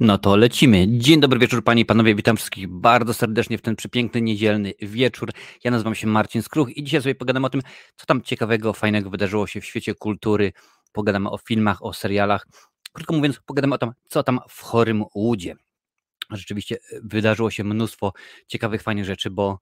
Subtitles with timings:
[0.00, 0.86] No to lecimy.
[0.88, 5.30] Dzień dobry wieczór panie i panowie, witam wszystkich bardzo serdecznie w ten przepiękny niedzielny wieczór.
[5.64, 7.62] Ja nazywam się Marcin Skruch i dzisiaj sobie pogadamy o tym,
[7.96, 10.52] co tam ciekawego, fajnego wydarzyło się w świecie kultury.
[10.92, 12.46] Pogadamy o filmach, o serialach.
[12.92, 15.56] Krótko mówiąc, pogadamy o tym, co tam w chorym łudzie.
[16.30, 18.12] Rzeczywiście e, wydarzyło się mnóstwo
[18.46, 19.58] ciekawych, fajnych rzeczy, bo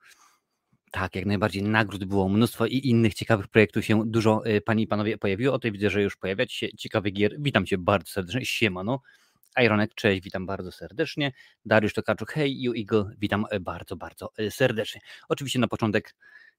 [0.91, 4.87] tak, jak najbardziej nagród było mnóstwo i innych ciekawych projektów się dużo, e, panie i
[4.87, 5.55] panowie, pojawiło.
[5.55, 7.37] O tej widzę, że już pojawiać się ciekawy gier.
[7.39, 8.47] Witam cię bardzo serdecznie.
[8.47, 9.01] Siemano.
[9.63, 11.33] Ironek, cześć, witam bardzo serdecznie.
[11.65, 15.01] Dariusz Tokarczuk, hej, You Eagle, witam e, bardzo, bardzo e, serdecznie.
[15.29, 16.15] Oczywiście na początek,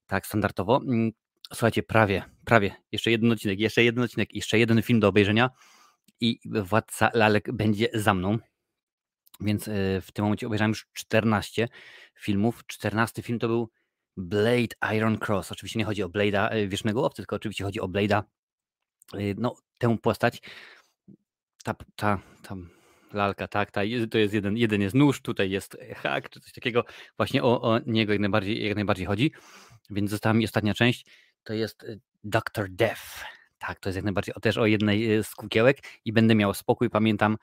[0.07, 1.11] tak standardowo, mm,
[1.53, 5.49] słuchajcie, prawie, prawie, jeszcze jeden odcinek, jeszcze jeden odcinek, jeszcze jeden film do obejrzenia
[6.21, 8.37] i Władca Lalek będzie za mną.
[9.41, 11.67] Więc e, w tym momencie obejrzałem już 14
[12.19, 12.63] filmów.
[12.67, 13.69] 14 film to był
[14.17, 15.51] Blade Iron Cross.
[15.51, 18.23] Oczywiście nie chodzi o Blade'a Wiecznego Łowcy, tylko oczywiście chodzi o Blade'a,
[19.37, 20.41] no tę postać,
[21.63, 22.55] ta, ta, ta
[23.13, 23.81] lalka, tak, ta,
[24.11, 26.85] to jest jeden, jeden jest nóż, tutaj jest hak, czy coś takiego,
[27.17, 29.31] właśnie o, o niego jak najbardziej, jak najbardziej chodzi,
[29.89, 31.05] więc została mi ostatnia część,
[31.43, 32.69] to jest y, Dr.
[32.69, 33.25] Death,
[33.59, 36.53] tak, to jest jak najbardziej o, też o jednej y, z kukiełek i będę miał
[36.53, 37.37] spokój, pamiętam,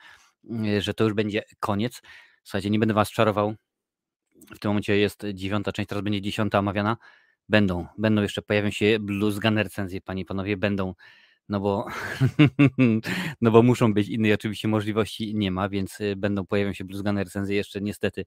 [0.65, 2.01] y, że to już będzie koniec,
[2.43, 3.55] słuchajcie, nie będę was czarował,
[4.55, 6.97] w tym momencie jest dziewiąta część, teraz będzie dziesiąta omawiana,
[7.49, 10.93] będą, będą jeszcze, pojawią się blues gun recenzje, panie i panowie, będą
[11.49, 11.85] no bo,
[13.41, 17.23] no bo muszą być innej oczywiście możliwości nie ma, więc y, będą pojawią się bluzgane
[17.23, 18.25] recenzje jeszcze niestety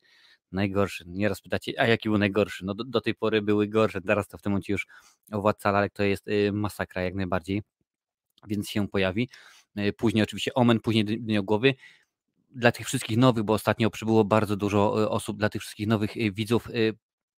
[0.53, 1.05] najgorsze.
[1.07, 2.65] Nieraz pytacie, a jaki był najgorszy?
[2.65, 4.87] No do, do, tej pory były gorsze, teraz to w tym momencie już
[5.33, 7.63] Władca Lalek to jest y, masakra jak najbardziej,
[8.49, 9.29] więc się pojawi.
[9.79, 11.75] Y, później oczywiście Omen, później Dniogłowy.
[12.51, 16.69] Dla tych wszystkich nowych, bo ostatnio przybyło bardzo dużo osób, dla tych wszystkich nowych widzów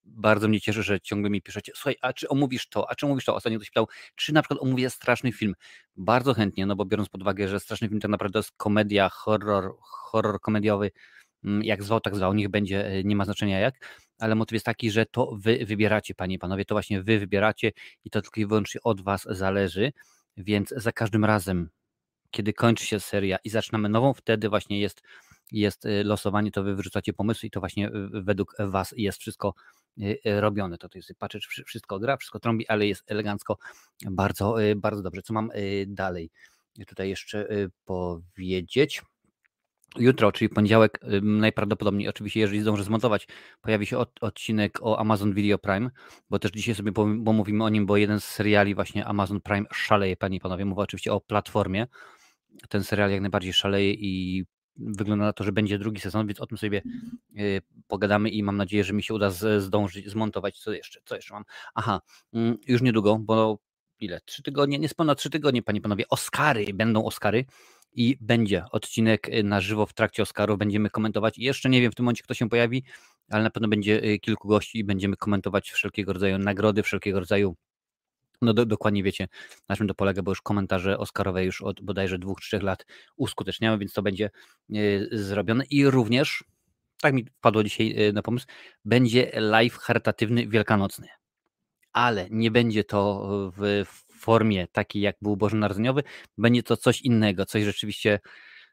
[0.04, 3.24] bardzo mnie cieszy, że ciągle mi piszecie, słuchaj, a czy omówisz to, a czy omówisz
[3.24, 3.34] to?
[3.34, 5.54] Ostatnio ktoś pytał, czy na przykład omówię straszny film.
[5.96, 9.74] Bardzo chętnie, no bo biorąc pod uwagę, że straszny film to naprawdę jest komedia, horror,
[9.80, 10.90] horror komediowy,
[11.44, 14.66] mm, jak zwał, tak zwał, niech będzie, e, nie ma znaczenia jak, ale motyw jest
[14.66, 17.72] taki, że to wy wybieracie, panie i panowie, to właśnie wy wybieracie
[18.04, 19.92] i to tylko i wyłącznie od was zależy,
[20.36, 21.68] więc za każdym razem,
[22.30, 25.02] kiedy kończy się seria i zaczynamy nową, wtedy właśnie jest,
[25.52, 29.54] jest e, losowanie, to wy wyrzucacie pomysły i to właśnie według was jest wszystko
[30.24, 30.78] robione.
[30.78, 33.58] To, to jest patrzeć, wszystko gra, wszystko trąbi, ale jest elegancko,
[34.10, 35.22] bardzo, y, bardzo dobrze.
[35.22, 35.50] Co mam
[35.86, 36.30] dalej
[36.86, 37.48] tutaj jeszcze
[37.84, 39.02] powiedzieć?
[39.98, 43.28] Jutro, czyli poniedziałek, najprawdopodobniej, oczywiście, jeżeli zdążę zmontować,
[43.60, 45.90] pojawi się od, odcinek o Amazon Video Prime,
[46.30, 50.16] bo też dzisiaj sobie pomówimy o nim, bo jeden z seriali właśnie Amazon Prime szaleje,
[50.16, 50.64] panie i panowie.
[50.64, 51.86] Mówię oczywiście o platformie.
[52.68, 54.44] Ten serial jak najbardziej szaleje i
[54.76, 56.82] wygląda na to, że będzie drugi sezon, więc o tym sobie
[57.38, 60.58] y, pogadamy i mam nadzieję, że mi się uda zdążyć zmontować.
[60.58, 61.00] Co jeszcze?
[61.04, 61.44] Co jeszcze mam?
[61.74, 62.00] Aha,
[62.32, 63.58] mm, już niedługo, bo
[64.00, 64.20] ile?
[64.24, 66.08] Trzy tygodnie, niespełna trzy tygodnie, panie panowie.
[66.08, 67.44] Oscary, będą Oscary
[67.92, 70.58] i będzie odcinek y, na żywo w trakcie Oscarów.
[70.58, 71.38] Będziemy komentować.
[71.38, 72.84] Jeszcze nie wiem w tym momencie, kto się pojawi,
[73.30, 77.56] ale na pewno będzie y, kilku gości i będziemy komentować wszelkiego rodzaju nagrody, wszelkiego rodzaju
[78.42, 79.28] no do, dokładnie wiecie,
[79.68, 82.86] na czym to polega, bo już komentarze Oscarowe już od bodajże dwóch, trzech lat
[83.16, 84.30] uskuteczniamy, więc to będzie
[84.76, 86.44] y, zrobione i również,
[87.02, 88.46] tak mi wpadło dzisiaj y, na pomysł,
[88.84, 91.08] będzie live charytatywny wielkanocny.
[91.92, 93.84] Ale nie będzie to w
[94.20, 96.02] formie takiej, jak był Bożonarodzeniowy,
[96.38, 98.20] będzie to coś innego, coś rzeczywiście,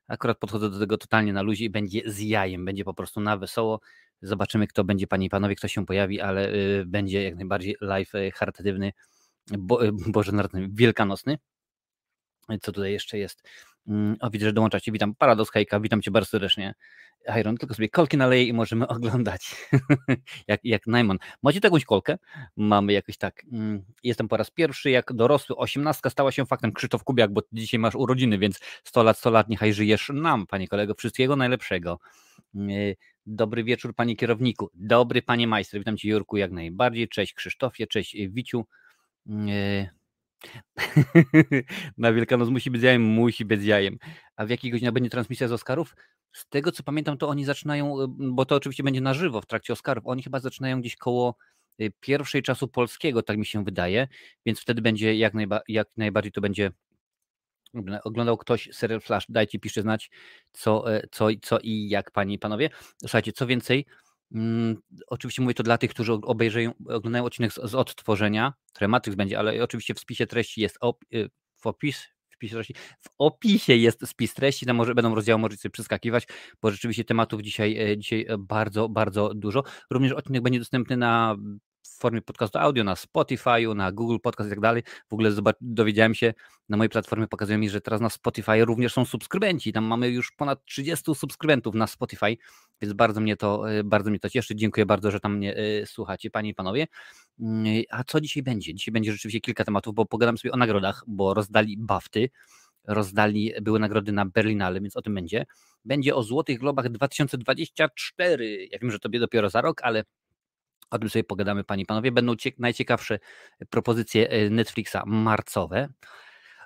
[0.08, 3.38] akurat podchodzę do tego totalnie na luzie i będzie z jajem, będzie po prostu na
[3.38, 3.80] wesoło.
[4.22, 8.12] Zobaczymy, kto będzie, panie i panowie, kto się pojawi, ale y, będzie jak najbardziej live
[8.34, 8.92] charytatywny
[9.58, 11.38] bo, Boże Narodny, Wielkanocny.
[12.62, 13.44] Co tutaj jeszcze jest?
[13.88, 14.92] Mm, o, widzę, że dołączacie.
[14.92, 16.74] Witam, Paradox Hejka, witam Cię bardzo serdecznie.
[17.40, 19.56] Iron, tylko sobie kolki naleję i możemy oglądać.
[20.48, 21.18] jak, jak Najmon.
[21.44, 22.18] Macie jakąś kolkę?
[22.58, 23.44] Mamy jakoś tak.
[23.52, 25.56] Mm, jestem po raz pierwszy, jak dorosły.
[25.56, 26.74] Osiemnastka stała się faktem.
[26.74, 30.68] Krzysztof Kubiak, bo dzisiaj masz urodziny, więc 100 lat, 100 lat, niechaj żyjesz nam, panie
[30.68, 30.94] kolego.
[30.96, 32.00] Wszystkiego najlepszego.
[32.56, 32.96] Mm,
[33.26, 34.70] dobry wieczór, panie kierowniku.
[34.74, 35.80] Dobry, panie majster.
[35.80, 37.08] Witam cię, Jurku, jak najbardziej.
[37.08, 37.88] Cześć, Krzysztofie.
[37.88, 38.66] Cześć, Wiciu.
[41.98, 43.98] Na Wielkanoc musi być jajem, musi być jajem.
[44.36, 45.96] A w jakiej godzinie będzie transmisja z Oscarów?
[46.32, 49.46] Z tego co pamiętam, to oni zaczynają, y, bo to oczywiście będzie na żywo w
[49.46, 50.08] trakcie Oscarów.
[50.08, 51.36] Oni chyba zaczynają gdzieś koło
[51.82, 54.08] y, pierwszej czasu polskiego, tak mi się wydaje,
[54.46, 56.72] więc wtedy będzie jak, najba, jak najbardziej to będzie
[58.04, 60.10] oglądał ktoś serial Flash, dajcie, piszcie znać,
[60.52, 62.70] co, e, co, co i jak, panie i panowie.
[63.02, 63.86] Słuchajcie, co więcej,
[65.08, 69.40] oczywiście mówię to dla tych, którzy obejrzeją, oglądają odcinek z, z odtworzenia, które Matrix będzie,
[69.40, 72.08] ale oczywiście w spisie treści jest op, y, w opis,
[73.02, 76.28] w opisie jest spis treści, tam może będą rozdziały, możecie sobie przeskakiwać,
[76.62, 79.64] bo rzeczywiście tematów dzisiaj, e, dzisiaj bardzo, bardzo dużo.
[79.92, 81.36] Również odcinek będzie dostępny na
[81.82, 84.84] w formie podcastu audio na Spotify, na Google Podcast i tak dalej.
[85.10, 85.32] W ogóle
[85.62, 86.34] dowiedziałem się,
[86.70, 89.74] na mojej platformie pokazują mi, że teraz na Spotify również są subskrybenci.
[89.74, 92.38] Tam mamy już ponad 30 subskrybentów na Spotify,
[92.82, 94.56] więc bardzo mnie to, e, bardzo mnie to cieszy.
[94.56, 96.88] Dziękuję bardzo, że tam mnie e, słuchacie, panie i panowie.
[97.40, 98.76] Mm, a co dzisiaj będzie?
[98.76, 102.30] Dzisiaj będzie rzeczywiście kilka tematów, bo pogadam sobie o nagrodach, bo rozdali bafty
[102.88, 105.46] rozdali, były nagrody na Berlinale, więc o tym będzie.
[105.86, 108.68] Będzie o Złotych Globach 2024.
[108.72, 110.04] Ja wiem, że tobie dopiero za rok, ale
[110.92, 112.12] o tym sobie pogadamy, panie i panowie.
[112.12, 113.20] Będą najciekawsze
[113.70, 115.90] propozycje e, Netflixa marcowe.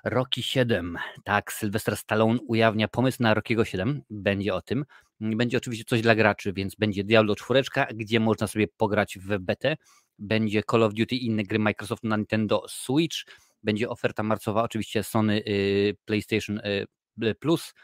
[0.04, 0.98] Rocky 7.
[1.24, 4.02] Tak, Sylwester Stallone ujawnia pomysł na Rockiego 7.
[4.10, 4.84] Będzie o tym.
[5.20, 7.62] Będzie oczywiście coś dla graczy, więc będzie Diablo 4,
[7.94, 9.76] gdzie można sobie pograć w betę.
[10.18, 13.16] Będzie Call of Duty i inne gry Microsoft na Nintendo Switch.
[13.62, 17.74] Będzie oferta marcowa, oczywiście Sony y, PlayStation y, Plus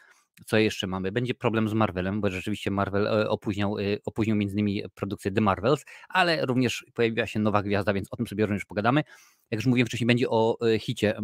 [0.47, 1.13] co jeszcze mamy?
[1.13, 5.41] Będzie problem z Marvelem, bo rzeczywiście Marvel e, opóźniał, e, opóźnił między innymi produkcję The
[5.41, 9.03] Marvels, ale również pojawiła się nowa gwiazda, więc o tym sobie również pogadamy.
[9.51, 11.15] Jak już mówiłem wcześniej, będzie o e, hicie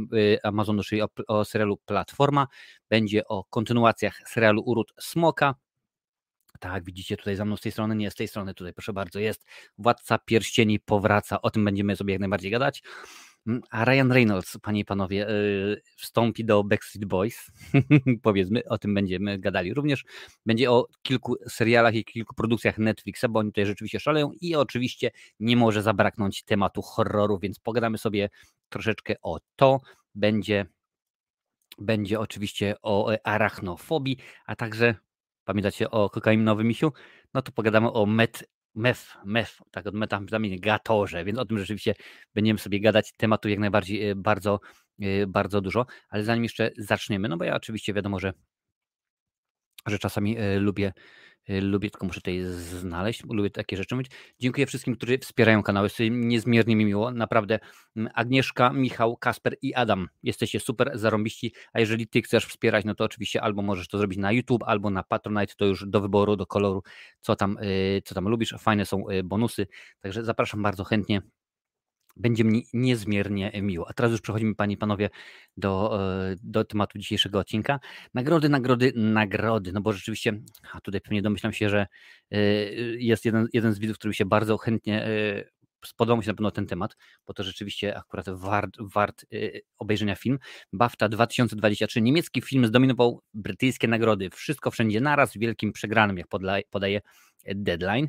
[0.42, 2.46] Amazonu, czyli o, o serialu Platforma,
[2.90, 5.54] będzie o kontynuacjach serialu Urut Smoka,
[6.60, 9.18] tak, widzicie tutaj za mną z tej strony, nie z tej strony, tutaj proszę bardzo,
[9.18, 9.44] jest
[9.78, 12.82] Władca Pierścieni powraca, o tym będziemy sobie jak najbardziej gadać.
[13.46, 17.50] Mm, a Ryan Reynolds, panie i panowie, y, wstąpi do Backstreet Boys.
[18.22, 19.74] Powiedzmy, o tym będziemy gadali.
[19.74, 20.04] Również
[20.46, 25.10] będzie o kilku serialach i kilku produkcjach Netflixa, bo oni tutaj rzeczywiście szaleją i oczywiście
[25.40, 28.28] nie może zabraknąć tematu horroru, więc pogadamy sobie
[28.68, 29.80] troszeczkę o to.
[30.14, 30.66] Będzie,
[31.78, 34.16] będzie oczywiście o arachnofobii,
[34.46, 34.94] a także
[35.44, 36.92] pamiętacie o kokainowym misiu?
[37.34, 38.44] No to pogadamy o met
[38.76, 41.94] mef, mef, tak od metamfetaminy, gatorze, więc o tym rzeczywiście
[42.34, 43.12] będziemy sobie gadać.
[43.16, 44.60] Tematu jak najbardziej y, bardzo,
[45.02, 48.32] y, bardzo dużo, ale zanim jeszcze zaczniemy, no bo ja oczywiście wiadomo, że,
[49.86, 50.92] że czasami y, lubię
[51.48, 54.10] lubię, tylko muszę tutaj znaleźć, lubię takie rzeczy mówić.
[54.38, 57.58] Dziękuję wszystkim, którzy wspierają kanał, jest niezmiernie mi miło, naprawdę.
[58.14, 63.04] Agnieszka, Michał, Kasper i Adam, jesteście super, zarąbiści, a jeżeli Ty chcesz wspierać, no to
[63.04, 66.46] oczywiście albo możesz to zrobić na YouTube, albo na Patronite, to już do wyboru, do
[66.46, 66.82] koloru,
[67.20, 69.66] co tam, y, co tam lubisz, fajne są y, bonusy,
[70.00, 71.22] także zapraszam bardzo chętnie
[72.16, 73.88] będzie mi niezmiernie miło.
[73.88, 75.10] A teraz już przechodzimy, Panie i Panowie,
[75.56, 77.80] do, e, do tematu dzisiejszego odcinka.
[78.14, 79.72] Nagrody, nagrody, nagrody.
[79.72, 80.40] No bo rzeczywiście,
[80.72, 81.86] a tutaj pewnie domyślam się, że
[82.30, 82.38] e,
[82.98, 85.44] jest jeden, jeden z widzów, który się bardzo chętnie e,
[85.84, 86.96] spodobał mi się na pewno ten temat,
[87.26, 89.26] bo to rzeczywiście akurat wart, wart
[89.78, 90.38] obejrzenia film.
[90.72, 92.02] BAFTA 2023.
[92.02, 94.30] Niemiecki film zdominował brytyjskie nagrody.
[94.30, 96.28] Wszystko wszędzie naraz, wielkim przegranym, jak
[96.70, 97.00] podaje
[97.54, 98.08] Deadline.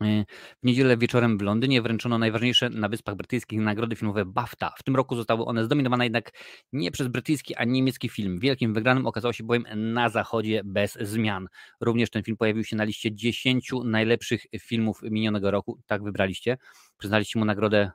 [0.00, 0.24] E,
[0.62, 4.74] w niedzielę wieczorem w Londynie wręczono najważniejsze na Wyspach Brytyjskich nagrody filmowe BAFTA.
[4.78, 6.30] W tym roku zostały one zdominowane jednak
[6.72, 8.38] nie przez brytyjski, a niemiecki film.
[8.38, 11.48] Wielkim wygranym okazało się bowiem Na Zachodzie bez zmian.
[11.80, 15.80] Również ten film pojawił się na liście 10 najlepszych filmów minionego roku.
[15.86, 16.58] Tak wybraliście.
[16.98, 17.90] Przyznaliście mu nagrodę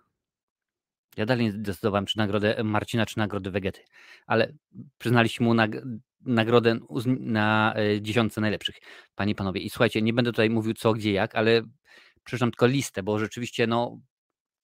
[1.18, 3.82] ja dalej nie zdecydowałem, czy nagrodę Marcina, czy nagrodę Wegety,
[4.28, 4.54] ale
[4.98, 5.72] przyznaliśmy mu nag
[6.26, 6.80] nagrodę
[7.20, 8.76] na e, dziesiątce najlepszych,
[9.16, 9.62] panie i panowie.
[9.62, 11.62] I słuchajcie, nie będę tutaj mówił co, gdzie, jak, ale
[12.24, 14.00] przeczytam tylko listę, bo rzeczywiście no,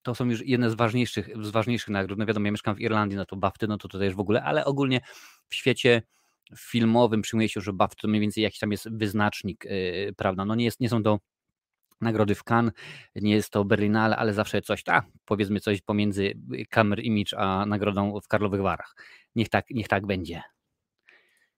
[0.02, 2.20] to są już jedne z ważniejszych, z ważniejszych nagród.
[2.20, 4.44] No wiadomo, ja mieszkam w Irlandii, no to BAFTY, no to tutaj już w ogóle,
[4.44, 5.02] ale ogólnie
[5.50, 6.02] w świecie
[6.58, 10.46] filmowym przyjmuje się, że BAFTA to mniej więcej jakiś tam jest wyznacznik, yy, prawda?
[10.46, 11.20] No nie, jest, nie są to
[12.02, 12.74] nagrody w Cannes,
[13.16, 16.34] nie jest to Berlinale, ale zawsze coś, tak, powiedzmy coś pomiędzy
[16.70, 18.96] Camera Image a nagrodą w Karlowych Warach.
[19.36, 20.42] Niech tak, niech tak będzie.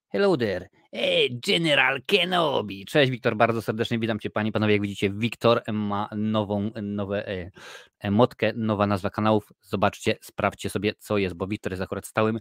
[0.10, 0.70] Hello there.
[0.92, 2.86] Hey, General Kenobi.
[2.86, 4.74] Cześć, Wiktor, bardzo serdecznie witam Cię, Panie Panowie.
[4.74, 7.52] Jak widzicie, Wiktor ma nową, nowe e,
[8.00, 9.54] emotkę, nowa nazwa kanałów.
[9.62, 12.40] Zobaczcie, sprawdźcie sobie, co jest, bo Wiktor jest akurat stałym,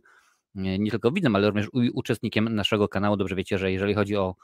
[0.54, 3.16] nie, nie tylko widzem, ale również uczestnikiem naszego kanału.
[3.16, 4.34] Dobrze wiecie, że jeżeli chodzi o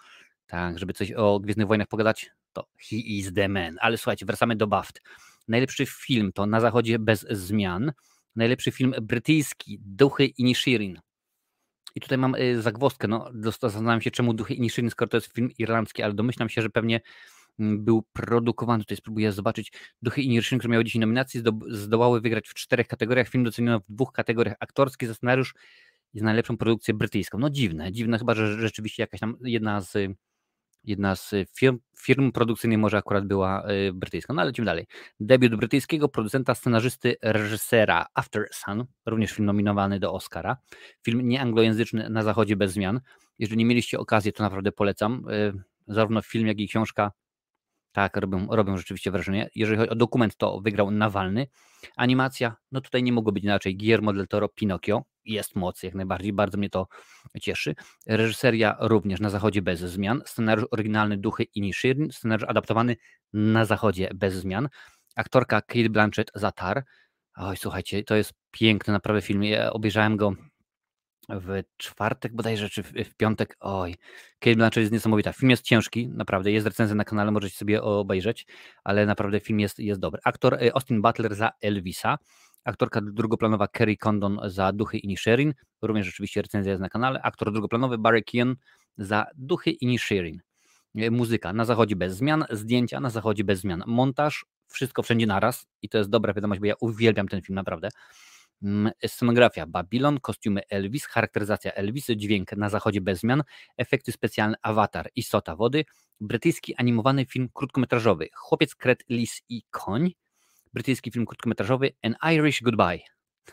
[0.47, 3.76] tak, żeby coś o Gwiezdnych Wojnach pogadać, to he is the man.
[3.81, 5.02] Ale słuchajcie, wracamy do BAFT.
[5.49, 7.93] Najlepszy film to Na Zachodzie bez zmian.
[8.37, 11.00] Najlepszy film brytyjski Duchy i Nishirin.
[11.95, 13.31] I tutaj mam y, zagwozdkę, no
[13.61, 16.71] zastanawiam się czemu Duchy i Nishirin, skoro to jest film irlandzki, ale domyślam się, że
[16.71, 17.01] pewnie
[17.59, 19.73] mm, był produkowany, tutaj spróbuję zobaczyć,
[20.03, 23.87] Duchy i Nishirin, które miały 10 nominacji, zdołały wygrać w czterech kategoriach, film doceniono w
[23.89, 25.55] dwóch kategoriach, aktorski za scenariusz
[26.15, 27.39] i za najlepszą produkcję brytyjską.
[27.39, 29.99] No dziwne, dziwne chyba, że rzeczywiście jakaś tam jedna z
[30.85, 34.33] jedna z firm, firm produkcyjnych może akurat była y, brytyjska.
[34.33, 34.87] No ale lecimy dalej.
[35.21, 40.57] Debiut brytyjskiego producenta, scenarzysty, reżysera After Sun, również film nominowany do Oscara.
[41.03, 43.01] Film nieanglojęzyczny na zachodzie bez zmian.
[43.39, 45.29] Jeżeli nie mieliście okazji, to naprawdę polecam.
[45.29, 45.53] Y,
[45.87, 47.12] zarówno film, jak i książka
[47.93, 49.51] tak, robią, robią rzeczywiście wrażenie.
[49.55, 51.47] Jeżeli chodzi o dokument, to wygrał Nawalny.
[51.97, 53.77] Animacja, no tutaj nie mogło być inaczej.
[53.77, 55.03] Guillermo del Toro, Pinocchio.
[55.25, 56.87] Jest moc, jak najbardziej, bardzo mnie to
[57.41, 57.75] cieszy.
[58.07, 60.23] Reżyseria również na zachodzie bez zmian.
[60.26, 62.12] Scenariusz oryginalny Duchy i Nishirin.
[62.12, 62.97] Scenariusz adaptowany
[63.33, 64.69] na zachodzie bez zmian.
[65.17, 66.85] aktorka Kate Blanchett za Tar.
[67.37, 69.45] Oj, słuchajcie, to jest piękny naprawdę film.
[69.45, 70.35] Ja obejrzałem go
[71.29, 73.57] w czwartek bodajże, czy w, w piątek.
[73.61, 73.95] Oj,
[74.38, 75.33] Kate Blanchett jest niesamowita.
[75.33, 76.52] Film jest ciężki, naprawdę.
[76.52, 78.47] Jest recenzja na kanale, możecie sobie obejrzeć,
[78.85, 80.21] ale naprawdę film jest, jest dobry.
[80.25, 82.19] Aktor y, Austin Butler za Elvisa.
[82.64, 85.54] Aktorka drugoplanowa Kerry Condon za Duchy Inisherin.
[85.83, 87.23] Również rzeczywiście recenzja jest na kanale.
[87.23, 88.57] Aktor drugoplanowy Barry Keon
[88.99, 90.40] za Duchy Inisherin.
[90.99, 91.52] Y, muzyka.
[91.52, 93.83] Na zachodzie bez zmian, zdjęcia na zachodzie bez zmian.
[93.87, 95.66] Montaż, wszystko wszędzie naraz.
[95.83, 97.88] I to jest dobra wiadomość, bo ja uwielbiam ten film, naprawdę.
[98.62, 99.66] Mm, scenografia.
[99.66, 103.42] Babylon, kostiumy Elvis, charakteryzacja Elvisy, dźwięk na zachodzie bez zmian,
[103.76, 104.57] efekty specjalne.
[104.62, 105.85] Avatar, istota wody,
[106.21, 108.28] brytyjski animowany film krótkometrażowy.
[108.35, 110.12] Chłopiec, kret, lis i koń,
[110.75, 112.99] brytyjski film krótkometrażowy An Irish Goodbye.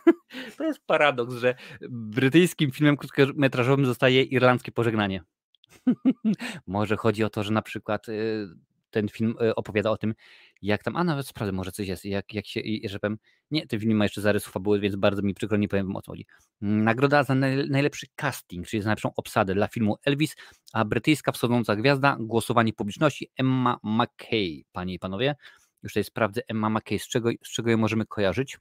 [0.57, 1.55] to jest paradoks, że
[1.89, 5.23] brytyjskim filmem krótkometrażowym zostaje irlandzkie pożegnanie.
[6.67, 8.47] Może chodzi o to, że na przykład y,
[8.89, 10.15] ten film y, opowiada o tym,
[10.61, 13.17] jak tam, a nawet sprawdzę, może coś jest, jak, jak się, że powiem,
[13.51, 16.11] nie, ten film ma jeszcze zarysów fabuły, więc bardzo mi przykro, nie powiem o co
[16.11, 16.25] chodzi.
[16.61, 20.35] Nagroda za najlepszy casting, czyli za najlepszą obsadę dla filmu Elvis,
[20.73, 25.35] a brytyjska wschodząca gwiazda, głosowanie publiczności Emma McKay, panie i panowie.
[25.83, 28.57] Już tutaj sprawdzę Emma McKay, z czego, z czego ją możemy kojarzyć.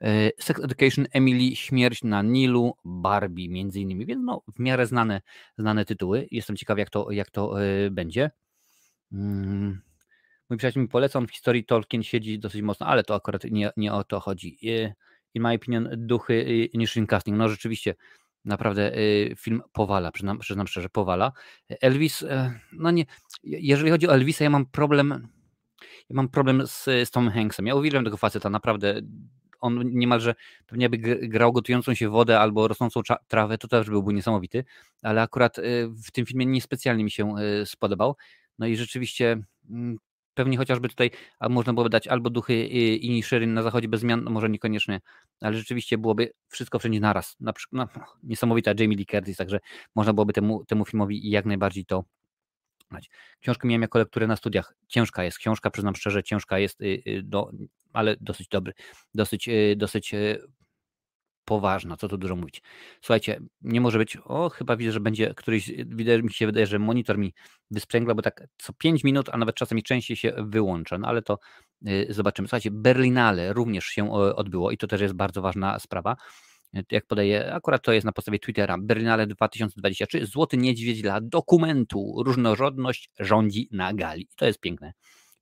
[0.00, 5.20] E, Sex Education, Emily, Śmierć na Nilu, Barbie między innymi, więc no, w miarę znane,
[5.58, 6.28] znane tytuły.
[6.30, 8.30] Jestem ciekaw jak to, jak to yy, będzie.
[9.12, 9.82] Mm.
[10.50, 13.70] Mój przyjaciel mi poleca, on w historii Tolkien siedzi dosyć mocno, ale to akurat nie,
[13.76, 14.58] nie o to chodzi.
[15.34, 17.94] In my opinion, duchy Initial Casting, no rzeczywiście,
[18.44, 18.92] naprawdę
[19.36, 21.32] film powala, przyznam, przyznam szczerze, powala.
[21.68, 23.04] Elvis, e, no nie,
[23.42, 25.28] jeżeli chodzi o Elvisa, ja mam problem,
[26.12, 27.66] mam problem z, z Tom Hanksem.
[27.66, 29.00] Ja uwielbiam tego faceta, naprawdę.
[29.60, 30.34] On niemalże
[30.66, 34.64] pewnie by grał gotującą się wodę albo rosnącą trawę, to też byłby niesamowity,
[35.02, 38.16] ale akurat y, w tym filmie niespecjalnie mi się y, spodobał.
[38.58, 39.98] No i rzeczywiście mm,
[40.34, 41.10] pewnie chociażby tutaj
[41.50, 42.66] można byłoby dać albo duchy
[42.96, 45.00] i Shirin na zachodzie bez zmian, no może niekoniecznie,
[45.40, 47.36] ale rzeczywiście byłoby wszystko wszędzie naraz.
[47.40, 49.60] Na przykład no, niesamowita Jamie Lee Curtis, także
[49.94, 52.04] można byłoby temu, temu filmowi jak najbardziej to.
[53.40, 54.74] Książkę miałem jako lekturę na studiach.
[54.88, 57.50] Ciężka jest książka, przyznam szczerze, ciężka jest, y, y, do,
[57.92, 58.72] ale dosyć dobry,
[59.14, 60.14] dosyć, y, dosyć
[61.44, 62.62] poważna, co tu dużo mówić.
[63.00, 66.78] Słuchajcie, nie może być, o chyba widzę, że będzie któryś, widać, mi się wydaje, że
[66.78, 67.34] monitor mi
[67.70, 71.38] wysprzęgla, bo tak co 5 minut, a nawet czasami częściej się wyłącza, no ale to
[72.08, 72.48] zobaczymy.
[72.48, 76.16] Słuchajcie, Berlinale również się odbyło i to też jest bardzo ważna sprawa.
[76.90, 83.10] Jak podaję, akurat to jest na podstawie Twittera, Berlinale 2023, Złoty Niedźwiedź dla dokumentu, różnorodność
[83.18, 84.28] rządzi na gali.
[84.36, 84.92] To jest piękne.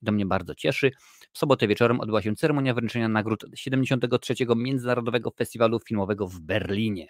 [0.06, 0.90] To mnie bardzo cieszy.
[1.32, 4.34] W sobotę wieczorem odbyła się ceremonia wręczenia nagród 73.
[4.56, 7.06] Międzynarodowego Festiwalu Filmowego w Berlinie.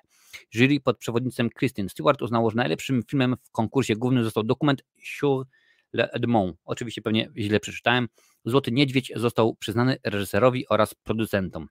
[0.55, 5.47] Jury pod przewodnictwem Kristen Stewart uznało, że najlepszym filmem w konkursie głównym został dokument Sur
[5.93, 6.57] le Edmond.
[6.65, 8.09] Oczywiście pewnie źle przeczytałem.
[8.45, 11.69] Złoty Niedźwiedź został przyznany reżyserowi oraz producentom.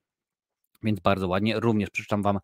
[0.84, 1.60] Więc bardzo ładnie.
[1.60, 2.40] Również przeczytam Wam,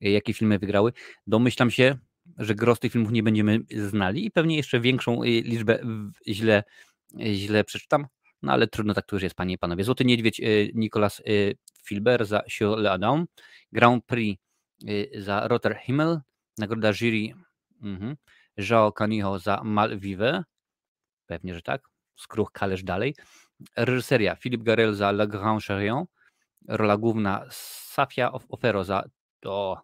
[0.00, 0.92] jakie filmy wygrały.
[1.26, 1.98] Domyślam się,
[2.38, 5.78] że gros tych filmów nie będziemy znali i pewnie jeszcze większą liczbę
[6.28, 6.62] źle,
[7.20, 8.06] źle przeczytam.
[8.42, 9.84] No ale trudno, tak to już jest, panie i panowie.
[9.84, 10.40] Złoty Niedźwiedź
[10.74, 11.22] Nicolas
[11.84, 13.26] Filber za Sur le Adam,
[13.72, 14.42] Grand Prix
[15.14, 16.20] za Rotter Himmel,
[16.58, 17.34] nagroda jury
[17.82, 18.16] mhm.
[18.58, 20.44] João Canijo za Malvive,
[21.26, 21.82] pewnie, że tak,
[22.16, 23.14] skruch kalerz dalej,
[23.76, 26.06] reżyseria Philippe Garel za Le Grand Chariot,
[26.68, 29.04] rola główna Safia Ofero za
[29.40, 29.82] to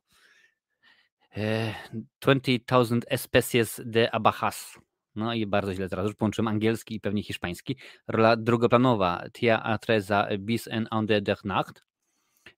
[2.21, 4.78] 20,000 Especies de Abajas,
[5.14, 7.76] no i bardzo źle teraz już połączyłem angielski i pewnie hiszpański.
[8.09, 11.87] Rola drugoplanowa Tia Atreza Bis en Ande der Nacht.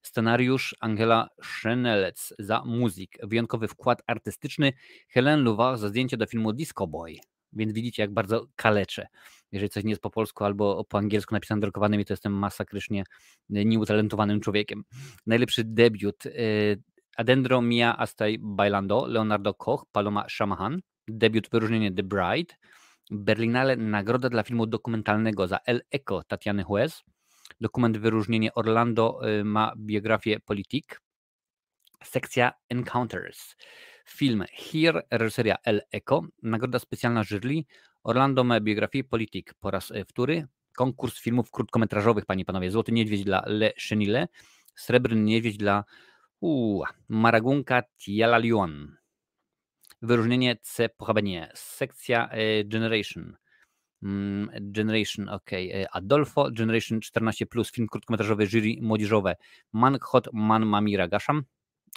[0.02, 3.18] Scenariusz Angela Schenelec za muzyk.
[3.22, 4.72] Wyjątkowy wkład artystyczny
[5.08, 7.16] Helen Louvard za zdjęcie do filmu Disco Boy.
[7.52, 9.06] Więc widzicie, jak bardzo kaleczę.
[9.52, 13.04] Jeżeli coś nie jest po polsku albo po angielsku napisane drukowanym, to jestem masakrycznie
[13.48, 14.84] nieutalentowanym człowiekiem.
[15.26, 16.82] Najlepszy debiut y,
[17.16, 20.80] Adendro Mia Astay Bailando, Leonardo Koch, Paloma Shamahan.
[21.08, 22.54] Debiut wyróżnienie The Bride,
[23.10, 27.04] Berlinale nagroda dla filmu dokumentalnego za El Eco Tatiany Huez,
[27.60, 31.00] dokument wyróżnienie Orlando y, ma biografię Politik,
[32.04, 33.56] sekcja Encounters,
[34.08, 37.64] film Here, reżyseria El Eco, nagroda specjalna jury,
[38.08, 40.46] Orlando ma biografię Politik po raz y, wtóry,
[40.76, 44.28] konkurs filmów krótkometrażowych, panie i panowie, Złoty Niedźwiedź dla Le Chenille,
[44.74, 45.84] Srebrny Niedźwiedź dla
[46.40, 48.96] uu, Maragunka Tialalion,
[50.02, 51.50] Wyróżnienie C pochabenie.
[51.54, 53.36] Sekcja e, Generation.
[54.02, 55.52] Mm, Generation, ok.
[55.52, 59.36] E, Adolfo, Generation 14, film krótkometrażowy, jury młodzieżowe.
[59.72, 61.42] Man Hot Man Mamira Gasham.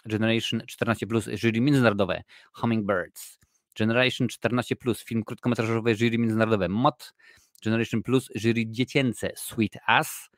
[0.06, 2.24] Generation 14, jury międzynarodowe.
[2.54, 3.41] Hummingbirds.
[3.78, 4.76] Generation 14,
[5.06, 6.70] film krótkometrażowy, jury międzynarodowe.
[6.70, 7.14] Mot.
[7.64, 10.30] Generation Plus jury dziecięce Sweet Ass,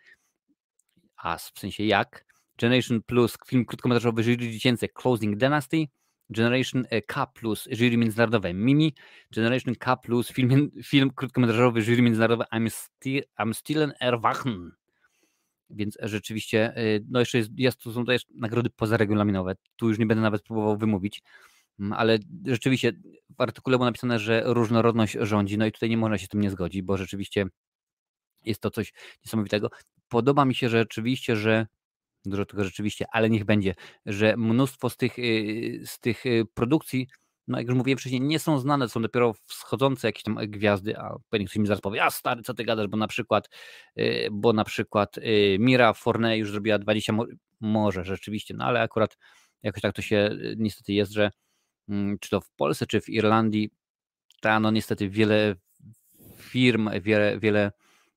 [1.18, 2.26] As w sensie jak,
[2.58, 5.88] Generation Plus film krótkometrażowy jury dziecięce Closing Dynasty,
[6.30, 8.94] Generation e, K plus jury międzynarodowe Mimi,
[9.32, 14.72] Generation K plus film, film krótkometrażowy jury międzynarodowe I'm, still, I'm Still Erwachen.
[15.70, 19.56] Więc rzeczywiście, e, no jeszcze jest, jest, to są też nagrody pozaregulaminowe.
[19.76, 21.22] Tu już nie będę nawet próbował wymówić,
[21.92, 22.92] ale rzeczywiście
[23.38, 26.42] w artykule było napisane, że różnorodność rządzi, no i tutaj nie można się z tym
[26.42, 27.46] nie zgodzić, bo rzeczywiście
[28.46, 28.94] jest to coś
[29.26, 29.70] niesamowitego.
[30.10, 31.68] Podoba mi się że rzeczywiście, że
[32.26, 33.76] dużo tego rzeczywiście, ale niech będzie,
[34.06, 37.08] że mnóstwo z tych, y, z tych y, produkcji,
[37.48, 41.16] no jak już mówiłem wcześniej, nie są znane, są dopiero wschodzące jakieś tam gwiazdy, a
[41.30, 43.50] pewnie ktoś mi zaraz powie, a stary, co ty gadasz, bo na przykład,
[44.00, 45.16] y, bo na przykład
[45.60, 47.14] Mira Forney już zrobiła 20,
[47.62, 49.18] może rzeczywiście, no ale akurat
[49.64, 51.32] jakoś tak to się niestety jest, że mm,
[52.20, 53.70] czy to w Polsce, czy w Irlandii,
[54.42, 55.56] ta no niestety wiele
[56.38, 57.72] firm, wiele, wiele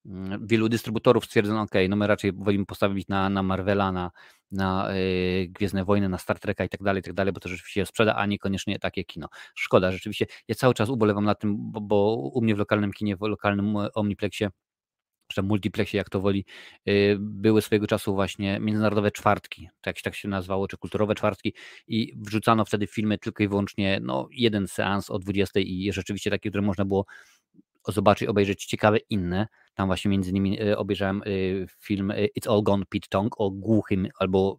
[0.06, 4.10] Mm, wielu dystrybutorów stwierdzono, ok, no my raczej wolimy postawić na, na Marvela, na,
[4.50, 7.48] na yy, Gwiezdne Wojny, na Star Treka i tak dalej, i tak dalej, bo to
[7.48, 9.28] rzeczywiście sprzeda, a niekoniecznie takie kino.
[9.54, 10.26] Szkoda, rzeczywiście.
[10.48, 13.76] Ja cały czas ubolewam na tym, bo, bo u mnie w lokalnym kinie, w lokalnym
[13.76, 14.50] e, Omniplexie
[15.26, 16.44] czy multiplexie, jak to woli,
[16.86, 21.54] yy, były swojego czasu właśnie międzynarodowe czwartki, tak, tak się nazywało, czy kulturowe czwartki
[21.88, 26.50] i wrzucano wtedy filmy tylko i wyłącznie no, jeden seans o 20 i rzeczywiście takie,
[26.50, 27.06] które można było
[27.88, 29.46] zobaczyć, obejrzeć ciekawe inne.
[29.74, 31.26] Tam właśnie między innymi e, obejrzałem e,
[31.80, 34.58] film It's All Gone Pete Tong o głuchym albo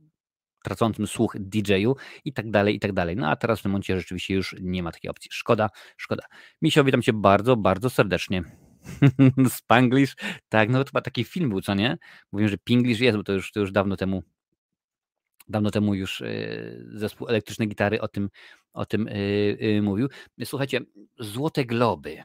[0.63, 1.95] tracącym słuch DJ-u
[2.25, 3.15] i tak dalej, i tak dalej.
[3.15, 5.29] No a teraz w tym momencie rzeczywiście już nie ma takiej opcji.
[5.33, 6.23] Szkoda, szkoda.
[6.61, 8.66] Misio, witam Cię bardzo, bardzo serdecznie.
[9.49, 10.15] Spanglish,
[10.49, 11.97] tak, no to chyba taki film był, co nie?
[12.31, 14.23] Mówię, że Pinglish jest, bo to już, to już dawno temu
[15.49, 16.23] dawno temu już
[16.93, 18.29] zespół elektrycznej gitary o tym,
[18.73, 19.09] o tym
[19.81, 20.07] mówił.
[20.43, 20.81] Słuchajcie,
[21.19, 22.23] Złote Globy.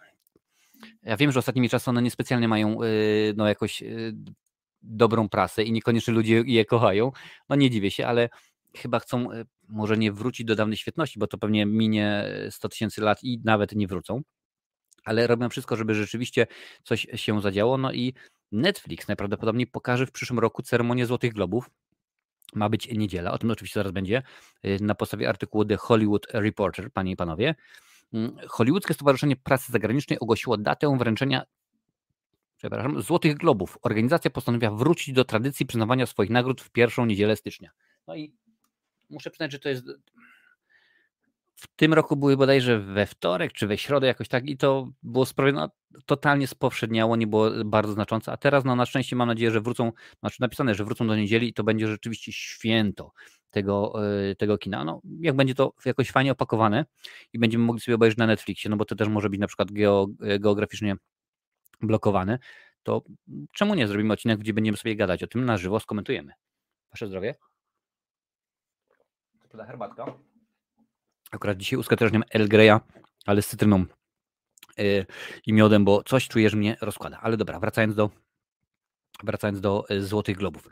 [1.02, 2.78] Ja wiem, że ostatnimi czasy one niespecjalnie mają
[3.36, 3.82] no, jakoś
[4.82, 7.12] dobrą prasę i niekoniecznie ludzie je kochają.
[7.48, 8.28] No nie dziwię się, ale
[8.76, 9.28] chyba chcą
[9.68, 13.72] może nie wrócić do dawnej świetności, bo to pewnie minie 100 tysięcy lat i nawet
[13.72, 14.22] nie wrócą.
[15.04, 16.46] Ale robią wszystko, żeby rzeczywiście
[16.82, 17.78] coś się zadziało.
[17.78, 18.14] No i
[18.52, 21.70] Netflix najprawdopodobniej pokaże w przyszłym roku ceremonię Złotych Globów.
[22.54, 24.22] Ma być niedziela, o tym oczywiście zaraz będzie,
[24.80, 27.54] na podstawie artykułu The Hollywood Reporter, panie i panowie.
[28.12, 31.44] Mm, Hollywoodzkie Stowarzyszenie Pracy Zagranicznej ogłosiło datę wręczenia
[32.62, 33.78] przepraszam, Złotych Globów.
[33.82, 37.70] Organizacja postanowiła wrócić do tradycji przyznawania swoich nagród w pierwszą niedzielę stycznia.
[38.06, 38.34] No i
[39.10, 39.84] muszę przyznać, że to jest.
[41.62, 45.26] W tym roku były bodajże we wtorek czy we środę jakoś tak i to było
[45.26, 49.50] sprawione no, totalnie spowszedniało, nie było bardzo znaczące, a teraz no na szczęście mam nadzieję,
[49.50, 53.12] że wrócą, znaczy napisane, że wrócą do niedzieli i to będzie rzeczywiście święto
[53.50, 53.92] tego,
[54.30, 54.84] e, tego kina.
[54.84, 56.84] No, jak będzie to jakoś fajnie opakowane
[57.32, 59.72] i będziemy mogli sobie obejrzeć na Netflixie, no bo to też może być na przykład
[59.72, 60.96] geo, e, geograficznie
[61.80, 62.38] blokowane,
[62.82, 63.02] to
[63.52, 66.32] czemu nie zrobimy odcinek, gdzie będziemy sobie gadać o tym na żywo, skomentujemy.
[66.90, 67.34] Wasze zdrowie.
[69.48, 70.31] To herbatka.
[71.32, 72.80] Akurat dzisiaj uskateczniam El Greya,
[73.26, 73.84] ale z cytryną
[74.78, 75.06] yy,
[75.46, 77.20] i miodem, bo coś czujesz mnie rozkłada.
[77.22, 78.10] Ale dobra, wracając do
[79.22, 80.68] wracając do Złotych Globów.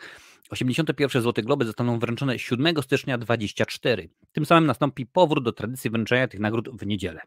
[0.50, 4.08] 81 Złote Globy zostaną wręczone 7 stycznia 24.
[4.32, 7.20] Tym samym nastąpi powrót do tradycji wręczania tych nagród w niedzielę.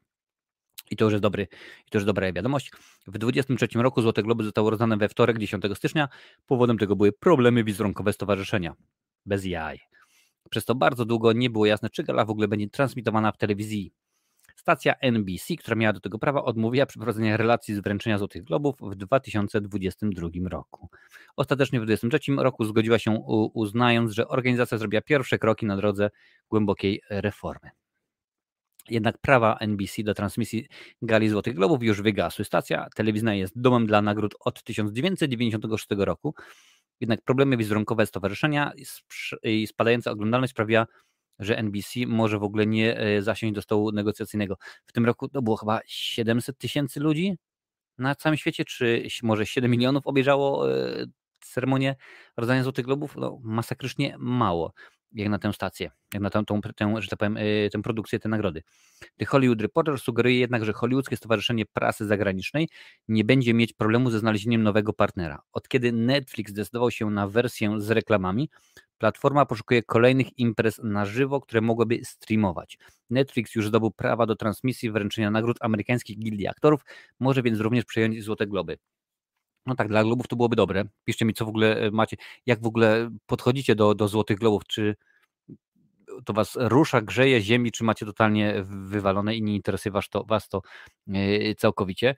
[0.91, 1.47] I to już jest, dobry,
[1.87, 2.71] i to już dobra wiadomość.
[3.07, 6.09] W 23 roku Złote Globy zostały rozdane we wtorek 10 stycznia.
[6.45, 8.73] Powodem tego były problemy wizerunkowe stowarzyszenia.
[9.25, 9.79] Bez jaj.
[10.49, 13.93] Przez to bardzo długo nie było jasne, czy gala w ogóle będzie transmitowana w telewizji.
[14.55, 18.95] Stacja NBC, która miała do tego prawa, odmówiła przeprowadzenia relacji z wręczenia Złotych Globów w
[18.95, 20.89] 2022 roku.
[21.35, 23.11] Ostatecznie w 2023 roku zgodziła się
[23.53, 26.09] uznając, że organizacja zrobiła pierwsze kroki na drodze
[26.49, 27.69] głębokiej reformy.
[28.89, 30.67] Jednak prawa NBC do transmisji
[31.01, 32.45] Gali Złotych Globów już wygasły.
[32.45, 36.35] Stacja telewizyjna jest domem dla nagród od 1996 roku.
[36.99, 38.71] Jednak problemy wizerunkowe stowarzyszenia
[39.43, 40.85] i spadająca oglądalność sprawiła,
[41.39, 44.57] że NBC może w ogóle nie e, zasiąść do stołu negocjacyjnego.
[44.85, 47.37] W tym roku to było chyba 700 tysięcy ludzi
[47.97, 51.05] na całym świecie, czy może 7 milionów obejrzało e,
[51.39, 51.95] ceremonię
[52.37, 53.15] rozdania Złotych Globów?
[53.15, 54.73] No, masakrycznie mało
[55.13, 58.19] jak na tę stację, jak na tę, tą, tę, że tak powiem, y, tę produkcję,
[58.19, 58.63] te nagrody.
[59.17, 62.69] The Hollywood Reporter sugeruje jednak, że Hollywoodzkie Stowarzyszenie Prasy Zagranicznej
[63.07, 65.41] nie będzie mieć problemu ze znalezieniem nowego partnera.
[65.51, 68.49] Od kiedy Netflix zdecydował się na wersję z reklamami,
[68.97, 72.77] platforma poszukuje kolejnych imprez na żywo, które mogłyby streamować.
[73.09, 76.81] Netflix już zdobył prawa do transmisji wręczenia nagród amerykańskich gildii aktorów,
[77.19, 78.77] może więc również przejąć Złote Globy.
[79.65, 80.83] No tak, dla globów to byłoby dobre.
[81.05, 84.63] Piszcie mi, co w ogóle e, macie, jak w ogóle podchodzicie do, do złotych globów,
[84.67, 84.95] czy
[86.25, 90.49] to was rusza, grzeje ziemi, czy macie totalnie wywalone i nie interesuje was to, was
[90.49, 90.61] to
[91.07, 92.15] e, całkowicie.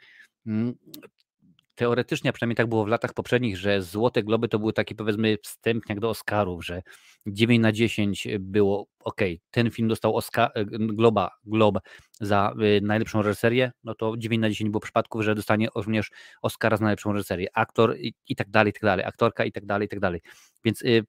[1.75, 5.37] Teoretycznie, a przynajmniej tak było w latach poprzednich, że Złote Globy to były taki powiedzmy
[5.43, 6.81] wstępniak do Oscarów, że
[7.27, 11.79] 9 na 10 było ok, ten film dostał Oscar, e, Globa, Glob
[12.21, 16.11] za y, najlepszą reżyserię, no to 9 na 10 było przypadków, że dostanie również
[16.41, 19.65] Oscara za najlepszą reżyserię, aktor i, i tak dalej, i tak dalej, aktorka i tak
[19.65, 20.21] dalej, i tak dalej.
[20.65, 21.05] Więc y,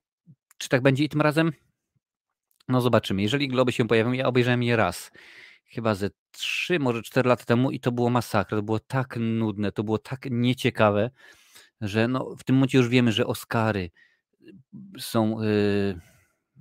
[0.59, 1.53] czy tak będzie i tym razem?
[2.69, 3.23] No zobaczymy.
[3.23, 5.11] Jeżeli Globy się pojawią, ja obejrzałem je raz
[5.69, 8.59] chyba ze 3, może 4 lata temu i to było masakra.
[8.59, 11.11] To było tak nudne, to było tak nieciekawe,
[11.81, 13.91] że no, w tym momencie już wiemy, że Oscary
[14.99, 16.01] są yy,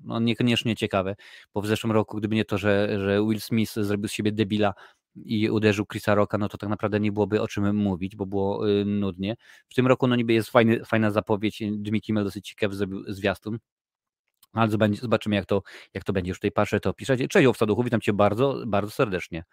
[0.03, 1.15] no, niekoniecznie ciekawe,
[1.53, 4.73] bo w zeszłym roku, gdyby nie to, że, że Will Smith zrobił z siebie debila
[5.15, 8.67] i uderzył Chrisa Rocka, no to tak naprawdę nie byłoby o czym mówić, bo było
[8.67, 9.35] yy, nudnie.
[9.69, 13.59] W tym roku no niby jest fajny, fajna zapowiedź, Jimmy Kimmel dosyć ciekawy zrobił zwiastun,
[14.61, 15.61] ale zobaczymy, jak to,
[15.93, 16.29] jak to będzie.
[16.29, 17.27] Już tutaj patrzę, to piszecie.
[17.27, 19.43] Cześć, Owca Duchu, witam Cię bardzo, bardzo serdecznie.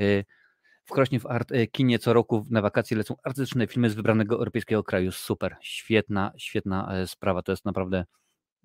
[0.00, 0.24] Y,
[0.84, 4.34] w Krośnie w art, y, kinie co roku na wakacje lecą artystyczne filmy z wybranego
[4.34, 5.12] europejskiego kraju.
[5.12, 7.42] Super, świetna, świetna e, sprawa.
[7.42, 8.04] To jest naprawdę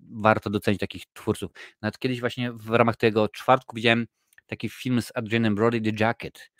[0.00, 1.50] warto docenić takich twórców.
[1.82, 4.06] Nawet kiedyś właśnie w ramach tego czwartku widziałem
[4.46, 6.50] taki film z Adrianem Brody, The Jacket.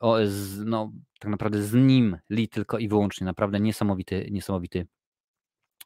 [0.00, 3.24] O, z, no, tak naprawdę z nim, Lee tylko i wyłącznie.
[3.24, 4.86] Naprawdę niesamowity, niesamowity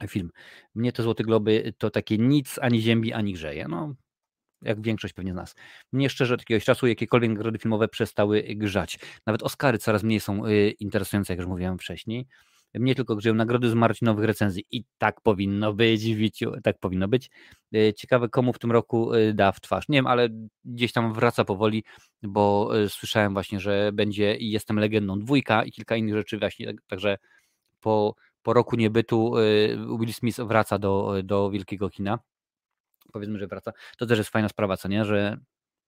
[0.09, 0.31] film.
[0.75, 3.67] Mnie to Złote Globy to takie nic, ani ziębi, ani grzeje.
[3.69, 3.95] No,
[4.63, 5.55] jak większość pewnie z nas.
[5.93, 8.99] Mnie szczerze od jakiegoś czasu jakiekolwiek nagrody filmowe przestały grzać.
[9.27, 12.27] Nawet Oscary coraz mniej są y, interesujące, jak już mówiłem wcześniej.
[12.75, 17.31] Mnie tylko grzeją nagrody z Marcinowych recenzji i tak powinno być, Wiciu, tak powinno być.
[17.75, 19.89] Y, ciekawe, komu w tym roku y, da w twarz.
[19.89, 20.29] Nie wiem, ale
[20.65, 21.85] gdzieś tam wraca powoli,
[22.23, 26.77] bo słyszałem właśnie, że będzie i Jestem Legendą dwójka i kilka innych rzeczy właśnie, tak,
[26.87, 27.19] także
[27.81, 32.19] po po roku niebytu y, Will Smith wraca do, do wielkiego kina.
[33.13, 33.73] Powiedzmy, że wraca.
[33.99, 35.39] To też jest fajna sprawa, co nie, że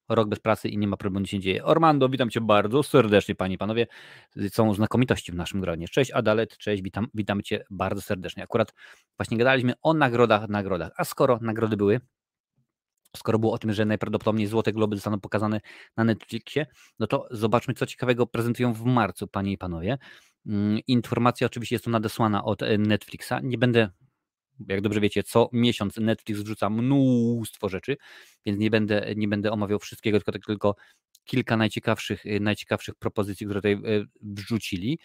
[0.08, 1.64] rok bez pracy i nie ma problemu, nic się dzieje.
[1.64, 3.86] Ormando, witam Cię bardzo serdecznie, Panie i Panowie.
[4.50, 5.88] Są znakomitości w naszym gronie.
[5.88, 8.42] Cześć Adalet, cześć, witam, witam Cię bardzo serdecznie.
[8.42, 8.74] Akurat
[9.18, 10.92] właśnie gadaliśmy o nagrodach, nagrodach.
[10.96, 12.00] A skoro nagrody były,
[13.16, 15.60] skoro było o tym, że najprawdopodobniej Złote Globy zostaną pokazane
[15.96, 16.66] na Netflixie,
[16.98, 19.98] no to zobaczmy, co ciekawego prezentują w marcu, Panie i Panowie.
[20.46, 23.32] Mm, informacja oczywiście jest tu nadesłana od e, Netflixa.
[23.42, 23.90] Nie będę,
[24.68, 27.96] jak dobrze wiecie, co miesiąc Netflix wrzuca mnóstwo rzeczy,
[28.46, 30.74] więc nie będę, nie będę omawiał wszystkiego, tylko, tylko
[31.24, 34.98] kilka najciekawszych, e, najciekawszych propozycji, które tutaj e, wrzucili.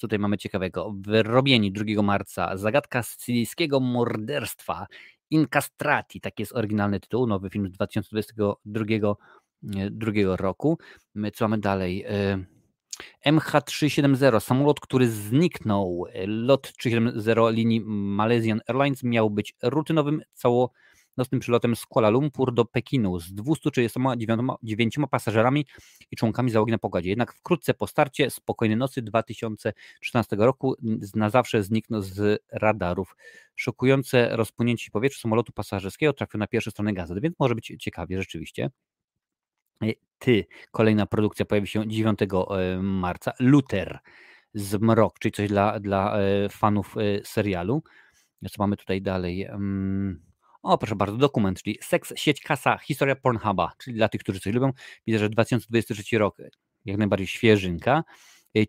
[0.00, 0.94] Tutaj mamy ciekawego.
[1.00, 4.86] Wyrobieni 2 marca zagadka sycylijskiego morderstwa
[5.30, 8.84] Incastrati, taki jest oryginalny tytuł, nowy film z 2022
[9.90, 10.78] drugiego roku.
[11.14, 12.04] My co mamy dalej?
[13.26, 16.04] MH370, samolot, który zniknął.
[16.26, 23.20] Lot 370 linii Malaysian Airlines miał być rutynowym całonocnym przylotem z Kuala Lumpur do Pekinu
[23.20, 25.66] z 239 pasażerami
[26.10, 27.10] i członkami załogi na pokładzie.
[27.10, 30.74] Jednak wkrótce po starcie spokojnej nocy 2013 roku
[31.14, 33.16] na zawsze zniknął z radarów.
[33.54, 38.70] Szokujące rozpłynięcie powietrza samolotu pasażerskiego trafiło na pierwsze strony gazet, więc może być ciekawie rzeczywiście.
[39.82, 43.32] E, ty, kolejna produkcja pojawi się 9 e, marca.
[43.40, 43.98] Luther
[44.54, 47.82] z Mrok, czyli coś dla, dla e, fanów serialu.
[48.50, 49.44] Co mamy tutaj dalej?
[49.44, 50.22] Mm,
[50.62, 54.54] o, proszę bardzo, dokument, czyli Seks, sieć, kasa, historia Pornhuba, czyli dla tych, którzy coś
[54.54, 54.72] lubią.
[55.06, 56.36] Widzę, że 2023 rok,
[56.84, 58.04] jak najbardziej świeżynka.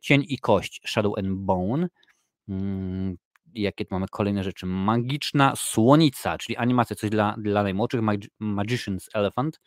[0.02, 1.88] Cień i kość, Shadow and Bone.
[2.50, 3.18] Mm,
[3.54, 4.66] jakie tu mamy kolejne rzeczy?
[4.66, 8.02] Magiczna słonica, czyli animacja, coś dla, dla najmłodszych.
[8.42, 9.60] Magician's Elephant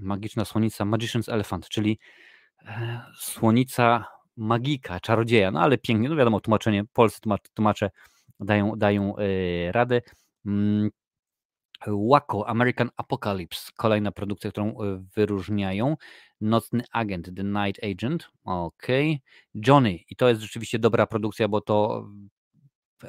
[0.00, 1.98] magiczna słonica Magician's Elephant, czyli
[2.66, 4.04] e, słonica
[4.36, 7.20] magika, czarodzieja, no ale pięknie, no wiadomo, tłumaczenie, polscy
[7.54, 7.90] tłumacze
[8.40, 10.00] dają, dają e, radę.
[10.46, 10.90] Mm,
[11.86, 15.96] Waco, American Apocalypse, kolejna produkcja, którą e, wyróżniają.
[16.40, 18.86] Nocny Agent, The Night Agent, ok.
[19.54, 22.08] Johnny, i to jest rzeczywiście dobra produkcja, bo to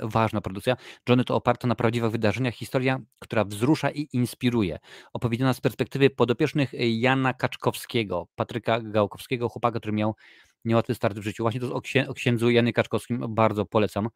[0.01, 0.75] ważna produkcja.
[1.09, 4.79] Johnny to oparta na prawdziwych wydarzeniach historia, która wzrusza i inspiruje.
[5.13, 10.15] Opowiedziana z perspektywy podopiecznych Jana Kaczkowskiego, Patryka Gałkowskiego, chłopaka, który miał
[10.65, 11.43] niełatwy start w życiu.
[11.43, 14.09] Właśnie to o, księ o księdzu Janie Kaczkowskim bardzo polecam.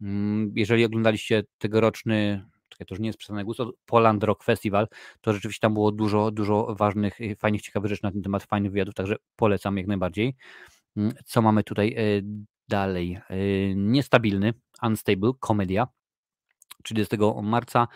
[0.00, 4.88] Mm, jeżeli oglądaliście tegoroczny, czekaj, to już nie jest przesadny głos, Poland Rock Festival,
[5.20, 8.94] to rzeczywiście tam było dużo, dużo ważnych, fajnych, ciekawych rzeczy na ten temat, fajnych wywiadów,
[8.94, 10.34] także polecam jak najbardziej.
[10.96, 12.02] Mm, co mamy tutaj e,
[12.68, 15.88] Dalej, y, niestabilny, unstable, komedia.
[16.84, 17.88] 30 marca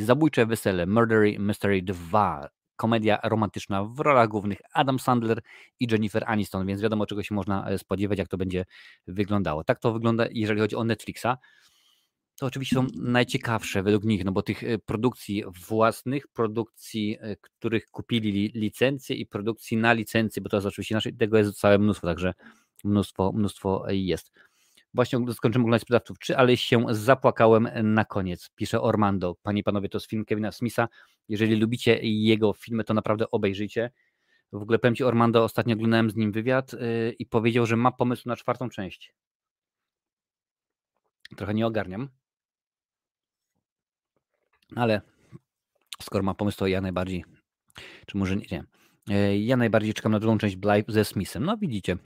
[0.00, 5.42] Zabójcze Wesele, Murdery Mystery 2, komedia romantyczna w rolach głównych Adam Sandler
[5.80, 8.64] i Jennifer Aniston, więc wiadomo czego się można e, spodziewać, jak to będzie
[9.06, 9.64] wyglądało.
[9.64, 11.26] Tak to wygląda, jeżeli chodzi o Netflixa.
[12.36, 17.86] To oczywiście są najciekawsze według nich, no bo tych e, produkcji własnych, produkcji, e, których
[17.86, 22.06] kupili licencje i produkcji na licencji, bo to jest oczywiście nasze, tego jest całe mnóstwo,
[22.06, 22.34] także
[22.84, 24.32] mnóstwo, mnóstwo jest.
[24.94, 29.36] Właśnie skończymy oglądać Sprzedawców 3, ale się zapłakałem na koniec, pisze Ormando.
[29.42, 30.88] Panie i panowie, to jest film Kevina Smitha.
[31.28, 33.90] Jeżeli lubicie jego filmy, to naprawdę obejrzyjcie.
[34.52, 37.92] W ogóle powiem Ci, Ormando, ostatnio oglądałem z nim wywiad yy, i powiedział, że ma
[37.92, 39.14] pomysł na czwartą część.
[41.36, 42.08] Trochę nie ogarniam.
[44.76, 45.00] Ale
[46.02, 47.24] skoro ma pomysł, to ja najbardziej,
[48.06, 48.64] czy może nie,
[49.08, 51.44] yy, ja najbardziej czekam na drugą część Blythe ze Smithem.
[51.44, 51.96] No widzicie,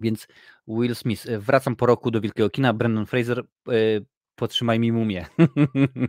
[0.00, 0.28] więc
[0.68, 5.26] Will Smith, e, wracam po roku do wielkiego kina, Brandon Fraser, yy, potrzymaj mi mumię.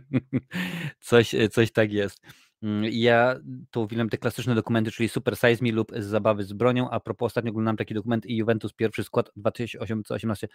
[1.00, 2.20] coś, coś tak jest.
[2.62, 3.36] Mm, ja
[3.70, 6.90] to uwielbiam te klasyczne dokumenty, czyli Super Size Me lub Zabawy z bronią.
[6.90, 10.48] A propos, ostatnio oglądałem taki dokument i Juventus pierwszy skład 2018.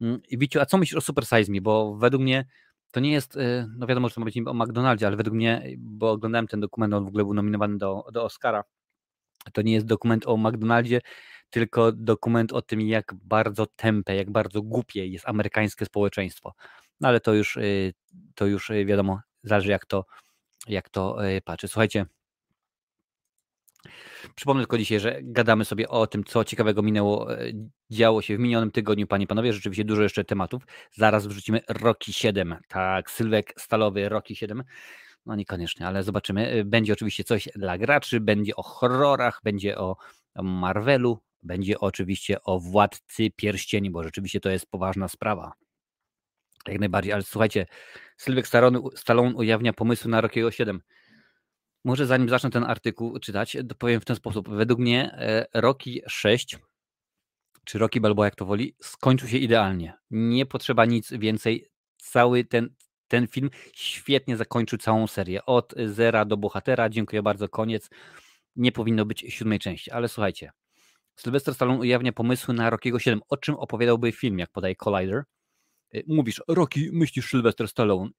[0.00, 1.60] Mm, Wiciu, a co myślisz o Super Size Me?
[1.60, 2.46] Bo według mnie
[2.92, 3.38] to nie jest,
[3.76, 6.94] no wiadomo, że to ma być o McDonaldzie, ale według mnie, bo oglądałem ten dokument,
[6.94, 8.64] on w ogóle był nominowany do, do Oscara,
[9.52, 11.00] to nie jest dokument o McDonaldzie,
[11.50, 16.54] tylko dokument o tym, jak bardzo tempe, jak bardzo głupie jest amerykańskie społeczeństwo.
[17.00, 17.94] No ale to już, y,
[18.34, 20.04] to już y, wiadomo, zależy jak to,
[20.68, 21.68] jak to e, patrzy.
[21.68, 22.06] Słuchajcie,
[24.34, 27.28] Przypomnę tylko dzisiaj, że gadamy sobie o tym, co ciekawego minęło,
[27.90, 29.52] działo się w minionym tygodniu, panie i panowie.
[29.52, 30.62] Rzeczywiście dużo jeszcze tematów.
[30.92, 32.56] Zaraz wrzucimy Rocky 7.
[32.68, 34.64] Tak, Sylwek Stalowy Rocky 7.
[35.26, 36.64] No niekoniecznie, ale zobaczymy.
[36.64, 39.96] Będzie oczywiście coś dla graczy, będzie o horrorach, będzie o
[40.42, 45.52] Marvelu, będzie oczywiście o Władcy Pierścieni, bo rzeczywiście to jest poważna sprawa.
[46.68, 47.66] Jak najbardziej, ale słuchajcie,
[48.16, 48.46] Sylwek
[48.94, 50.80] Stallone ujawnia pomysły na Rockiego 7.
[51.84, 54.48] Może zanim zacznę ten artykuł czytać, powiem w ten sposób.
[54.48, 56.58] Według mnie e, Rocky 6,
[57.64, 59.94] czy Rocky Balboa, jak to woli, skończył się idealnie.
[60.10, 61.70] Nie potrzeba nic więcej.
[61.96, 62.74] Cały ten,
[63.08, 65.44] ten film świetnie zakończył całą serię.
[65.44, 66.88] Od zera do bohatera.
[66.88, 67.90] Dziękuję bardzo, koniec.
[68.56, 70.52] Nie powinno być siódmej części, ale słuchajcie.
[71.20, 73.20] Sylwester Stallone ujawnia pomysły na Rockiego 7.
[73.28, 75.24] O czym opowiadałby film, jak podaje Collider?
[75.94, 78.10] Y, mówisz, Rocky, myślisz Sylwester Stallone.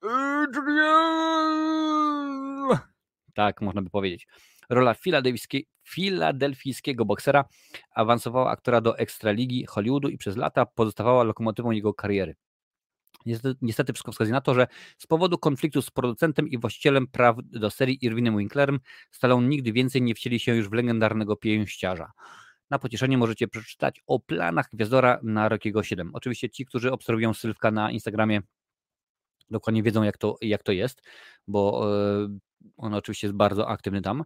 [3.33, 4.27] Tak, można by powiedzieć.
[4.69, 4.95] Rola
[5.87, 7.45] filadelfijskiego boksera
[7.91, 12.35] awansowała aktora do ekstraligi Hollywoodu i przez lata pozostawała lokomotywą jego kariery.
[13.25, 17.35] Niestety, niestety wszystko wskazuje na to, że z powodu konfliktu z producentem i właścicielem praw
[17.41, 18.79] do serii Irwinem Winklerem
[19.11, 22.11] Stallone nigdy więcej nie wcieli się już w legendarnego pięściarza.
[22.71, 26.12] Na pocieszenie możecie przeczytać o planach Gwiazdora na Rockiego 7.
[26.13, 28.41] Oczywiście ci, którzy obserwują Sylwka na Instagramie
[29.49, 31.01] dokładnie wiedzą jak to, jak to jest,
[31.47, 31.88] bo
[32.23, 32.38] e,
[32.77, 34.23] on oczywiście jest bardzo aktywny tam.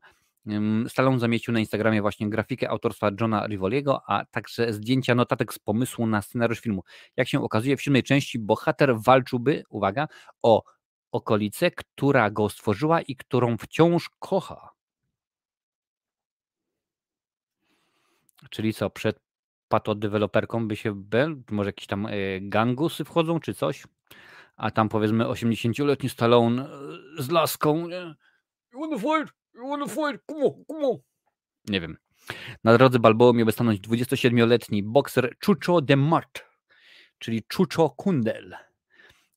[0.88, 6.08] Stallone zamieścił na Instagramie właśnie grafikę autorstwa Johna Rivoliego, a także zdjęcia notatek z pomysłu
[6.08, 6.84] na scenariusz filmu.
[7.18, 10.08] Jak się okazuje, w siódmej części bohater walczyłby, uwaga,
[10.42, 10.64] o
[11.12, 14.75] okolicę, która go stworzyła i którą wciąż kocha.
[18.50, 19.20] Czyli co, przed
[19.68, 21.04] patodeweloperką by się,
[21.52, 23.84] może jakieś tam e, gangusy wchodzą, czy coś?
[24.56, 26.70] A tam powiedzmy 80-letni Stallone
[27.20, 27.88] e, z laską?
[28.74, 29.34] You wanna fight?
[29.54, 30.26] You wanna fight?
[30.30, 30.98] Come on, come on.
[31.68, 31.98] Nie wiem.
[32.64, 36.46] Na drodze Balboa miałby stanąć 27-letni bokser Chucho de Mart,
[37.20, 38.56] czyli Chucho Kundel.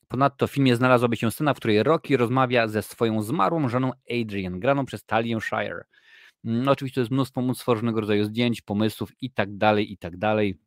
[0.08, 3.92] Ponadto w filmie znalazłaby się scena, w której Rocky rozmawia ze swoją zmarłą żoną
[4.22, 5.84] Adrian, graną przez Talię Shire.
[6.44, 10.58] No, oczywiście jest mnóstwo mnóstwo różnego rodzaju zdjęć, pomysłów i tak dalej, i tak dalej.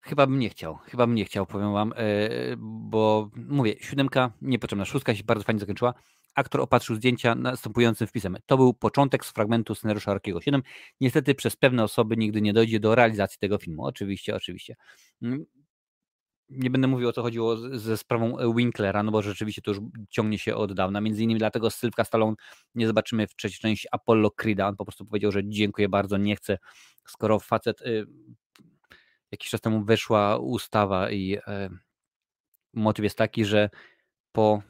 [0.00, 4.84] Chyba bym nie chciał, chyba bym nie chciał, powiem wam, e, bo mówię, siódemka niepotrzebna,
[4.84, 5.94] szóstka się bardzo fajnie zakończyła.
[6.34, 8.36] Aktor opatrzył zdjęcia następującym wpisem.
[8.46, 10.62] To był początek z fragmentu scenariusza Rockiego 7.
[11.00, 13.84] Niestety przez pewne osoby nigdy nie dojdzie do realizacji tego filmu.
[13.84, 14.76] Oczywiście, oczywiście.
[16.50, 19.80] Nie będę mówił o co chodziło ze sprawą Winklera, no bo rzeczywiście to już
[20.10, 21.00] ciągnie się od dawna.
[21.00, 22.36] Między innymi dlatego Sylwka Stallone
[22.74, 24.68] nie zobaczymy w trzeciej części Apollo Creed'a.
[24.68, 26.58] On po prostu powiedział, że dziękuję bardzo, nie chcę,
[27.06, 28.06] skoro facet y,
[29.30, 31.40] jakiś czas temu wyszła ustawa i y,
[32.74, 33.70] motyw jest taki, że
[34.32, 34.62] po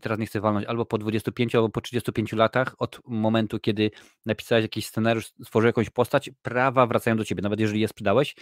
[0.00, 3.90] teraz nie chcę walnąć, albo po 25, albo po 35 latach od momentu, kiedy
[4.26, 8.34] napisałeś jakiś scenariusz, stworzyłeś jakąś postać, prawa wracają do ciebie, nawet jeżeli je sprzedałeś,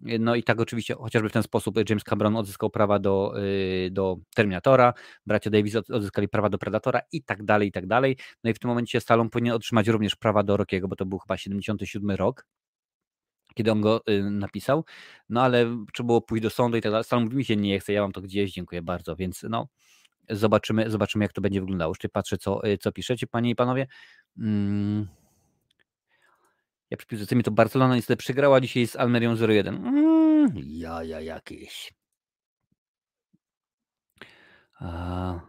[0.00, 4.16] no i tak oczywiście, chociażby w ten sposób James Cameron odzyskał prawa do, y, do
[4.34, 4.94] Terminatora,
[5.26, 8.16] bracia Davis odzyskali prawa do Predatora i tak dalej, i tak dalej.
[8.44, 11.18] No i w tym momencie Stallone powinien otrzymać również prawa do Rockiego, bo to był
[11.18, 12.46] chyba 77 rok,
[13.54, 14.84] kiedy on go y, napisał,
[15.28, 17.04] no ale trzeba było pójść do sądu i tak dalej.
[17.04, 19.68] Stallone mówi, mi się nie chce, ja mam to gdzieś, dziękuję bardzo, więc no
[20.30, 21.90] zobaczymy, zobaczymy jak to będzie wyglądało.
[21.90, 23.86] Jeszcze patrzę, co, y, co piszecie, panie i panowie.
[24.38, 25.08] Hmm.
[26.90, 29.68] Ja przypisuję mi to Barcelona niestety przegrała dzisiaj z Almerią 0-1.
[29.68, 31.92] Mm, jaja jakieś.
[34.80, 35.40] A,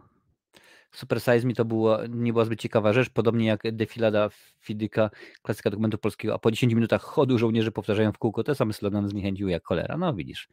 [0.92, 4.28] Super Size Me to było, nie była zbyt ciekawa rzecz, podobnie jak defilada
[4.60, 5.10] Fidyka,
[5.42, 9.08] klasyka dokumentu polskiego, a po 10 minutach chodu żołnierze powtarzają w kółko te same slogany
[9.08, 9.96] zniechęciły jak cholera.
[9.96, 10.48] No widzisz.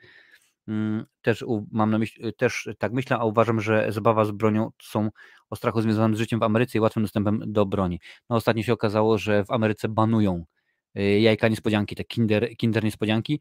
[0.68, 5.10] Mm, też mam na myśli, też tak myślę, a uważam, że zabawa z bronią są
[5.50, 8.00] o strachu związanym z życiem w Ameryce i łatwym dostępem do broni.
[8.30, 10.46] No ostatnio się okazało, że w Ameryce banują
[10.96, 13.40] jajka niespodzianki, te kinder, kinder niespodzianki.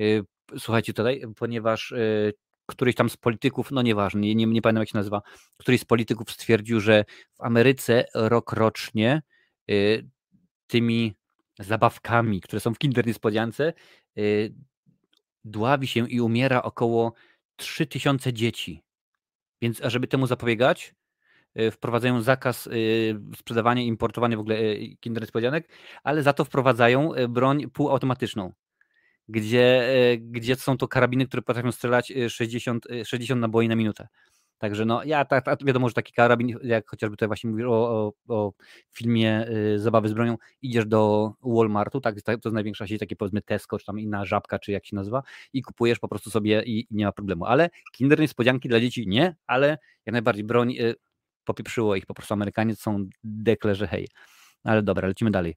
[0.00, 0.24] Y,
[0.58, 2.32] słuchajcie tutaj, ponieważ y,
[2.66, 5.22] któryś tam z polityków, no nieważne, nie, nie, pamiętam jak się nazywa,
[5.56, 7.04] któryś z polityków stwierdził, że
[7.34, 9.22] w Ameryce rok rocznie
[9.70, 10.08] y,
[10.66, 11.14] tymi
[11.58, 13.72] zabawkami, które są w Kinder Niespodziance,
[14.18, 14.54] y,
[15.44, 17.12] dławi się i umiera około
[17.56, 18.82] 3000 dzieci.
[19.62, 21.03] Więc żeby temu zapobiegać, y,
[21.72, 25.68] wprowadzają zakaz y, sprzedawania importowania w ogóle y, Kinder Niespodzianek,
[26.04, 28.52] ale za to wprowadzają broń półautomatyczną
[29.28, 29.88] gdzie,
[30.20, 34.08] gdzie są to karabiny, które potrafią strzelać 60, e, 60 e, naboi na minutę.
[34.58, 37.70] Także no, ja tak, tak, wiadomo, że taki karabin, jak chociażby tutaj właśnie mówisz o,
[37.70, 38.52] o, o
[38.92, 43.42] filmie y, Zabawy z bronią, idziesz do Walmartu, tak, to jest największa sieć, takie powiedzmy
[43.42, 46.80] Tesco, czy tam inna żabka, czy jak się nazywa, i kupujesz po prostu sobie i,
[46.80, 47.44] i nie ma problemu.
[47.44, 50.94] Ale Kinder niespodzianki dla dzieci nie, ale jak najbardziej broń y,
[51.44, 54.08] popieprzyło ich, po prostu Amerykanie są dekle, że hej.
[54.64, 55.56] Ale dobra, lecimy dalej.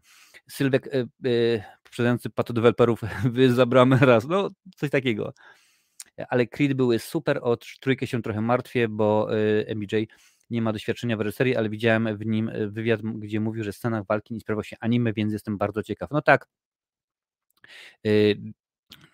[0.50, 3.02] Sylwek, y, y, poprzedzający patodeweloperów
[3.56, 5.34] zabramy raz, no coś takiego.
[6.30, 10.08] Ale Creed były super, o trójkę się trochę martwię, bo y, MJ
[10.50, 14.06] nie ma doświadczenia w reżyserii, ale widziałem w nim wywiad, gdzie mówił, że w scenach
[14.06, 16.12] walki nie sprawiał się anime, więc jestem bardzo ciekaw.
[16.12, 16.48] No tak,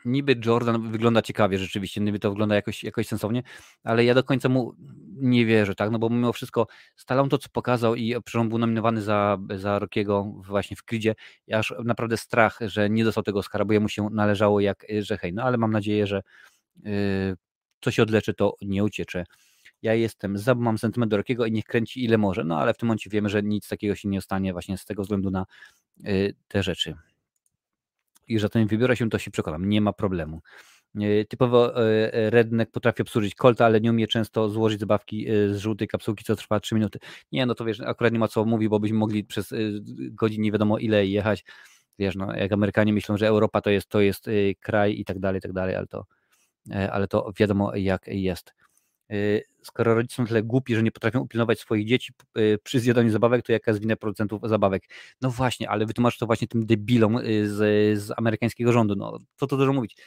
[0.06, 3.44] niby Jordan wygląda ciekawie rzeczywiście, niby to wygląda jakoś, jakoś sensownie,
[3.84, 4.76] ale ja do końca mu
[5.16, 9.02] nie wierzę, tak, no bo mimo wszystko Stallone to, co pokazał i przecież był nominowany
[9.02, 11.16] za, za Rockiego właśnie w Creedzie,
[11.54, 15.34] aż naprawdę strach, że nie dostał tego Oscara, bo jemu się należało jak, że hej,
[15.34, 16.22] no ale mam nadzieję, że
[16.84, 16.92] yy,
[17.82, 19.26] co się odleczy, to nie uciecze.
[19.82, 22.78] Ja jestem za, mam sentyment do Rockiego i niech kręci ile może, no ale w
[22.78, 25.46] tym momencie wiemy, że nic takiego się nie stanie właśnie z tego względu na
[25.98, 26.96] yy, te rzeczy
[28.28, 30.42] i że ten wybiorę się, to się przekonam, nie ma problemu.
[31.02, 35.58] E, typowo e, e, Redneck potrafi obsłużyć kolta, ale nie umie często złożyć zabawki z
[35.58, 37.00] żółtej kapsułki, co trwa 3 minuty.
[37.32, 39.54] Nie, no to wiesz, akurat nie ma co mówić, bo byśmy mogli przez
[40.12, 41.44] godzin nie wiadomo ile jechać.
[42.00, 44.26] Wiesz, no, jak Amerykanie myślą, że Europa to jest, to jest
[44.60, 46.06] kraj i tak dalej, i tak dalej, ale to,
[46.92, 48.54] ale to wiadomo jak jest.
[49.14, 53.12] Y, skoro rodzice są tyle głupi, że nie potrafią upilnować swoich dzieci y, przy zjadaniu
[53.12, 54.84] zabawek, to jaka jest wina producentów zabawek?
[55.22, 57.58] No właśnie, ale wytłumacz to właśnie tym debilom y, z,
[58.00, 58.96] z amerykańskiego rządu.
[58.96, 59.98] No, co to dużo mówić.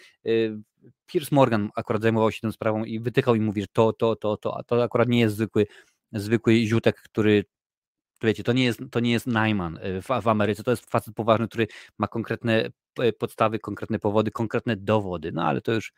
[1.06, 4.36] Piers Morgan akurat zajmował się tą sprawą i wytykał i mówi, że to, to, to,
[4.36, 5.66] to, a to akurat nie jest zwykły,
[6.12, 7.44] zwykły ziutek, który
[8.22, 11.48] wiecie, to nie jest, to nie jest Najman w, w Ameryce, to jest facet poważny,
[11.48, 11.66] który
[11.98, 12.70] ma konkretne
[13.18, 15.92] podstawy, konkretne powody, konkretne dowody, no ale to już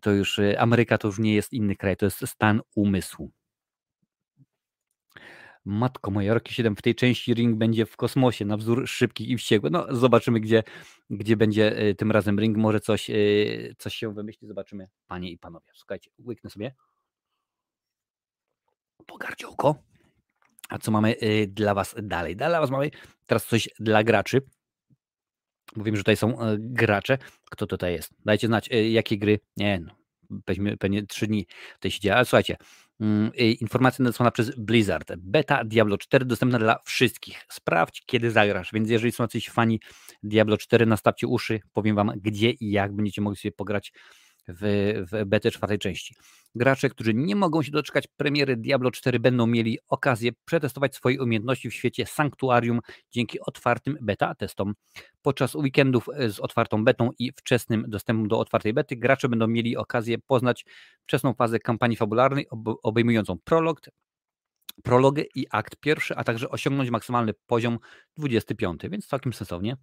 [0.00, 3.30] to już y, Ameryka to już nie jest inny kraj, to jest stan umysłu.
[5.64, 9.36] Matko moja, Rocky 7 w tej części ring będzie w kosmosie, na wzór szybkich i
[9.36, 9.72] wściekłych.
[9.72, 10.62] No zobaczymy, gdzie,
[11.10, 12.56] gdzie będzie y, tym razem ring.
[12.56, 14.88] Może coś, y, coś się wymyśli, zobaczymy.
[15.06, 16.74] Panie i panowie, słuchajcie, łyknę sobie.
[19.06, 19.74] Pogardziołko.
[20.68, 21.16] A co mamy
[21.48, 22.36] dla was dalej?
[22.36, 22.90] Dla was mamy
[23.26, 24.42] teraz coś dla graczy.
[25.76, 27.18] Mówimy, że tutaj są e, gracze.
[27.50, 28.14] Kto tutaj jest?
[28.24, 29.40] Dajcie znać, e, jakie gry.
[29.56, 29.94] Nie, no,
[30.46, 32.14] weźmy pewnie trzy dni tutaj się dzieje.
[32.14, 32.56] Ale słuchajcie,
[33.00, 35.12] mm, informacja nadesłana przez Blizzard.
[35.16, 37.44] Beta Diablo 4 dostępna dla wszystkich.
[37.48, 38.72] Sprawdź, kiedy zagrasz.
[38.72, 39.80] Więc jeżeli są jacyś fani
[40.22, 41.60] Diablo 4, nastawcie uszy.
[41.72, 43.92] Powiem wam, gdzie i jak będziecie mogli sobie pograć
[44.48, 46.14] w, w betę czwartej części.
[46.54, 51.70] Gracze, którzy nie mogą się doczekać premiery Diablo 4 będą mieli okazję przetestować swoje umiejętności
[51.70, 52.80] w świecie Sanktuarium
[53.10, 54.74] dzięki otwartym beta testom.
[55.22, 60.18] Podczas weekendów z otwartą betą i wczesnym dostępem do otwartej bety gracze będą mieli okazję
[60.18, 60.64] poznać
[61.02, 62.46] wczesną fazę kampanii fabularnej
[62.82, 63.80] obejmującą prolog,
[64.82, 67.78] prologę i akt pierwszy, a także osiągnąć maksymalny poziom
[68.16, 69.76] 25, więc całkiem sensownie.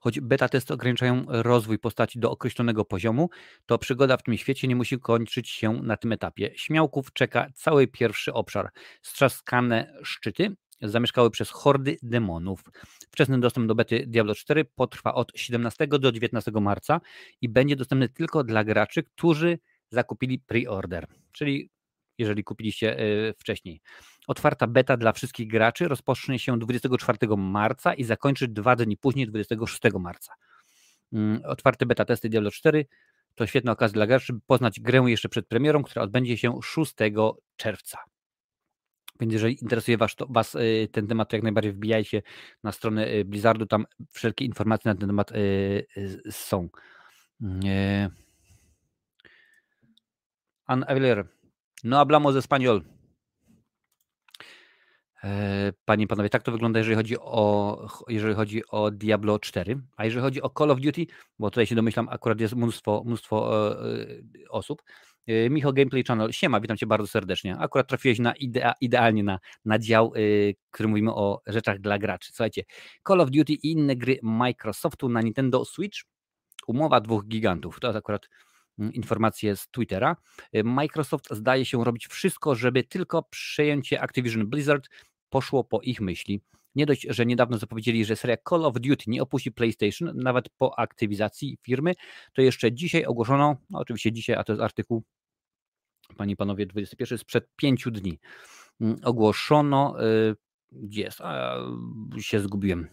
[0.00, 3.30] Choć beta testy ograniczają rozwój postaci do określonego poziomu,
[3.66, 6.50] to przygoda w tym świecie nie musi kończyć się na tym etapie.
[6.56, 8.70] Śmiałków czeka cały pierwszy obszar.
[9.02, 12.64] Strzaskane szczyty zamieszkały przez hordy demonów.
[13.10, 17.00] Wczesny dostęp do bety Diablo 4 potrwa od 17 do 19 marca
[17.40, 19.58] i będzie dostępny tylko dla graczy, którzy
[19.90, 21.70] zakupili pre-order, czyli
[22.18, 23.80] jeżeli kupiliście y, wcześniej.
[24.26, 29.80] Otwarta beta dla wszystkich graczy rozpocznie się 24 marca i zakończy dwa dni później, 26
[30.00, 30.32] marca.
[31.12, 32.86] Mm, otwarte beta testy Diablo 4
[33.34, 36.94] to świetna okazja dla graczy, by poznać grę jeszcze przed premierą, która odbędzie się 6
[37.56, 37.98] czerwca.
[39.20, 42.22] Więc jeżeli interesuje was, to, was y, ten temat, to jak najbardziej wbijajcie
[42.62, 45.32] na stronę y, Blizzardu, tam wszelkie informacje na ten temat
[46.30, 46.68] są.
[47.40, 48.10] Mm,
[50.66, 51.28] Ann Aviler,
[51.84, 52.82] no hablamos español.
[55.24, 59.80] E, panie i panowie, tak to wygląda, jeżeli chodzi o, jeżeli chodzi o Diablo 4.
[59.96, 61.06] A jeżeli chodzi o Call of Duty,
[61.38, 64.82] bo tutaj się domyślam, akurat jest mnóstwo, mnóstwo e, e, osób.
[65.50, 67.56] Michał Gameplay Channel, siema, witam Cię bardzo serdecznie.
[67.58, 72.32] Akurat trafiłeś na idea, idealnie na, na dział, yy, który mówimy o rzeczach dla graczy.
[72.32, 72.62] Słuchajcie,
[73.08, 75.98] Call of Duty i inne gry Microsoftu na Nintendo Switch.
[76.66, 77.80] Umowa dwóch gigantów.
[77.80, 78.28] To jest akurat
[78.78, 80.16] mm, informacje z Twittera.
[80.64, 84.88] Microsoft zdaje się robić wszystko, żeby tylko przejęcie Activision Blizzard
[85.32, 86.40] poszło po ich myśli.
[86.74, 90.78] Nie dość, że niedawno zapowiedzieli, że seria Call of Duty nie opuści PlayStation, nawet po
[90.78, 91.94] aktywizacji firmy,
[92.32, 95.02] to jeszcze dzisiaj ogłoszono, no oczywiście dzisiaj, a to jest artykuł,
[96.16, 98.18] panie i panowie, 21 sprzed pięciu dni,
[98.80, 99.96] mm, ogłoszono,
[100.30, 100.36] y,
[100.72, 101.56] gdzie jest, a,
[102.18, 102.88] się zgubiłem,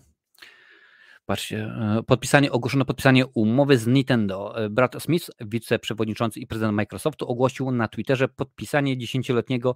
[1.29, 4.63] Patrzcie, e, podpisanie, ogłoszono podpisanie umowy z Nintendo.
[4.63, 9.75] E, Brad Smith, wiceprzewodniczący i prezydent Microsoftu, ogłosił na Twitterze podpisanie dziesięcioletniego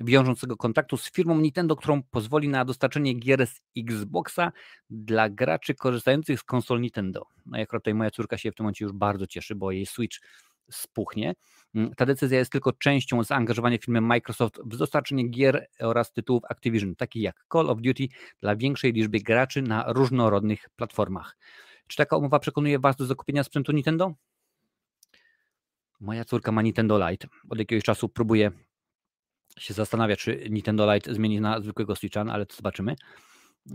[0.00, 4.52] wiążącego kontaktu z firmą Nintendo, którą pozwoli na dostarczenie gier z Xboxa
[4.90, 7.26] dla graczy korzystających z konsol Nintendo.
[7.46, 10.18] No akurat tutaj moja córka się w tym momencie już bardzo cieszy, bo jej Switch
[10.70, 11.34] spuchnie.
[11.74, 16.96] Mm, ta decyzja jest tylko częścią zaangażowania firmy Microsoft w dostarczenie gier oraz tytułów Activision,
[16.96, 18.08] takich jak Call of Duty
[18.40, 21.36] dla większej liczby graczy na różnorodnych platformach.
[21.86, 24.14] Czy taka umowa przekonuje Was do zakupienia sprzętu Nintendo?
[26.00, 27.28] Moja córka ma Nintendo Lite.
[27.48, 28.50] Od jakiegoś czasu próbuje
[29.58, 32.94] się zastanawia, czy Nintendo Lite zmieni na zwykłego Switcha, no ale to zobaczymy.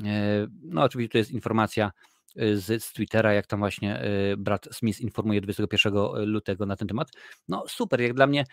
[0.06, 1.92] E, no oczywiście to jest informacja
[2.36, 5.94] e, z, z Twittera, jak tam właśnie e, brat Smith informuje 21
[6.26, 7.08] lutego na ten temat.
[7.48, 8.46] No super, jak dla mnie,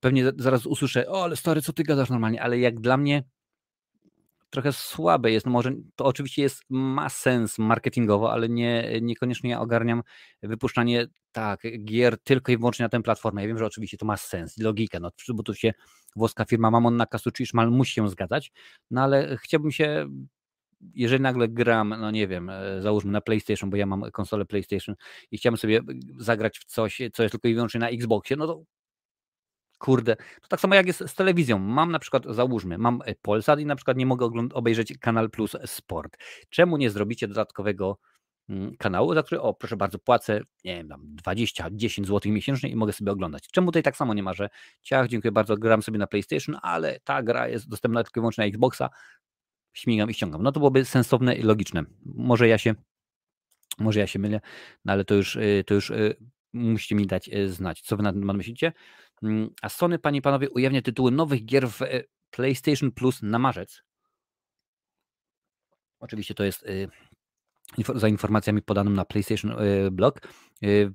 [0.00, 3.22] pewnie zaraz usłyszę, o ale stary, co ty gadasz normalnie, ale jak dla mnie
[4.52, 5.46] trochę słabe jest.
[5.46, 10.02] No może to oczywiście jest, ma sens marketingowo, ale nie, niekoniecznie ja ogarniam
[10.42, 13.42] wypuszczanie tak, gier tylko i wyłącznie na tę platformę.
[13.42, 15.72] Ja wiem, że oczywiście to ma sens logikę, no, bo tu się
[16.16, 18.52] włoska firma Mamon na Kasuchi Szmal musi się zgadzać,
[18.90, 20.08] no ale chciałbym się
[20.94, 24.94] jeżeli nagle gram, no nie wiem, e, załóżmy na PlayStation, bo ja mam konsolę PlayStation
[25.30, 25.80] i chciałbym sobie
[26.18, 28.64] zagrać w coś, co jest tylko i wyłącznie na Xboxie, no to
[29.82, 31.58] kurde, to tak samo jak jest z telewizją.
[31.58, 35.56] Mam na przykład, załóżmy, mam e, Polsat i na przykład nie mogę obejrzeć Kanal Plus
[35.66, 36.16] Sport.
[36.50, 37.98] Czemu nie zrobicie dodatkowego
[38.48, 42.70] mm, kanału, za który, o proszę bardzo, płacę, nie wiem, tam 20, 10 zł miesięcznie
[42.70, 43.48] i mogę sobie oglądać.
[43.52, 44.48] Czemu tutaj tak samo nie ma, że
[44.82, 48.44] ciach, dziękuję bardzo, gram sobie na PlayStation, ale ta gra jest dostępna tylko i wyłącznie
[48.44, 48.90] na Xboxa,
[49.72, 50.42] śmigam i ściągam.
[50.42, 51.84] No to byłoby sensowne i logiczne.
[52.04, 52.74] Może ja się,
[53.78, 54.40] może ja się mylę,
[54.84, 56.16] no ale to już, y, to już y,
[56.52, 58.72] musicie mi dać y, znać, co wy na ten temat myślicie.
[59.22, 63.38] Mm, a Sony, panie i panowie, ujawnia tytuły nowych gier w e, PlayStation Plus na
[63.38, 63.82] marzec.
[66.00, 66.88] Oczywiście to jest y,
[67.94, 70.20] za informacjami podanym na PlayStation y, Blog.
[70.62, 70.92] Y,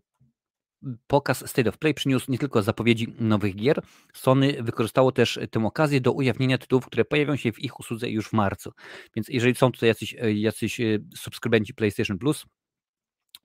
[1.08, 3.82] pokaz State of Play przyniósł nie tylko zapowiedzi nowych gier,
[4.14, 8.30] Sony wykorzystało też tę okazję do ujawnienia tytułów, które pojawią się w ich usłudze już
[8.30, 8.72] w marcu.
[9.16, 10.82] Więc jeżeli są tutaj jacyś, jacyś
[11.16, 12.46] subskrybenci PlayStation Plus,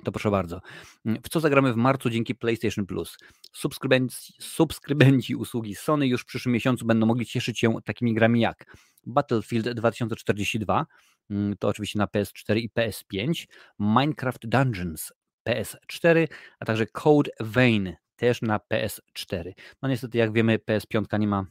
[0.05, 0.61] to proszę bardzo.
[1.05, 3.17] W co zagramy w marcu dzięki PlayStation Plus?
[3.53, 8.77] Subskrybenci, subskrybenci usługi Sony już w przyszłym miesiącu będą mogli cieszyć się takimi grami jak
[9.07, 10.87] Battlefield 2042,
[11.31, 13.47] mm, to oczywiście na PS4 i PS5,
[13.79, 15.13] Minecraft Dungeons
[15.49, 16.29] PS4,
[16.59, 19.53] a także Code Vein też na PS4.
[19.83, 21.47] No niestety, jak wiemy, PS5 nie ma,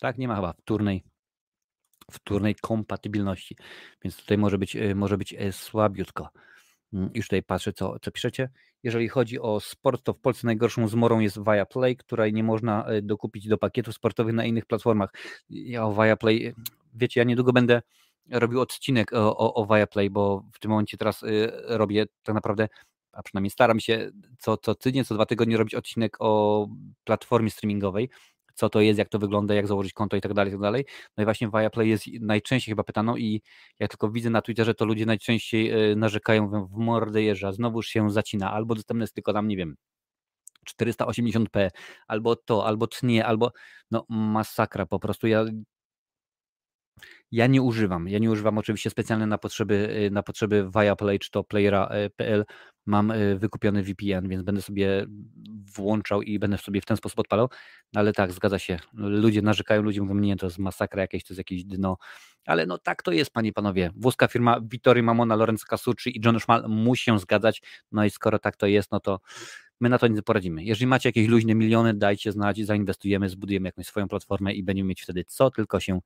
[0.00, 1.04] tak, nie ma chyba wtórnej
[2.10, 3.56] wtórnej kompatybilności,
[4.04, 6.28] więc tutaj może być, y, może być y, słabiutko.
[6.92, 8.50] Mm, już tutaj patrzę, co, co piszecie.
[8.82, 13.02] Jeżeli chodzi o sport, to w Polsce najgorszą zmorą jest Viaplay, której nie można e,
[13.02, 15.12] dokupić do pakietów sportowych na innych platformach.
[15.50, 16.54] Ja o Viaplay,
[16.94, 17.82] wiecie, ja niedługo będę
[18.30, 22.68] robił odcinek o, o, o Viaplay, bo w tym momencie teraz y, robię tak naprawdę,
[23.12, 26.68] a przynajmniej staram się co, co tydzień, co dwa tygodnie robić odcinek o
[27.04, 28.10] platformie streamingowej,
[28.56, 30.84] co to jest, jak to wygląda, jak założyć konto i tak dalej, i tak dalej.
[31.16, 33.42] No i właśnie Viaplay jest najczęściej chyba pytano i
[33.78, 37.88] jak tylko widzę na Twitterze, to ludzie najczęściej e, narzekają, mówią, w mordę jeżdża, znowuż
[37.88, 39.76] się zacina, albo dostępne jest tylko tam, nie wiem,
[40.80, 41.70] 480p,
[42.08, 43.52] albo to, albo tnie, albo
[43.90, 45.26] no masakra po prostu.
[45.26, 45.44] Ja
[47.32, 48.08] ja nie używam.
[48.08, 52.44] Ja nie używam oczywiście specjalnie na potrzeby, y, na potrzeby Viaplay czy to playera.pl.
[52.86, 55.06] Mam y, wykupiony VPN, więc będę sobie
[55.76, 57.48] włączał i będę sobie w ten sposób odpalał.
[57.92, 58.78] No ale tak, zgadza się.
[58.94, 61.96] Ludzie narzekają, ludzie mówią, nie, to jest masakra jakieś, to jest jakieś dno.
[62.46, 63.90] Ale no tak to jest, panie i panowie.
[63.96, 67.62] Włoska firma Vittorio Mamona, Lorenzo Casucci i John Schmal musi się zgadzać.
[67.92, 69.20] No i skoro tak to jest, no to
[69.80, 70.64] my na to nie poradzimy.
[70.64, 75.02] Jeżeli macie jakieś luźne miliony, dajcie znać, zainwestujemy, zbudujemy jakąś swoją platformę i będziemy mieć
[75.02, 76.00] wtedy co tylko się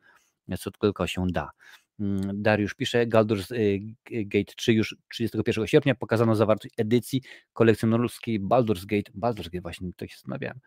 [0.58, 1.50] co tylko się da.
[2.00, 3.80] Mm, Dariusz pisze, Galdur's y,
[4.10, 7.22] Gate 3 już 31 sierpnia pokazano zawartość edycji
[7.52, 10.60] kolekcjonerskiej Baldur's Gate, Baldur's Gate właśnie, to się zastanawiałem,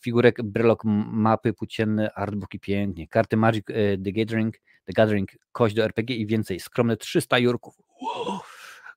[0.00, 3.66] figurek, brelok, mapy płócienne, artbooki pięknie, karty Magic,
[4.04, 4.54] The Gathering,
[4.84, 7.74] The Gathering, kość do RPG i więcej, skromne 300 jurków.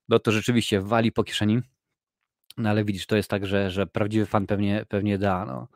[0.08, 1.60] No to rzeczywiście wali po kieszeni,
[2.56, 5.68] no ale widzisz, to jest tak, że, że prawdziwy fan pewnie, pewnie da, no.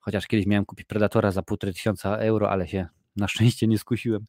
[0.00, 4.26] Chociaż kiedyś miałem kupić Predatora za półtorej tysiąca euro, ale się na szczęście nie skusiłem.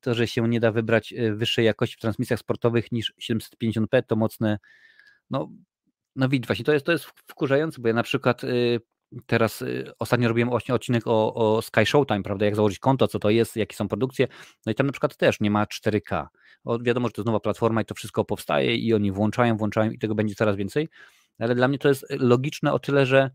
[0.00, 4.58] To, że się nie da wybrać wyższej jakości w transmisjach sportowych niż 750p, to mocne,
[5.30, 5.50] no,
[6.16, 8.42] no widzisz, właśnie to jest, to jest wkurzające, bo ja na przykład
[9.26, 9.64] teraz
[9.98, 13.56] ostatnio robiłem właśnie odcinek o, o Sky Showtime, prawda, jak założyć konto, co to jest,
[13.56, 14.28] jakie są produkcje,
[14.66, 16.26] no i tam na przykład też nie ma 4K.
[16.64, 19.90] O, wiadomo, że to jest nowa platforma i to wszystko powstaje i oni włączają, włączają
[19.90, 20.88] i tego będzie coraz więcej,
[21.38, 23.30] ale dla mnie to jest logiczne o tyle, że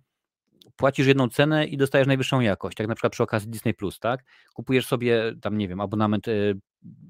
[0.76, 4.24] płacisz jedną cenę i dostajesz najwyższą jakość, tak na przykład przy okazji Disney+, Plus, tak?
[4.54, 6.60] Kupujesz sobie tam, nie wiem, abonament y,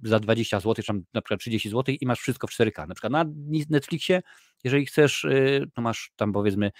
[0.04, 2.88] za 20 zł, czy tam na przykład 30 zł i masz wszystko w 4K.
[2.88, 3.26] Na przykład na
[3.70, 4.22] Netflixie,
[4.64, 5.26] jeżeli chcesz,
[5.74, 6.72] to masz tam powiedzmy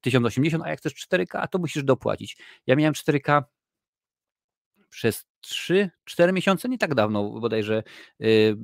[0.00, 2.36] 1080, y, a jak chcesz 4K, to musisz dopłacić.
[2.66, 3.42] Ja miałem 4K
[4.88, 7.82] przez 3-4 miesiące, nie tak dawno, bodajże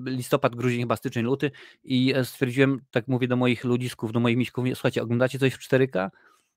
[0.06, 1.50] listopad, grudzień, chyba styczeń, luty
[1.84, 5.58] i e, stwierdziłem, tak mówię do moich ludzisków, do moich miśków, słuchajcie, oglądacie coś w
[5.58, 6.10] 4K?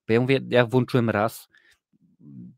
[0.07, 1.49] Bo ja mówię, ja włączyłem raz,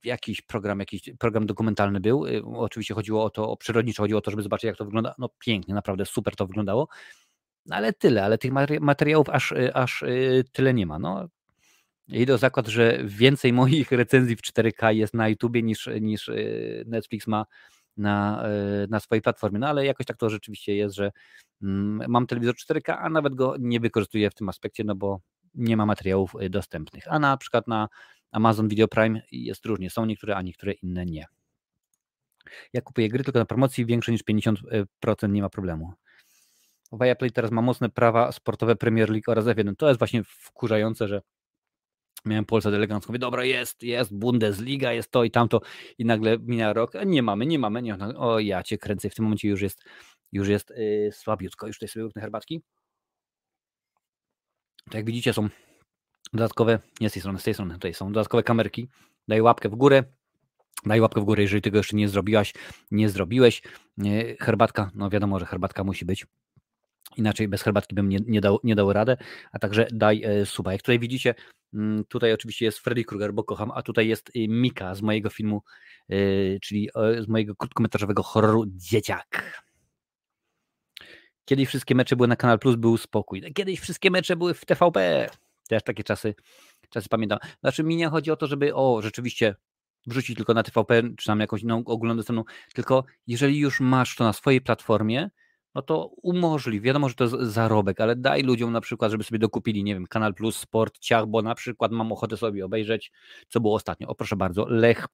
[0.04, 2.26] jakiś program, jakiś program dokumentalny był.
[2.26, 5.16] Y, oczywiście chodziło o to, o przyrodniczo chodziło o to, żeby zobaczyć, jak to wygląda.
[5.18, 6.88] No pięknie, naprawdę super to wyglądało.
[7.66, 11.00] No, ale tyle, ale tych materiałów aż, y, aż y, tyle nie ma.
[11.00, 11.28] No,
[12.08, 16.32] idę zakład, że więcej moich recenzji w 4K jest na YouTubie niż, niż
[16.86, 17.46] Netflix ma
[17.98, 18.44] na,
[18.90, 19.60] na swojej platformie.
[19.60, 21.12] No ale jakoś tak to rzeczywiście jest, że
[21.62, 25.20] mm, mam telewizor 4K, a nawet go nie wykorzystuję w tym aspekcie, no bo
[25.58, 27.04] nie ma materiałów y, dostępnych.
[27.08, 27.90] A na przykład na
[28.32, 31.26] Amazon Video Prime jest różnie, są niektóre, a niektóre inne nie.
[32.74, 35.94] Ja kupuję gry tylko na promocji, większe niż 50% nie ma problemu.
[36.92, 39.76] Viaplay teraz ma mocne prawa sportowe Premier League oraz F1.
[39.78, 41.22] To jest właśnie wkurzające, że
[42.26, 45.62] miałem Polskę delegancką, mówię, dobra, jest, jest Bundesliga, jest to i tamto
[45.98, 49.26] i nagle mija rok, nie mamy, nie mamy, nie, o ja cię kręcę, w tym
[49.26, 49.84] momencie już jest,
[50.32, 52.62] już jest yy, słabiutko, już tutaj sobie łyknę herbatki.
[54.90, 55.50] To jak widzicie są
[56.34, 58.90] dodatkowe, nie z tej strony, z tej strony, tutaj są dodatkowe kamerki.
[59.28, 60.04] Daj łapkę w górę,
[60.86, 62.54] daj łapkę w górę, jeżeli tego jeszcze nie zrobiłaś,
[62.92, 63.62] nie zrobiłeś.
[64.40, 66.26] Herbatka, no wiadomo, że herbatka musi być.
[67.18, 69.18] Inaczej bez herbatki bym nie, nie, dał, nie dał radę,
[69.52, 70.72] a także daj e, suba.
[70.72, 71.36] Jak tutaj widzicie,
[71.74, 75.30] mm, tutaj oczywiście jest Freddy Krueger, bo kocham, a tutaj jest y, Mika z mojego
[75.30, 75.62] filmu,
[76.12, 79.64] y, czyli z mojego krótkometrażowego horroru Dzieciak.
[81.48, 83.54] Kiedyś wszystkie mecze były na Kanal Plus, był spokój.
[83.54, 85.30] Kiedyś wszystkie mecze były w TVP.
[85.70, 86.36] Też takie czasy,
[86.90, 87.40] czasy pamiętam.
[87.60, 89.56] Znaczy mi nie chodzi o to, żeby o, rzeczywiście
[90.08, 92.44] wrzucić tylko na TVP, czy tam jakąś inną ogólnodostępną,
[92.74, 95.30] tylko jeżeli już masz to na swojej platformie,
[95.76, 99.40] no to umożliw, wiadomo, że to jest zarobek, ale daj ludziom na przykład, żeby sobie
[99.40, 103.12] dokupili, nie wiem, Kanal Plus, Sport, Ciach, bo na przykład mam ochotę sobie obejrzeć,
[103.50, 104.08] co było ostatnio.
[104.08, 105.08] O proszę bardzo, Lech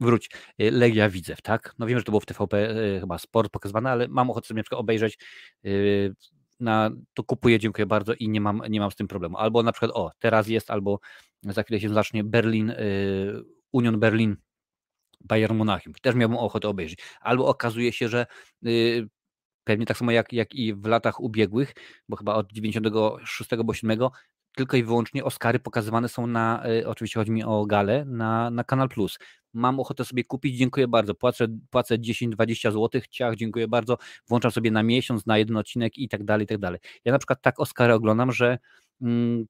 [0.00, 0.30] wróć,
[0.62, 1.74] y, Legia Widzew, tak?
[1.78, 4.62] No wiem, że to było w TVP y, chyba sport pokazywane, ale mam ochotę sobie
[4.70, 5.18] na obejrzeć
[5.66, 6.14] y,
[6.60, 9.36] na, to kupuję, dziękuję bardzo i nie mam, nie mam z tym problemu.
[9.36, 11.00] Albo na przykład, o, teraz jest, albo
[11.42, 12.72] za chwilę się zacznie Berlin,
[13.72, 14.36] Union Berlin,
[15.20, 15.94] Bayern Monachium.
[16.02, 16.98] Też miałbym ochotę obejrzeć.
[17.20, 18.26] Albo okazuje się, że
[19.64, 21.74] pewnie tak samo jak, jak i w latach ubiegłych,
[22.08, 23.98] bo chyba od 96 bo 7
[24.56, 28.88] tylko i wyłącznie Oscary pokazywane są na, oczywiście chodzi mi o galę, na, na Kanal
[28.88, 29.18] Plus
[29.52, 33.98] mam ochotę sobie kupić, dziękuję bardzo, płacę, płacę 10-20 zł, ciach, dziękuję bardzo,
[34.28, 36.80] włączam sobie na miesiąc, na jeden odcinek i tak dalej, i tak dalej.
[37.04, 38.58] Ja na przykład tak Oscary oglądam, że
[39.02, 39.46] mm,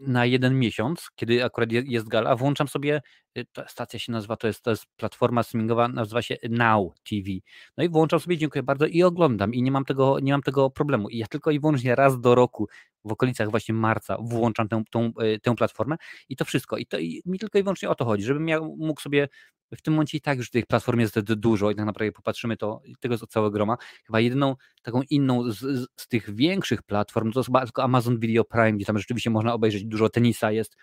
[0.00, 3.02] na jeden miesiąc, kiedy akurat jest gala, włączam sobie,
[3.38, 7.30] y, ta stacja się nazywa, to jest, to jest platforma streamingowa, nazywa się Now TV.
[7.76, 10.70] No i włączam sobie, dziękuję bardzo i oglądam i nie mam tego, nie mam tego
[10.70, 11.08] problemu.
[11.08, 12.68] I ja tylko i wyłącznie raz do roku,
[13.04, 15.96] w okolicach właśnie marca, włączam tę, tą, y, tę platformę
[16.28, 16.76] i to wszystko.
[16.76, 19.28] I to i mi tylko i wyłącznie o to chodzi, żebym ja mógł sobie
[19.76, 22.82] w tym momencie i tak już tych platform jest dużo i tak naprawdę popatrzymy to,
[23.00, 23.76] tego jest całe groma.
[24.06, 25.58] Chyba jedyną taką inną z,
[25.96, 29.54] z, tych większych platform to jest chyba tylko Amazon Video Prime, gdzie tam rzeczywiście można
[29.54, 30.76] obejrzeć dużo tenisa, jest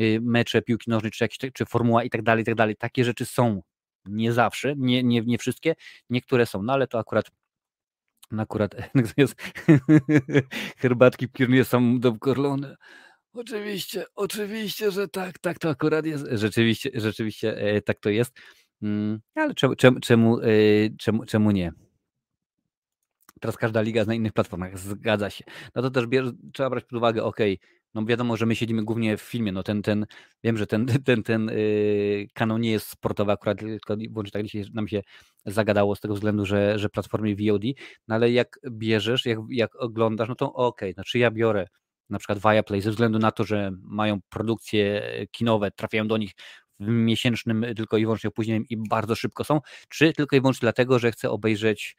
[0.00, 2.76] y, mecze piłki nożnej, czy, jakieś, czy formuła i tak dalej, i tak dalej.
[2.76, 3.62] Takie rzeczy są.
[4.08, 5.74] Nie zawsze, nie, nie, nie wszystkie,
[6.10, 7.30] niektóre są, no ale to akurat
[8.38, 8.74] akurat
[9.16, 9.34] jest
[10.82, 12.76] herbatki pirnie są dokorlone.
[13.32, 16.26] Oczywiście, oczywiście, że tak, tak to akurat jest.
[16.32, 18.36] Rzeczywiście, rzeczywiście e, tak to jest.
[18.82, 20.46] Mm, ale czemu, czemu, czemu, e,
[20.98, 21.72] czemu, czemu nie?
[23.40, 25.44] Teraz każda liga jest na innych platformach, zgadza się.
[25.74, 26.04] No to też
[26.52, 27.38] trzeba brać pod uwagę, ok,
[27.96, 30.06] no wiadomo, że my siedzimy głównie w filmie, no ten, ten,
[30.44, 34.64] wiem, że ten, ten, ten yy, kanał nie jest sportowy akurat, tylko włącznie tak dzisiaj
[34.74, 35.02] nam się
[35.46, 37.62] zagadało z tego względu, że, że platformy VOD,
[38.08, 41.66] no ale jak bierzesz, jak, jak oglądasz, no to ok, znaczy ja biorę
[42.10, 46.32] na przykład Viaplay ze względu na to, że mają produkcje kinowe, trafiają do nich
[46.80, 51.12] miesięcznym tylko i wyłącznie opóźnieniem i bardzo szybko są, czy tylko i wyłącznie dlatego, że
[51.12, 51.96] chcę obejrzeć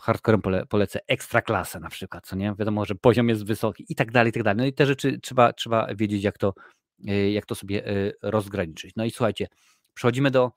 [0.00, 2.54] hardcorem pole, polecę ekstra klasę na przykład, co nie?
[2.58, 4.56] Wiadomo, że poziom jest wysoki i tak dalej, i tak dalej.
[4.56, 6.54] No i te rzeczy trzeba, trzeba wiedzieć, jak to,
[7.08, 8.92] e, jak to sobie e, rozgraniczyć.
[8.96, 9.46] No i słuchajcie,
[9.94, 10.52] przechodzimy do,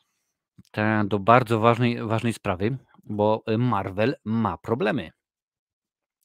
[1.06, 5.12] do bardzo ważnej, ważnej sprawy, bo Marvel ma problemy.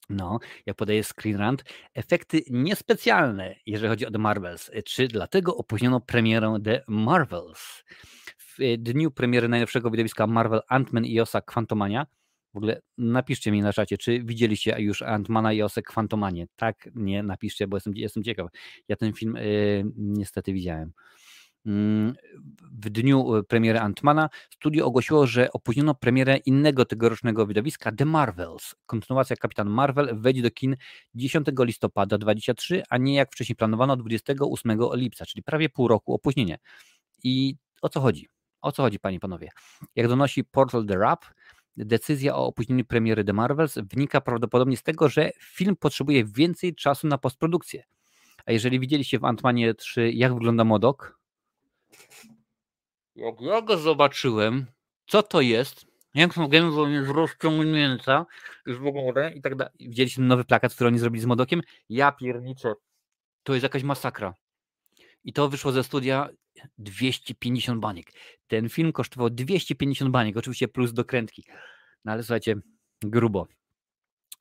[0.08, 4.70] No, jak podaje Screen Rant, efekty niespecjalne, jeżeli chodzi o The Marvels.
[4.84, 7.84] Czy dlatego opóźniono premierę The Marvels?
[8.38, 12.06] W dniu premiery najnowszego widowiska Marvel Ant-Man i Osa Quantumania
[12.54, 16.46] w ogóle napiszcie mi na czacie, czy widzieliście już Antmana i Osek Fantomanie?
[16.56, 18.48] Tak, nie, napiszcie, bo jestem, jestem ciekaw.
[18.88, 20.92] Ja ten film y, niestety widziałem.
[21.66, 22.14] Mm,
[22.72, 28.74] w dniu y, premiery Antmana studio ogłosiło, że opóźniono premierę innego tegorocznego widowiska The Marvels.
[28.86, 30.76] Kontynuacja Kapitan Marvel wejdzie do kin
[31.14, 36.58] 10 listopada 23, a nie jak wcześniej planowano 28 lipca, czyli prawie pół roku opóźnienie.
[37.24, 38.28] I o co chodzi?
[38.60, 39.48] O co chodzi, panie i panowie?
[39.96, 41.24] Jak donosi Portal The Rap,
[41.76, 47.06] decyzja o opóźnieniu premiery The Marvels wynika prawdopodobnie z tego, że film potrzebuje więcej czasu
[47.06, 47.84] na postprodukcję.
[48.46, 51.18] A jeżeli widzieliście w Ant-Manie 3, jak wygląda Modok,
[53.16, 54.66] jak ja go zobaczyłem,
[55.06, 58.26] co to jest, jak są gęba jest rozciągnięta,
[58.66, 59.74] już w ogóle i tak dalej.
[59.80, 61.62] Widzieliście nowy plakat, który oni zrobili z Modokiem?
[61.88, 62.74] Ja pierniczę.
[63.42, 64.34] To jest jakaś masakra.
[65.24, 66.28] I to wyszło ze studia
[66.78, 68.12] 250 baniek.
[68.46, 71.44] Ten film kosztował 250 baniek, oczywiście plus dokrętki.
[72.04, 72.56] No ale słuchajcie,
[73.02, 73.46] grubo.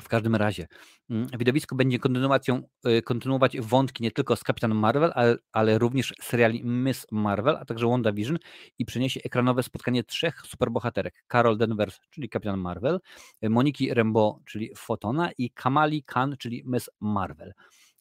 [0.01, 0.67] W każdym razie,
[1.09, 6.13] mm, widowisko będzie kontynuacją, y, kontynuować wątki nie tylko z Kapitan Marvel, ale, ale również
[6.21, 8.37] seriali Miss Marvel, a także WandaVision
[8.79, 11.23] i przyniesie ekranowe spotkanie trzech superbohaterek.
[11.31, 12.99] Carol Danvers, czyli Kapitan Marvel,
[13.41, 17.53] Moniki Rembo, czyli Fotona i Kamali Khan, czyli Miss Marvel.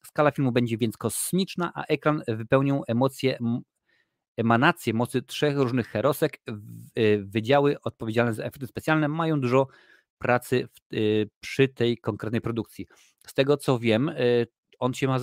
[0.06, 3.38] Skala filmu będzie więc kosmiczna, a ekran wypełnią emocje,
[4.36, 6.40] emanacje mocy trzech różnych herosek.
[6.98, 9.66] Y, wydziały odpowiedzialne za efekty specjalne mają dużo
[10.18, 12.86] pracy w, y, przy tej konkretnej produkcji.
[13.26, 14.46] Z tego co wiem, y,
[14.78, 15.18] on się ma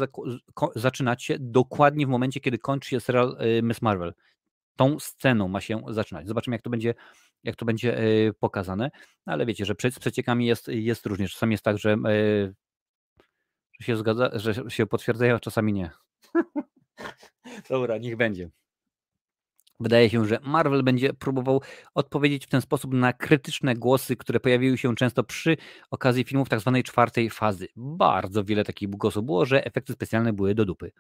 [0.75, 4.13] zaczynać dokładnie w momencie, kiedy kończy się serial Miss Marvel.
[4.75, 6.27] Tą sceną ma się zaczynać.
[6.27, 6.93] Zobaczymy, jak to będzie,
[7.43, 7.97] jak to będzie
[8.39, 8.91] pokazane.
[9.25, 11.27] Ale wiecie, że z przeciekami jest, jest różnie.
[11.27, 11.97] Czasami jest tak, że
[13.79, 15.91] że się zgadza, że się potwierdzają, a czasami nie.
[17.69, 18.49] Dobra, niech będzie.
[19.79, 21.61] Wydaje się, że Marvel będzie próbował
[21.93, 25.57] odpowiedzieć w ten sposób na krytyczne głosy, które pojawiły się często przy
[25.91, 26.71] okazji filmów tzw.
[26.75, 27.67] Tak czwartej fazy.
[27.75, 30.91] Bardzo wiele takich głosów było, że efekty specjalne były do dupy.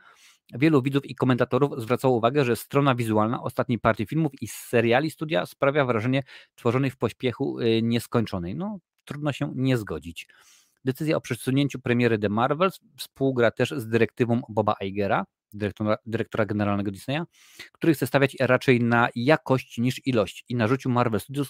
[0.53, 5.45] Wielu widzów i komentatorów zwracało uwagę, że strona wizualna ostatniej partii filmów i seriali studia
[5.45, 6.23] sprawia wrażenie
[6.55, 8.55] tworzonej w pośpiechu y, nieskończonej.
[8.55, 10.27] No, trudno się nie zgodzić.
[10.85, 16.91] Decyzja o przesunięciu premiery The Marvels współgra też z dyrektywą Boba Eigera, dyrektora, dyrektora generalnego
[16.91, 17.23] Disneya,
[17.71, 21.49] który chce stawiać raczej na jakość niż ilość i narzucił Marvel Studios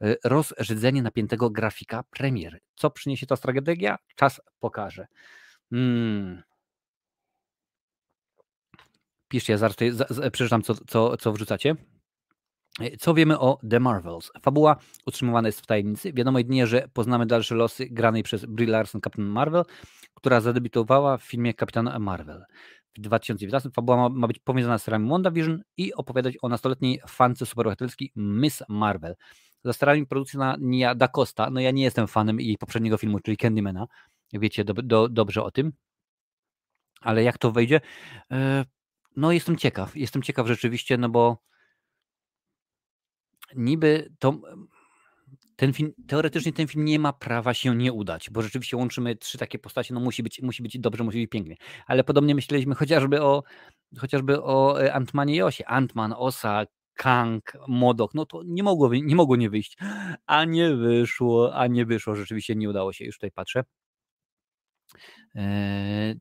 [0.00, 2.60] e, rozrzedzenie napiętego grafika premiery.
[2.74, 3.98] Co przyniesie ta strategia?
[4.16, 5.06] Czas pokaże.
[5.70, 6.42] Hmm.
[9.28, 11.76] Piszcie, ja zaraz tutaj przeczytam, co, co, co wrzucacie.
[12.98, 14.30] Co wiemy o The Marvels?
[14.42, 14.76] Fabuła
[15.06, 16.12] utrzymywana jest w tajemnicy.
[16.12, 19.64] Wiadomo jedynie, że poznamy dalsze losy granej przez Brie Larson Captain Marvel,
[20.14, 22.44] która zadebiutowała w filmie Kapitan Marvel.
[22.96, 27.46] W 2019 fabuła ma, ma być powiązana z serialem WandaVision i opowiadać o nastoletniej fance
[27.46, 29.16] superbohaterskiej Miss Marvel.
[29.64, 33.36] Za starami produkcja Nia Da Costa, no ja nie jestem fanem jej poprzedniego filmu, czyli
[33.36, 33.86] Candymana,
[34.32, 35.72] wiecie do, do, dobrze o tym,
[37.00, 37.80] ale jak to wejdzie?
[38.30, 38.64] E,
[39.16, 41.42] no jestem ciekaw, jestem ciekaw rzeczywiście, no bo
[43.56, 44.40] niby to
[45.62, 49.38] ten film, teoretycznie ten film nie ma prawa się nie udać, bo rzeczywiście łączymy trzy
[49.38, 51.56] takie postacie, no musi być, musi być dobrze, musi być pięknie.
[51.86, 53.42] Ale podobnie myśleliśmy chociażby o
[53.98, 55.66] chociażby o e, Antmanie i Osie.
[55.66, 59.76] Antman, Osa, Kang, Modok, no to nie mogło, nie mogło nie wyjść.
[60.26, 63.64] A nie wyszło, a nie wyszło, rzeczywiście nie udało się, już tutaj patrzę.
[65.34, 66.20] Eee,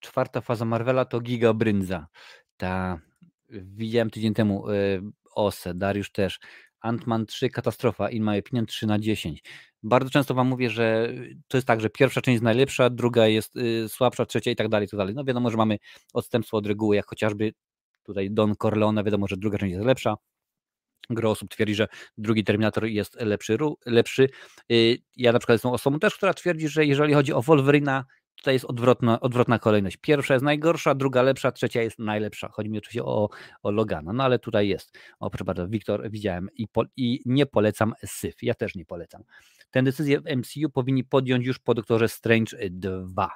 [0.00, 2.06] czwarta faza Marvela to Giga Brynza.
[2.56, 3.00] Ta,
[3.50, 4.74] widziałem tydzień temu e,
[5.34, 6.38] Osę, Dariusz też.
[6.82, 9.42] Ant-Man 3 katastrofa, in my opinion 3 na 10.
[9.82, 11.12] Bardzo często wam mówię, że
[11.48, 14.68] to jest tak, że pierwsza część jest najlepsza, druga jest y, słabsza, trzecia i tak
[14.68, 15.14] dalej, i tak dalej.
[15.14, 15.78] No wiadomo, że mamy
[16.12, 17.52] odstępstwo od reguły, jak chociażby
[18.02, 20.16] tutaj Don Corleone, wiadomo, że druga część jest lepsza.
[21.10, 23.58] Gro osób twierdzi, że drugi Terminator jest lepszy.
[23.86, 24.28] lepszy.
[24.72, 28.04] Y, ja na przykład jestem osobą też, która twierdzi, że jeżeli chodzi o Wolverina,
[28.36, 29.96] Tutaj jest odwrotna, odwrotna kolejność.
[29.96, 32.48] Pierwsza jest najgorsza, druga lepsza, trzecia jest najlepsza.
[32.48, 33.28] Chodzi mi oczywiście o,
[33.62, 34.98] o Logana, no ale tutaj jest.
[35.20, 38.42] O, proszę bardzo, Wiktor, widziałem i, po, i nie polecam Syf.
[38.42, 39.22] Ja też nie polecam.
[39.70, 43.30] Tę decyzję w MCU powinni podjąć już po doktorze Strange 2.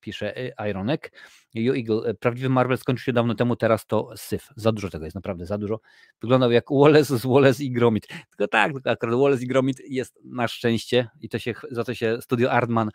[0.00, 0.34] pisze
[0.70, 1.12] Ironek.
[1.54, 4.48] You Eagle, prawdziwy Marvel skończył się dawno temu, teraz to syf.
[4.56, 5.80] Za dużo tego jest, naprawdę za dużo.
[6.20, 8.06] Wyglądał jak Wallace z Wallace i Gromit.
[8.06, 11.94] Tylko tak, tylko akurat Wallace i Gromit jest na szczęście i to się, za to
[11.94, 12.90] się studio Artman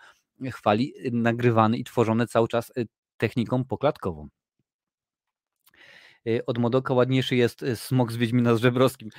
[0.51, 2.71] chwali, nagrywany i tworzony cały czas
[3.17, 4.27] techniką poklatkową.
[6.45, 9.09] Od Modoka ładniejszy jest smok z Wiedźmina z Żebrowskim.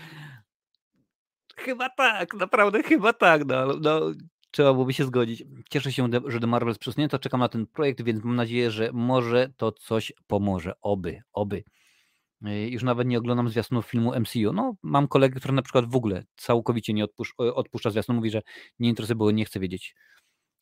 [1.57, 3.45] Chyba tak, naprawdę chyba tak.
[3.47, 4.01] No, no,
[4.51, 5.45] trzeba byłoby się zgodzić.
[5.71, 9.53] Cieszę się, że The Marvels przesunięto, czekam na ten projekt, więc mam nadzieję, że może
[9.57, 10.73] to coś pomoże.
[10.81, 11.64] Oby, oby.
[12.47, 14.53] Y, już nawet nie oglądam zwiastunów filmu MCU.
[14.53, 18.43] No, mam kolegę, który na przykład w ogóle całkowicie nie odpuszcza, odpuszcza zwiastun, mówi, że
[18.79, 19.95] nie interesuje, bo nie chce wiedzieć.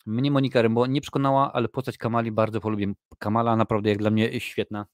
[0.07, 2.93] Mnie Monika Rembo nie przekonała, ale postać Kamali bardzo polubię.
[3.19, 4.87] Kamala naprawdę jak dla mnie świetna.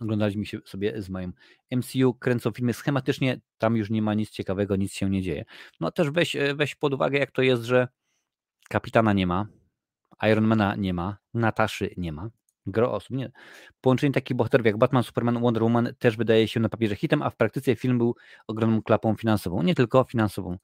[0.00, 1.32] Oglądaliśmy się sobie z moim
[1.76, 5.44] MCU, kręcą filmy schematycznie, tam już nie ma nic ciekawego, nic się nie dzieje.
[5.80, 7.88] No też weź, e, weź pod uwagę, jak to jest, że
[8.68, 9.46] kapitana nie ma,
[10.22, 12.30] Ironmana nie ma, Nataszy nie ma,
[12.66, 13.32] gro osób nie.
[13.80, 17.30] Połączenie takich bohaterów jak Batman, Superman, Wonder Woman też wydaje się na papierze hitem, a
[17.30, 18.14] w praktyce film był
[18.46, 19.62] ogromną klapą finansową.
[19.62, 20.58] Nie tylko finansową.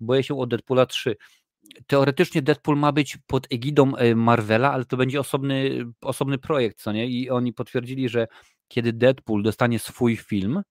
[0.00, 1.16] Boję się o Deadpoola 3
[1.86, 6.92] teoretycznie Deadpool ma być pod egidą e, Marvela, ale to będzie osobny, osobny projekt, co
[6.92, 7.06] nie?
[7.06, 8.26] I oni potwierdzili, że
[8.68, 10.62] kiedy Deadpool dostanie swój film,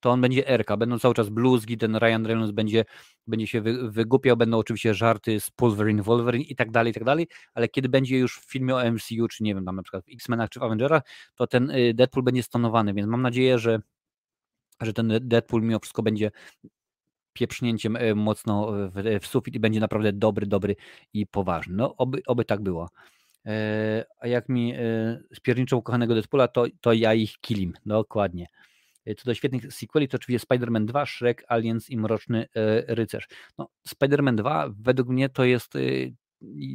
[0.00, 2.84] to on będzie Erka, będą cały czas bluzgi, ten Ryan Reynolds będzie,
[3.26, 7.26] będzie się wy, będą oczywiście żarty z Wolverine, Wolverine i tak dalej, i tak dalej,
[7.54, 10.12] ale kiedy będzie już w filmie o MCU, czy nie wiem, tam na przykład w
[10.12, 11.02] X-Menach, czy w Avengerach,
[11.34, 13.78] to ten y, Deadpool będzie stonowany, więc mam nadzieję, że
[14.80, 16.30] że ten Deadpool mimo wszystko będzie
[17.32, 20.76] pieprznięciem e, mocno w, w sufit i będzie naprawdę dobry, dobry
[21.12, 21.74] i poważny.
[21.74, 22.88] No, oby, oby tak było.
[23.46, 24.78] E, a jak mi e,
[25.34, 28.46] spierniczą ukochanego Deadpoola, to, to ja ich kilim, dokładnie.
[29.18, 32.46] Co do świetnych sequeli, to oczywiście Spider-Man 2, Shrek, Aliens i Mroczny
[32.88, 33.28] Rycerz.
[33.58, 35.74] No, Spider-Man 2 według mnie to jest,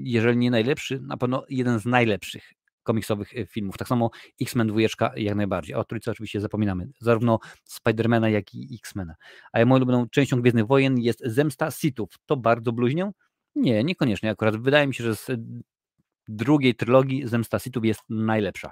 [0.03, 2.56] jeżeli nie najlepszy, na pewno jeden z najlepszych
[2.87, 3.77] komiksowych e, filmów.
[3.77, 4.09] Tak samo
[4.41, 5.75] X-Men dwójeczka jak najbardziej.
[5.75, 6.87] O trójce oczywiście zapominamy.
[6.99, 9.15] Zarówno Spidermana, jak i X-Mena.
[9.53, 12.09] A moją ulubioną częścią Gwiezdnych Wojen jest Zemsta Sithów.
[12.25, 13.13] To bardzo bluźnią?
[13.55, 14.57] Nie, niekoniecznie akurat.
[14.57, 15.31] Wydaje mi się, że z
[16.27, 18.71] drugiej trylogii Zemsta Sithów jest najlepsza.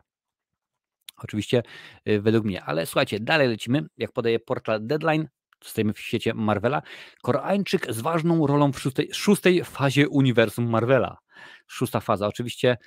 [1.18, 1.64] Oczywiście
[2.06, 2.64] e, według mnie.
[2.64, 3.86] Ale słuchajcie, dalej lecimy.
[3.98, 5.28] Jak podaje portal Deadline,
[5.64, 6.82] stoimy w świecie Marvela.
[7.22, 11.18] Koreańczyk z ważną rolą w szóstej, szóstej fazie uniwersum Marvela.
[11.68, 12.28] Szósta faza.
[12.28, 12.78] Oczywiście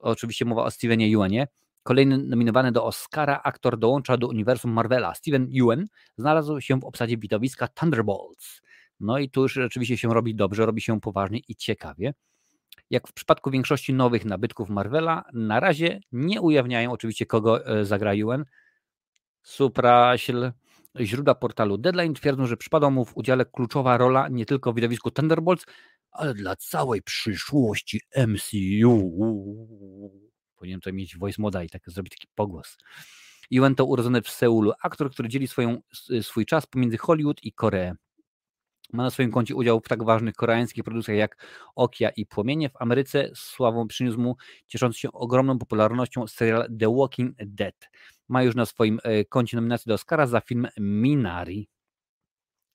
[0.00, 1.48] oczywiście mowa o Stevenie Yuanie.
[1.82, 5.14] Kolejny nominowany do Oscara aktor dołącza do uniwersum Marvela.
[5.14, 5.86] Steven Yeun
[6.18, 8.60] znalazł się w obsadzie widowiska Thunderbolts.
[9.00, 12.14] No i tu już rzeczywiście się robi dobrze, robi się poważnie i ciekawie.
[12.90, 18.14] Jak w przypadku większości nowych nabytków Marvela, na razie nie ujawniają oczywiście kogo e, zagra
[18.14, 18.44] Yuen.
[19.42, 20.52] Supraśl.
[21.00, 25.10] Źródła portalu Deadline twierdzą, że przypadła mu w udziale kluczowa rola nie tylko w widowisku
[25.10, 25.66] Thunderbolts,
[26.10, 29.12] ale dla całej przyszłości MCU.
[30.56, 32.78] Powinienem to mieć voice moda i tak zrobić taki pogłos.
[33.50, 35.80] Iwan to urodzony w Seulu, aktor, który dzieli swoją,
[36.22, 37.94] swój czas pomiędzy Hollywood i Koreę.
[38.92, 42.68] Ma na swoim koncie udział w tak ważnych koreańskich produkcjach jak Okia i Płomienie.
[42.70, 44.36] W Ameryce sławą przyniósł mu
[44.66, 47.90] cieszący się ogromną popularnością serial The Walking Dead.
[48.28, 51.68] Ma już na swoim e, koncie nominację do Oscara za film Minari.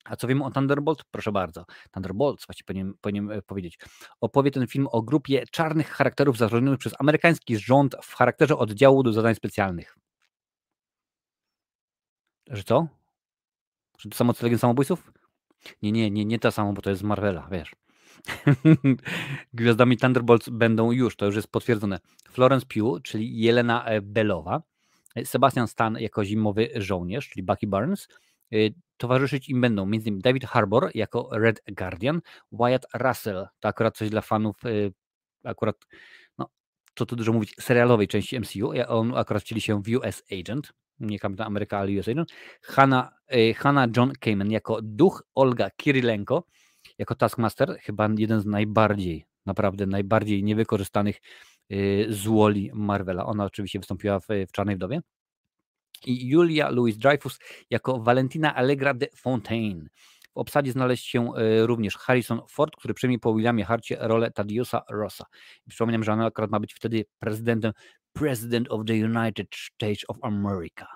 [0.08, 1.04] A co wiemy o Thunderbolt?
[1.10, 1.64] Proszę bardzo.
[1.90, 3.78] Thunderbolt, właściwie powinienem, powinienem powiedzieć.
[4.20, 9.12] Opowie ten film o grupie czarnych charakterów zatrudnionych przez amerykański rząd w charakterze oddziału do
[9.12, 9.96] zadań specjalnych.
[12.50, 12.88] Że co?
[13.98, 15.12] Że to samo co Legend Samobójców?
[15.82, 17.76] Nie, nie, nie, nie ta samo, bo to jest Marvela, wiesz.
[19.54, 22.00] Gwiazdami Thunderbolts będą już, to już jest potwierdzone.
[22.30, 24.62] Florence Pugh, czyli Jelena e, Belowa,
[25.24, 28.08] Sebastian Stan jako zimowy żołnierz, czyli Bucky Barnes,
[28.96, 30.18] Towarzyszyć im będą m.in.
[30.18, 32.20] David Harbour jako Red Guardian,
[32.52, 34.92] Wyatt Russell, to akurat coś dla fanów, y,
[35.44, 35.76] akurat,
[36.38, 36.48] no,
[36.94, 41.18] co tu dużo mówić, serialowej części MCU, on akurat wcieli się w US Agent, nie
[41.18, 42.32] Kapitan Ameryka, ale US Agent,
[42.62, 46.44] Hanna, y, Hanna John Kamen jako duch, Olga Kirilenko
[46.98, 51.20] jako Taskmaster, chyba jeden z najbardziej, naprawdę najbardziej niewykorzystanych
[51.72, 53.26] y, złoli Marvela.
[53.26, 55.00] Ona oczywiście wystąpiła w, w Czarnej Wdowie
[56.06, 57.38] i Julia Louis-Dreyfus
[57.70, 59.88] jako Valentina Allegra de Fontaine.
[60.34, 64.82] W obsadzie znaleźć się e, również Harrison Ford, który przyjmie po Williamie Harcie rolę Tadiusa
[64.90, 65.24] Rossa.
[65.68, 67.72] Przypominam, że on akurat ma być wtedy prezydentem
[68.12, 70.86] President of the United States of America.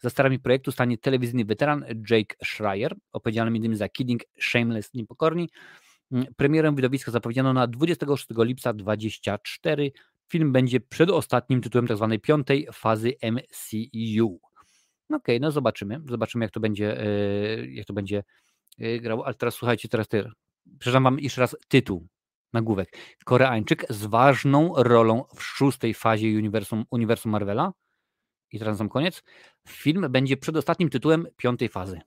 [0.00, 3.76] Za starami projektu stanie telewizyjny weteran Jake Schreier, odpowiedzialny m.in.
[3.76, 5.48] za Kidding, Shameless, Niepokorni.
[6.12, 9.92] Mm, premierę widowiska zapowiedziano na 26 lipca 2024
[10.28, 12.08] Film będzie przedostatnim tytułem tzw.
[12.10, 14.40] Tak piątej fazy MCU.
[15.10, 16.00] No okej, okay, no zobaczymy.
[16.08, 18.24] Zobaczymy, jak to będzie, e, jak to będzie
[18.78, 19.26] e, grało.
[19.26, 20.30] Ale teraz słuchajcie, teraz ty.
[20.78, 22.08] Przepraszam wam jeszcze raz tytuł.
[22.52, 22.96] nagłówek.
[23.24, 27.72] Koreańczyk z ważną rolą w szóstej fazie uniwersum, uniwersum Marvela.
[28.52, 29.22] I teraz sam koniec.
[29.68, 32.00] Film będzie przedostatnim tytułem piątej fazy.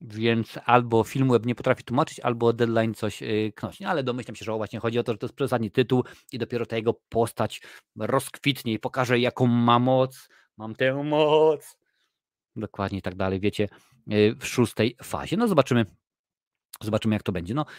[0.00, 3.22] Więc albo Filmweb nie potrafi tłumaczyć, albo Deadline coś
[3.54, 3.80] knoć.
[3.80, 6.38] No, ale domyślam się, że właśnie chodzi o to, że to jest przedostatni tytuł i
[6.38, 7.62] dopiero ta jego postać
[7.96, 10.28] rozkwitnie i pokaże, jaką ma moc.
[10.56, 11.76] Mam tę moc.
[12.56, 13.68] Dokładnie i tak dalej, wiecie,
[14.06, 15.36] yy, w szóstej fazie.
[15.36, 15.86] No zobaczymy,
[16.80, 17.54] zobaczymy jak to będzie.
[17.54, 17.72] No okej,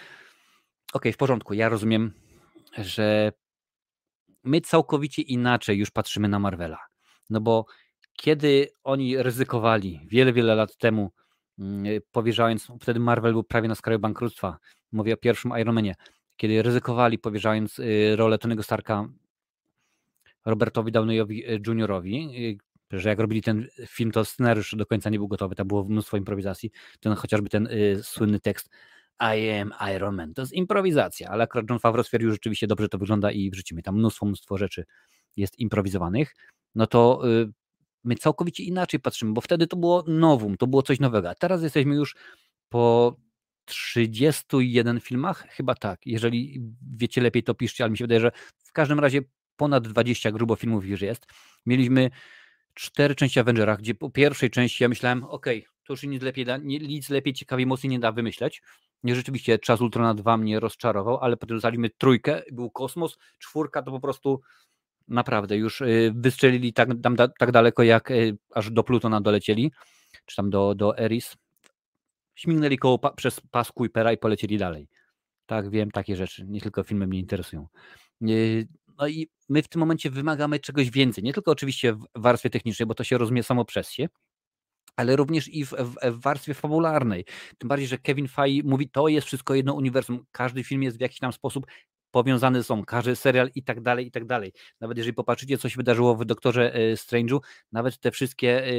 [0.93, 1.53] okay, w porządku.
[1.53, 2.13] Ja rozumiem,
[2.77, 3.31] że
[4.43, 6.79] my całkowicie inaczej już patrzymy na Marvela.
[7.29, 7.65] No bo
[8.13, 11.11] kiedy oni ryzykowali wiele, wiele lat temu,
[12.11, 14.57] powierzając, wtedy Marvel był prawie na skraju bankructwa,
[14.91, 15.95] mówię o pierwszym Ironmanie,
[16.37, 19.09] kiedy ryzykowali powierzając y, rolę Tonego Starka
[20.45, 22.29] Robertowi Downeyowi y, Juniorowi,
[22.93, 25.83] y, że jak robili ten film, to scenariusz do końca nie był gotowy, tam było
[25.83, 28.69] mnóstwo improwizacji, ten chociażby ten y, słynny tekst
[29.37, 30.33] i am Iron Man.
[30.33, 33.81] To jest improwizacja, ale akurat John Favreau stwierdził, że rzeczywiście dobrze to wygląda i wrzucimy.
[33.81, 34.85] Tam mnóstwo, mnóstwo rzeczy
[35.37, 36.35] jest improwizowanych,
[36.75, 37.51] no to y,
[38.03, 41.63] my całkowicie inaczej patrzymy, bo wtedy to było nowum, to było coś nowego, a teraz
[41.63, 42.15] jesteśmy już
[42.69, 43.15] po
[43.65, 46.61] 31 filmach, chyba tak, jeżeli
[46.97, 49.21] wiecie lepiej to piszcie, ale mi się wydaje, że w każdym razie
[49.55, 51.27] ponad 20 grubo filmów już jest.
[51.65, 52.09] Mieliśmy
[52.73, 55.45] cztery części Avengerach, gdzie po pierwszej części ja myślałem, ok,
[55.83, 58.61] to już nic lepiej, nic lepiej, ciekawiej, mocniej nie da wymyśleć.
[59.03, 61.59] Nie, rzeczywiście czas Ultrona 2 mnie rozczarował, ale potem
[61.97, 64.41] trójkę, był kosmos, czwórka to po prostu
[65.11, 69.71] naprawdę już y, wystrzelili tak, tam, tak daleko, jak y, aż do Plutona dolecieli,
[70.25, 71.37] czy tam do, do Eris.
[72.35, 74.87] Śmignęli koło pa, przez pas Kuipera i polecieli dalej.
[75.45, 77.67] Tak, wiem, takie rzeczy, nie tylko filmy mnie interesują.
[78.29, 82.49] Y, no i my w tym momencie wymagamy czegoś więcej, nie tylko oczywiście w warstwie
[82.49, 84.07] technicznej, bo to się rozumie samo przez się,
[84.95, 87.25] ale również i w, w, w, warstwie fabularnej.
[87.57, 91.01] Tym bardziej, że Kevin Feige mówi, to jest wszystko jedno uniwersum, każdy film jest w
[91.01, 91.65] jakiś tam sposób
[92.11, 94.53] powiązany są, każdy serial i tak dalej, i tak dalej.
[94.79, 97.39] Nawet jeżeli popatrzycie, co się wydarzyło w Doktorze e, Strange'u,
[97.71, 98.71] nawet te wszystkie e,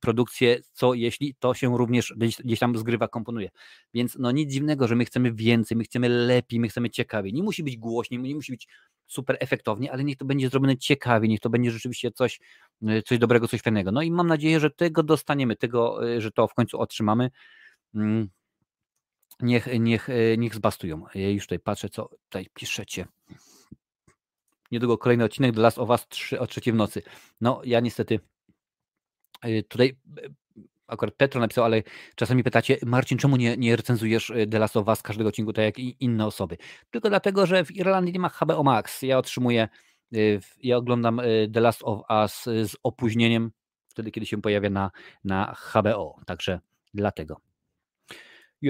[0.00, 3.50] produkcje, co jeśli, to się również gdzieś, gdzieś tam zgrywa, komponuje.
[3.94, 7.32] Więc no nic dziwnego, że my chcemy więcej, my chcemy lepiej, my chcemy ciekawiej.
[7.32, 8.68] Nie musi być głośniej, nie musi być
[9.06, 12.40] super efektownie, ale niech to będzie zrobione ciekawie, niech to będzie rzeczywiście coś,
[12.86, 13.92] e, coś dobrego, coś fajnego.
[13.92, 17.30] No i mam nadzieję, że tego dostaniemy, tego, że to w końcu otrzymamy.
[19.42, 21.04] Niech, niech, e, niech zbastują.
[21.14, 23.06] Ja już tutaj patrzę, co tutaj piszecie.
[24.70, 27.02] Niedługo kolejny odcinek do Last of Us 3 o trzeciej w nocy.
[27.40, 28.20] No, ja niestety
[29.42, 30.28] e, tutaj e,
[30.86, 31.82] akurat Petro napisał, ale
[32.14, 35.78] czasami pytacie, Marcin, czemu nie, nie recenzujesz The Last of Us każdego odcinku, tak jak
[35.78, 36.56] i inne osoby?
[36.90, 39.02] Tylko dlatego, że w Irlandii nie ma HBO Max.
[39.02, 39.68] Ja otrzymuję,
[40.62, 41.20] ja oglądam
[41.54, 43.50] The Last of Us z opóźnieniem,
[43.88, 44.90] wtedy, kiedy się pojawia na,
[45.24, 46.16] na HBO.
[46.26, 46.60] Także
[46.94, 47.51] dlatego.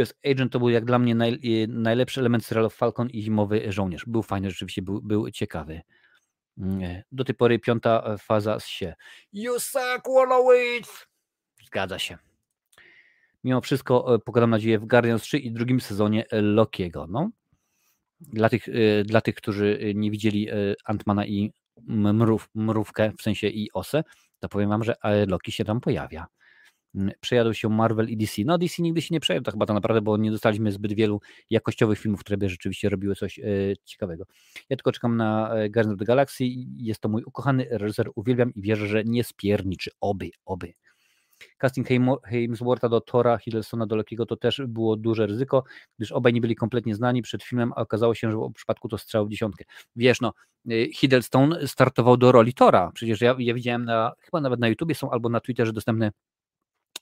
[0.00, 3.72] US Agent to był jak dla mnie naj, y, najlepszy element serialu Falcon i Zimowy
[3.72, 4.04] Żołnierz.
[4.06, 5.82] Był fajny, rzeczywiście był, był ciekawy.
[6.58, 8.94] Mm, do tej pory piąta e, faza się.
[9.32, 11.08] You suck, Wallowitz!
[11.66, 12.18] Zgadza się.
[13.44, 17.06] Mimo wszystko e, pokładam nadzieję w Guardians 3 i drugim sezonie Lokiego.
[17.10, 17.30] No.
[18.20, 20.48] Dla, tych, e, dla tych, którzy nie widzieli
[20.84, 21.52] Antmana i
[21.86, 24.04] mrów, mrówkę, w sensie i osę,
[24.40, 24.94] to powiem wam, że
[25.26, 26.26] Loki się tam pojawia.
[27.20, 28.42] Przejadł się Marvel i DC.
[28.44, 31.20] No DC nigdy się nie przejadł tak chyba tak naprawdę, bo nie dostaliśmy zbyt wielu
[31.50, 33.42] jakościowych filmów, które by rzeczywiście robiły coś e,
[33.84, 34.24] ciekawego.
[34.70, 36.44] Ja tylko czekam na e, Guardians of the Galaxy.
[36.76, 39.90] Jest to mój ukochany reżyser, uwielbiam i wierzę, że nie spierniczy.
[40.00, 40.72] Oby, oby.
[41.58, 41.88] Casting
[42.24, 45.64] Hemswortha do Tora, Hiddlestona do Lokiego to też było duże ryzyko,
[45.98, 48.98] gdyż obaj nie byli kompletnie znani przed filmem, a okazało się, że w przypadku to
[48.98, 49.64] strzał w dziesiątkę.
[49.96, 50.32] Wiesz, no,
[50.70, 54.94] e, Hiddleston startował do roli Tora, przecież ja, ja widziałem na, chyba nawet na YouTubie
[54.94, 56.10] są albo na Twitterze dostępne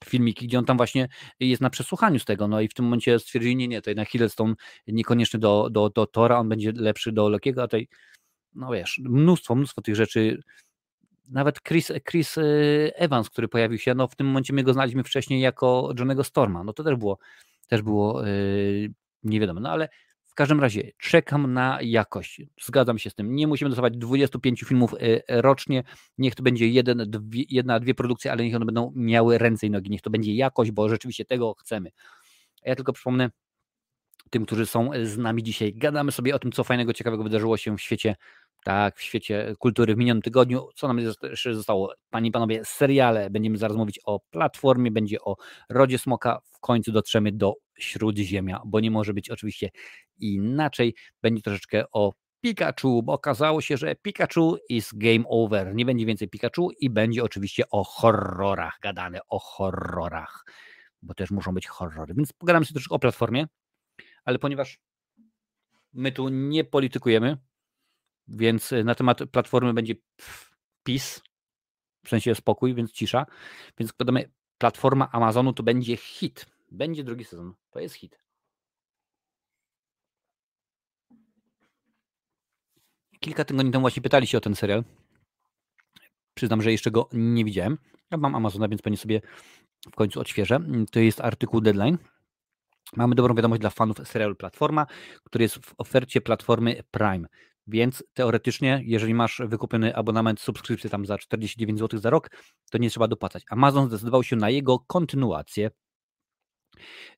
[0.05, 1.09] filmiki, gdzie on tam właśnie
[1.41, 4.09] jest na przesłuchaniu z tego, no i w tym momencie stwierdzili, nie, nie, to jednak
[4.09, 4.55] Hiddleston
[4.87, 7.89] niekoniecznie do, do, do Tora, on będzie lepszy do Lokiego, a tutaj,
[8.55, 10.43] no wiesz, mnóstwo, mnóstwo tych rzeczy,
[11.29, 12.43] nawet Chris, Chris e,
[12.95, 16.65] Evans, który pojawił się, no w tym momencie my go znaliśmy wcześniej jako Johnego Storma,
[16.65, 17.19] no to też było,
[17.69, 18.93] też było yy,
[19.23, 19.89] nie wiadomo, no ale
[20.31, 22.43] w każdym razie czekam na jakość.
[22.63, 23.35] Zgadzam się z tym.
[23.35, 25.83] Nie musimy dostawać 25 filmów e, rocznie.
[26.19, 29.71] Niech to będzie jeden, dwie, jedna, dwie produkcje, ale niech one będą miały ręce i
[29.71, 29.91] nogi.
[29.91, 31.91] Niech to będzie jakość, bo rzeczywiście tego chcemy.
[32.65, 33.31] Ja tylko przypomnę
[34.31, 35.75] tym, którzy są z nami dzisiaj.
[35.75, 38.17] Gadamy sobie o tym, co fajnego, ciekawego wydarzyło się w świecie,
[38.65, 40.69] tak, w świecie kultury w minionym tygodniu.
[40.75, 41.93] Co nam jeszcze zostało?
[42.11, 43.31] Panie i panowie, seriale.
[43.31, 45.37] Będziemy zaraz mówić o platformie, będzie o
[45.69, 46.41] Rodzie Smoka.
[46.45, 49.71] W końcu dotrzemy do Śródziemia, bo nie może być oczywiście
[50.19, 50.95] inaczej.
[51.23, 55.75] Będzie troszeczkę o Pikachu, bo okazało się, że Pikachu is game over.
[55.75, 60.45] Nie będzie więcej Pikachu i będzie oczywiście o horrorach gadane, o horrorach,
[61.03, 62.15] bo też muszą być horrory.
[62.15, 63.47] Więc pogadam sobie troszkę o platformie,
[64.25, 64.81] ale ponieważ
[65.93, 67.37] My tu nie politykujemy,
[68.29, 69.95] więc na temat platformy będzie
[70.85, 71.23] PiS,
[72.05, 73.27] w sensie spokój, więc cisza.
[73.79, 76.47] Więc podamy platforma Amazonu to będzie hit.
[76.71, 77.55] Będzie drugi sezon.
[77.71, 78.19] To jest hit.
[83.21, 84.85] Kilka tygodni temu właśnie pytali się o ten serial.
[86.35, 87.79] Przyznam, że jeszcze go nie widziałem.
[88.11, 89.21] Ja mam Amazona, więc pewnie sobie
[89.93, 90.61] w końcu odświeżę.
[90.93, 91.99] To jest artykuł Deadline.
[92.97, 94.87] Mamy dobrą wiadomość dla fanów serialu Platforma,
[95.25, 97.29] który jest w ofercie platformy Prime.
[97.67, 102.31] Więc teoretycznie, jeżeli masz wykupiony abonament, subskrypcję tam za 49 zł za rok,
[102.71, 103.45] to nie trzeba dopłacać.
[103.51, 105.71] Amazon zdecydował się na jego kontynuację.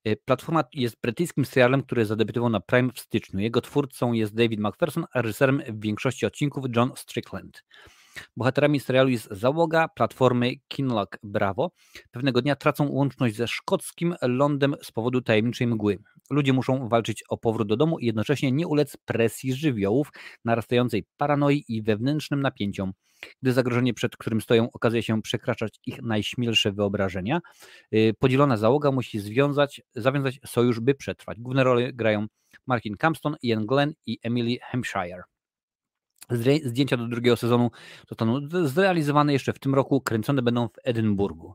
[0.09, 3.41] Y, platforma jest brytyjskim serialem, który zadebiutował na Prime w styczniu.
[3.41, 7.63] Jego twórcą jest David McPherson, a reżyserem w większości odcinków John Strickland.
[8.37, 11.71] Bohaterami serialu jest załoga platformy Kinlock Bravo.
[12.11, 15.99] Pewnego dnia tracą łączność ze szkockim lądem z powodu tajemniczej mgły.
[16.31, 20.09] Ludzie muszą walczyć o powrót do domu i jednocześnie nie ulec presji żywiołów,
[20.45, 22.93] narastającej paranoi i wewnętrznym napięciom.
[23.43, 27.41] Gdy zagrożenie, przed którym stoją, okazuje się przekraczać ich najśmielsze wyobrażenia,
[27.95, 31.41] y, podzielona załoga musi związać, zawiązać sojusz, by przetrwać.
[31.41, 32.27] Główne role grają
[32.67, 35.32] Martin Campston, Ian Glenn i Emily Hampshire.
[36.65, 37.71] Zdjęcia do drugiego sezonu
[38.09, 41.55] zostaną zrealizowane jeszcze w tym roku, kręcone będą w Edynburgu.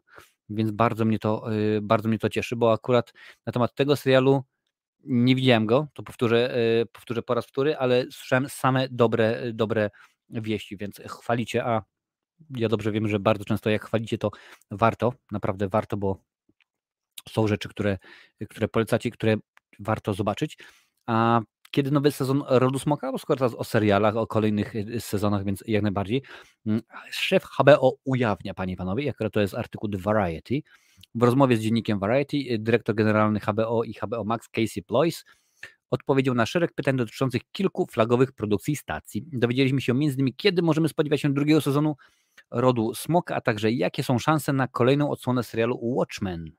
[0.49, 3.13] Więc bardzo mnie to, y, bardzo mnie to cieszy, bo akurat
[3.45, 4.43] na temat tego serialu
[5.03, 9.89] nie widziałem go, to powtórzę, y, powtórzę po raz wtóry, ale słyszałem same dobre, dobre
[10.30, 11.84] wieści, więc chwalicie, a
[12.49, 14.32] ja dobrze wiem, że bardzo często jak chwalicie, to
[14.72, 16.18] warto, naprawdę warto, bo
[17.30, 17.97] są rzeczy, które,
[18.49, 19.36] które polecacie, które
[19.80, 20.57] warto zobaczyć.
[21.05, 21.41] A
[21.78, 25.63] kiedy nowy sezon Rodu Smoka, bo skoro teraz o serialach, o kolejnych y, sezonach, więc
[25.67, 26.21] jak najbardziej.
[26.65, 30.61] Mm, szef HBO ujawnia, panie i panowie, jak to jest artykuł The Variety,
[31.15, 35.23] w rozmowie z dziennikiem Variety, y, dyrektor generalny HBO i HBO Max Casey Ployce
[35.89, 39.25] odpowiedział na szereg pytań dotyczących kilku flagowych produkcji stacji.
[39.34, 40.34] Dowiedzieliśmy się m.in.
[40.38, 41.95] kiedy możemy spodziewać się drugiego sezonu
[42.51, 46.51] Rodu Smoka, a także jakie są szanse na kolejną odsłonę serialu Watchmen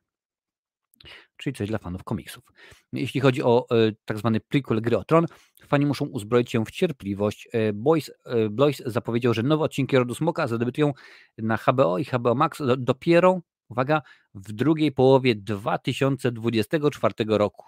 [1.36, 2.44] czyli coś dla fanów komiksów.
[2.92, 5.26] Jeśli chodzi o e, tak zwany prequel gry o tron,
[5.68, 7.48] fani muszą uzbroić się w cierpliwość.
[7.52, 10.92] E, Boyce, e, Blois zapowiedział, że nowe odcinki Rodu Smoka zadebiutują
[11.38, 14.02] na HBO i HBO Max dopiero, uwaga,
[14.34, 17.66] w drugiej połowie 2024 roku,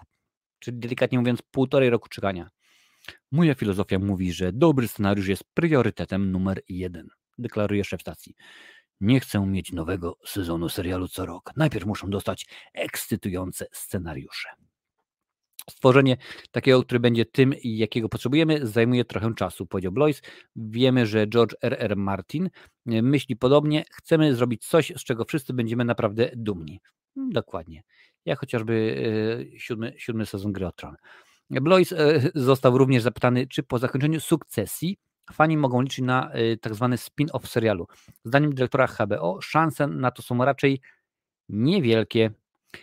[0.58, 2.48] czyli delikatnie mówiąc półtorej roku czekania.
[3.32, 7.08] Moja filozofia mówi, że dobry scenariusz jest priorytetem numer jeden,
[7.38, 8.34] deklaruje szef stacji.
[9.00, 11.50] Nie chcę mieć nowego sezonu serialu co rok.
[11.56, 14.48] Najpierw muszą dostać ekscytujące scenariusze.
[15.70, 16.16] Stworzenie
[16.50, 20.22] takiego, który będzie tym, jakiego potrzebujemy, zajmuje trochę czasu, powiedział Blois.
[20.56, 21.84] Wiemy, że George R.R.
[21.84, 21.96] R.
[21.96, 22.50] Martin
[22.86, 23.84] e, myśli podobnie.
[23.92, 26.80] Chcemy zrobić coś, z czego wszyscy będziemy naprawdę dumni.
[27.14, 27.82] Hmm, dokładnie.
[28.24, 29.04] Jak chociażby
[29.54, 30.96] e, siódmy, siódmy sezon Gry o Tron.
[31.50, 34.98] Blois e, został również zapytany, czy po zakończeniu sukcesji
[35.32, 37.86] fani mogą liczyć na y, tak zwany spin-off serialu.
[38.24, 40.80] Zdaniem dyrektora HBO szanse na to są raczej
[41.48, 42.30] niewielkie,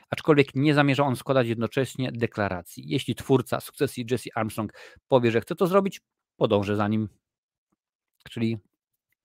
[0.10, 2.84] aczkolwiek nie zamierza on składać jednocześnie deklaracji.
[2.88, 4.74] Jeśli twórca sukcesji Jesse Armstrong
[5.08, 6.02] powie, że chce to zrobić,
[6.38, 7.10] podążę za nim.
[8.30, 8.58] Czyli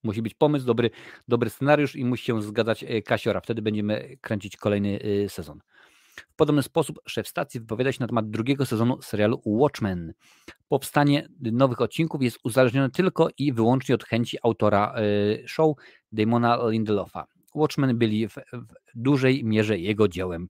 [0.03, 0.91] musi być pomysł, dobry,
[1.29, 3.41] dobry scenariusz i musi się zgadzać y, Kasiora.
[3.41, 5.61] Wtedy będziemy kręcić kolejny y, sezon.
[6.17, 10.13] W podobny sposób szef stacji wypowiada się na temat drugiego sezonu serialu Watchmen.
[10.69, 15.77] Powstanie nowych odcinków jest uzależnione tylko i wyłącznie od chęci autora y, show
[16.13, 17.27] Damona Lindelofa.
[17.55, 20.49] Watchmen byli w, w, dużej mierze jego dziełem.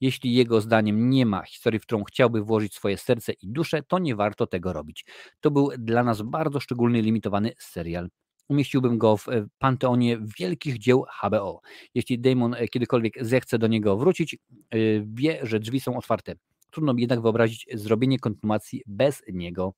[0.00, 3.98] Jeśli jego zdaniem nie ma historii, w którą chciałby włożyć swoje serce i duszę, to
[3.98, 5.04] nie warto tego robić.
[5.40, 8.08] To był dla nas bardzo szczególny, limitowany serial
[8.50, 9.26] umieściłbym go w
[9.58, 11.60] panteonie wielkich dzieł HBO.
[11.94, 16.34] Jeśli Damon e, kiedykolwiek zechce do niego wrócić, e, wie, że drzwi są otwarte.
[16.70, 19.74] Trudno mi jednak wyobrazić zrobienie kontynuacji bez niego.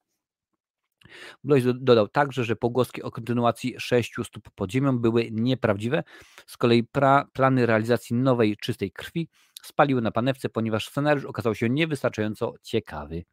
[1.44, 6.02] Blois dodał także, że pogłoski o kontynuacji sześciu stóp pod ziemią były nieprawdziwe.
[6.46, 9.28] Z kolei pra, plany realizacji nowej czystej krwi
[9.62, 13.24] spaliły na panewce, ponieważ scenariusz okazał się niewystarczająco ciekawy.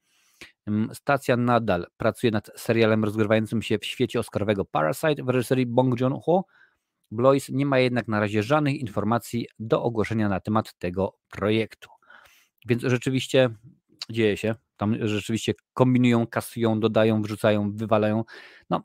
[0.93, 6.45] Stacja nadal pracuje nad serialem rozgrywającym się w świecie oscarowego Parasite w reżyserii Bong Joon-ho.
[7.11, 11.89] Blois nie ma jednak na razie żadnych informacji do ogłoszenia na temat tego projektu.
[12.65, 13.49] Więc rzeczywiście
[14.09, 14.55] dzieje się.
[14.77, 18.23] Tam rzeczywiście kombinują, kasują, dodają, wrzucają, wywalają.
[18.69, 18.83] No,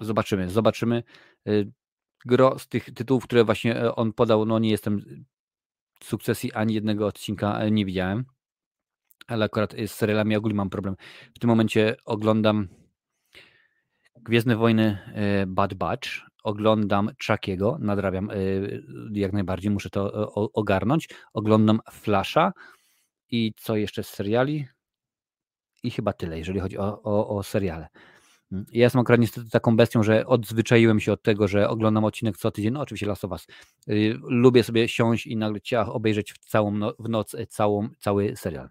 [0.00, 1.02] zobaczymy, zobaczymy.
[1.48, 1.72] Y,
[2.24, 5.24] gro z tych tytułów, które właśnie e, on podał, no nie jestem
[6.02, 8.24] sukcesji ani jednego odcinka e, nie widziałem
[9.26, 10.96] ale akurat z serialami ogólnie mam problem.
[11.34, 12.68] W tym momencie oglądam
[14.16, 16.08] Gwiezdne Wojny e, Bad Batch,
[16.42, 18.34] oglądam Chuckiego, nadrabiam e,
[19.12, 21.08] jak najbardziej, muszę to ogarnąć.
[21.32, 22.52] Oglądam Flasha
[23.30, 24.66] i co jeszcze z seriali?
[25.82, 27.88] I chyba tyle, jeżeli chodzi o, o, o seriale.
[28.52, 32.36] Mm, ja jestem akurat niestety taką bestią, że odzwyczaiłem się od tego, że oglądam odcinek
[32.36, 32.72] co tydzień.
[32.72, 33.46] No oczywiście Last of.
[33.88, 38.36] Y, lubię sobie siąść i nagle ciach obejrzeć w całą no, w noc całą, cały
[38.36, 38.68] serial.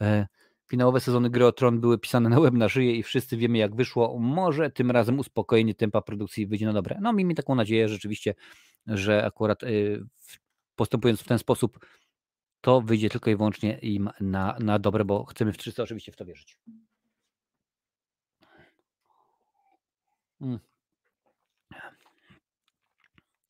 [0.00, 0.26] E,
[0.70, 3.74] finałowe sezony Gry o Tron były pisane na łeb na szyję i wszyscy wiemy jak
[3.74, 4.18] wyszło.
[4.18, 6.98] Może tym razem uspokojenie tempa produkcji wyjdzie na dobre.
[7.00, 8.34] No miejmy taką nadzieję rzeczywiście,
[8.86, 10.04] że akurat y,
[10.76, 11.86] postępując w ten sposób
[12.60, 16.24] to wyjdzie tylko i wyłącznie im na, na dobre, bo chcemy wszyscy oczywiście w to
[16.24, 16.58] wierzyć.
[20.40, 20.58] Mm.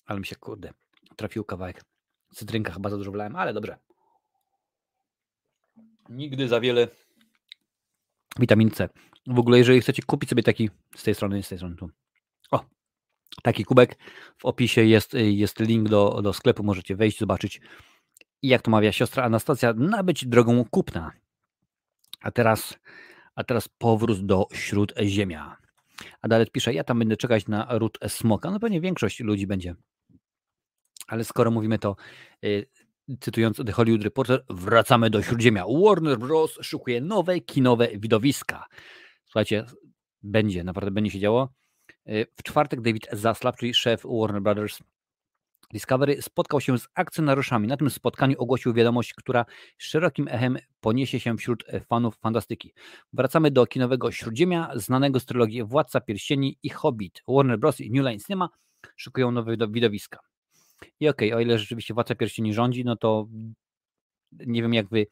[0.06, 0.72] Ale mi się, kurde,
[1.16, 1.84] trafił kawałek.
[2.34, 3.89] Cytrynka chyba za dużo wlałem, ale dobrze.
[6.10, 6.88] Nigdy za wiele
[8.38, 8.88] witamin C.
[9.26, 11.90] W ogóle, jeżeli chcecie kupić sobie taki z tej strony, z tej strony tu.
[12.50, 12.64] O,
[13.42, 13.98] taki kubek.
[14.38, 16.62] W opisie jest, jest link do, do sklepu.
[16.62, 17.60] Możecie wejść, zobaczyć.
[18.42, 21.12] I jak to mawia siostra Anastazja, nabyć drogą kupna.
[22.20, 22.78] A teraz,
[23.34, 25.56] a teraz powrót do Śródziemia.
[26.22, 28.50] Adalet pisze, ja tam będę czekać na ród smoka.
[28.50, 29.74] No pewnie większość ludzi będzie.
[31.06, 31.96] Ale skoro mówimy to,
[32.42, 32.66] yy,
[33.20, 35.64] cytując The Hollywood Reporter, wracamy do Śródziemia.
[35.84, 36.58] Warner Bros.
[36.62, 38.66] szukuje nowe kinowe widowiska.
[39.24, 39.64] Słuchajcie,
[40.22, 41.52] będzie, naprawdę będzie się działo.
[42.08, 44.78] Y, w czwartek David Zaslav, czyli szef Warner Brothers
[45.72, 47.68] Discovery, spotkał się z akcjonariuszami.
[47.68, 49.44] Na tym spotkaniu ogłosił wiadomość, która
[49.78, 52.72] szerokim echem poniesie się wśród fanów fantastyki.
[53.12, 57.22] Wracamy do kinowego Śródziemia, znanego z trylogii Władca Pierścieni i Hobbit.
[57.28, 57.80] Warner Bros.
[57.80, 58.48] i New Line Cinema
[58.96, 60.18] szykują nowe widowiska.
[61.00, 63.26] I okej, okay, o ile rzeczywiście Władca Pierścieni rządzi, no to
[64.32, 65.06] nie wiem jak wy,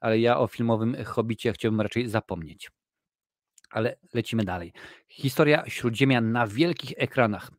[0.00, 2.70] ale ja o filmowym Hobbicie chciałbym raczej zapomnieć.
[3.70, 4.72] Ale lecimy dalej.
[5.08, 7.50] Historia Śródziemia na wielkich ekranach.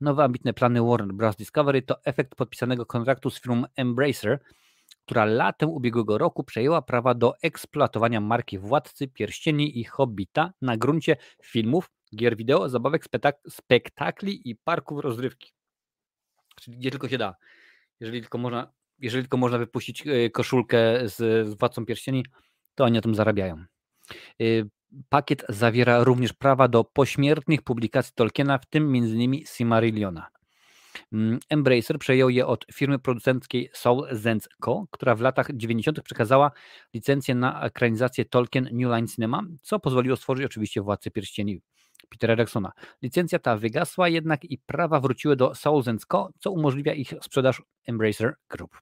[0.00, 1.36] Nowe ambitne plany Warner Bros.
[1.36, 4.38] Discovery to efekt podpisanego kontraktu z firmą Embracer,
[5.04, 11.16] która latem ubiegłego roku przejęła prawa do eksploatowania marki Władcy Pierścieni i Hobbita na gruncie
[11.42, 13.04] filmów, gier wideo, zabawek,
[13.48, 15.57] spektakli i parków rozrywki.
[16.60, 17.34] Czyli gdzie tylko się da.
[18.00, 22.24] Jeżeli tylko można, jeżeli tylko można wypuścić e, koszulkę z, Władcą Pierścieni,
[22.74, 23.56] to oni na tym zarabiają.
[23.56, 24.44] E,
[25.08, 29.46] pakiet zawiera również prawa do pośmiertnych publikacji Tolkiena, w tym m.in.
[29.46, 30.28] Silmarilliona.
[31.12, 36.02] Mm, Embracer przejął je od firmy producenckiej Soul Zenz Co., która w latach 90.
[36.02, 36.50] przekazała
[36.94, 41.60] licencję na ekranizację Tolkien New Line Cinema, co pozwoliło stworzyć oczywiście Władcę Pierścieni
[42.08, 42.72] Petera Jacksona.
[43.02, 47.62] Licencja ta wygasła jednak i prawa wróciły do Soul Zenz Co., co umożliwia ich sprzedaż
[47.86, 48.78] Embracer Group.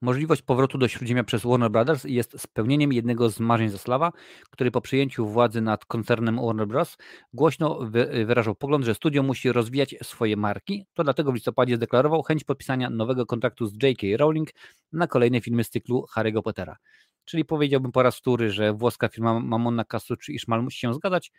[0.00, 4.12] Możliwość powrotu do Śródziemia przez Warner Brothers jest spełnieniem jednego z marzeń Zaslawa,
[4.50, 6.96] który po przejęciu władzy nad koncernem Warner Bros.
[7.32, 7.78] głośno
[8.26, 10.86] wyrażał pogląd, że studio musi rozwijać swoje marki.
[10.94, 14.06] To dlatego w listopadzie zdeklarował chęć podpisania nowego kontraktu z J.K.
[14.16, 14.48] Rowling
[14.92, 16.76] na kolejne filmy z cyklu Harry'ego Pottera.
[17.24, 21.32] Czyli powiedziałbym po raz wtóry, że włoska firma Mamona Casucci i Szmal musi się zgadać,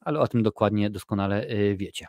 [0.00, 2.06] ale o tym dokładnie, doskonale y, wiecie.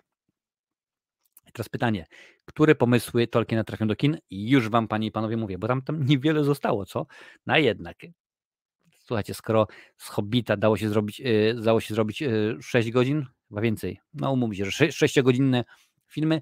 [1.54, 2.06] Teraz pytanie,
[2.46, 4.18] które pomysły Tolkiena trafią do kin?
[4.30, 7.06] Już wam, panie i panowie, mówię, bo tam, tam niewiele zostało, co?
[7.46, 7.98] Na jednak.
[9.06, 9.68] Słuchajcie, skoro
[9.98, 14.32] z Hobbita dało się zrobić, yy, dało się zrobić yy, 6 godzin, chyba więcej, no
[14.32, 15.64] umówmy się, że 6-godzinne
[16.08, 16.42] filmy,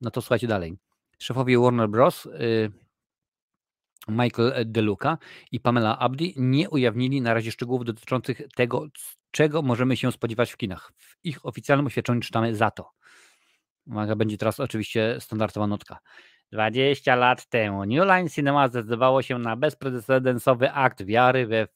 [0.00, 0.76] no to słuchajcie dalej.
[1.18, 2.28] Szefowie Warner Bros.,
[4.08, 5.18] Michael DeLuca
[5.52, 8.86] i Pamela Abdi nie ujawnili na razie szczegółów dotyczących tego,
[9.30, 10.92] czego możemy się spodziewać w kinach.
[10.96, 12.90] W ich oficjalnym oświadczeniu czytamy za to.
[13.86, 15.98] Uwaga, będzie teraz oczywiście standardowa notka.
[16.52, 21.66] 20 lat temu New Line Cinema zdecydowało się na bezprecedensowy akt wiary, we, e,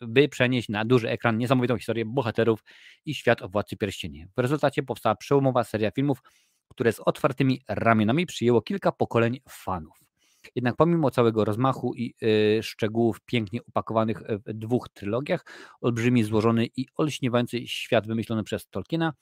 [0.00, 2.64] by przenieść na duży ekran niesamowitą historię bohaterów
[3.04, 4.26] i świat o Władcy Pierścieni.
[4.36, 6.22] W rezultacie powstała przełomowa seria filmów,
[6.68, 10.05] które z otwartymi ramionami przyjęło kilka pokoleń fanów.
[10.54, 12.14] Jednak pomimo całego rozmachu i
[12.58, 15.44] y, szczegółów pięknie upakowanych w dwóch trylogiach,
[15.80, 19.12] olbrzymi, złożony i olśniewający świat wymyślony przez Tolkiena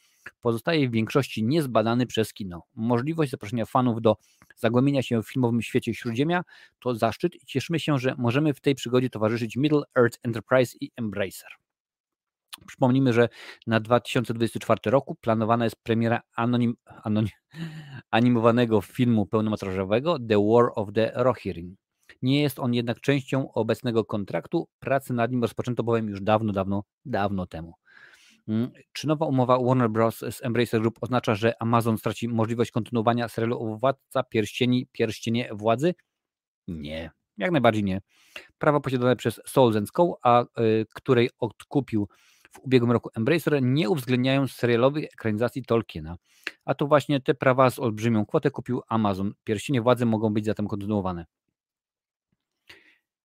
[0.40, 2.62] pozostaje w większości niezbadany przez kino.
[2.74, 4.16] Możliwość zaproszenia fanów do
[4.56, 6.42] zagłębienia się w filmowym świecie Śródziemia
[6.80, 10.90] to zaszczyt i cieszymy się, że możemy w tej przygodzie towarzyszyć Middle Earth Enterprise i
[10.96, 11.63] Embracer.
[12.66, 13.28] Przypomnijmy, że
[13.66, 17.30] na 2024 roku planowana jest premiera anonim, anonim,
[18.10, 21.76] animowanego filmu pełnometrażowego The War of the Rohirrim.
[22.22, 24.68] Nie jest on jednak częścią obecnego kontraktu.
[24.78, 27.74] Pracę nad nim rozpoczęto bowiem już dawno, dawno, dawno temu.
[28.48, 30.18] Mm, czy nowa umowa Warner Bros.
[30.18, 35.94] z Embracer Group oznacza, że Amazon straci możliwość kontynuowania serialu Władca Pierścieni, Pierścienie Władzy?
[36.68, 38.00] Nie, jak najbardziej nie.
[38.58, 42.08] Prawa posiadane przez Soul Co., a y, której odkupił
[42.54, 46.16] w ubiegłym roku Embracer nie uwzględniają serialowych ekranizacji Tolkiena.
[46.64, 49.34] A to właśnie te prawa z olbrzymią kwotę kupił Amazon.
[49.44, 51.26] Pierścienie władzy mogą być zatem kontynuowane.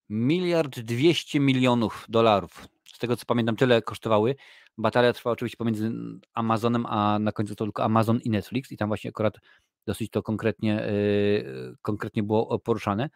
[0.10, 2.68] miliard dwieście milionów dolarów.
[2.85, 4.35] Z tego co pamiętam, tyle kosztowały.
[4.77, 5.91] Batalia trwa oczywiście pomiędzy
[6.34, 9.38] Amazonem, a na końcu to tylko Amazon i Netflix i tam właśnie akurat
[9.85, 13.10] dosyć to konkretnie, yy, konkretnie było poruszane.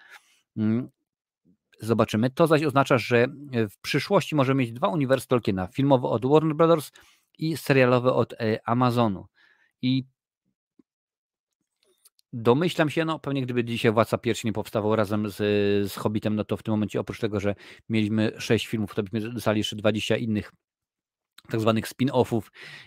[1.84, 2.30] Zobaczymy.
[2.30, 3.27] To zaś oznacza, że
[3.69, 6.91] w przyszłości możemy mieć dwa uniwersy Tolkiena, filmowe od Warner Brothers
[7.38, 9.26] i serialowe od e, Amazonu.
[9.81, 10.05] I
[12.34, 15.35] domyślam się, no pewnie gdyby dzisiaj Władca Piersi nie powstawał razem z,
[15.91, 17.55] z Hobbitem, no to w tym momencie oprócz tego, że
[17.89, 20.51] mieliśmy sześć filmów, to byśmy dostali jeszcze 20 innych
[21.49, 22.41] tak zwanych spin-offów.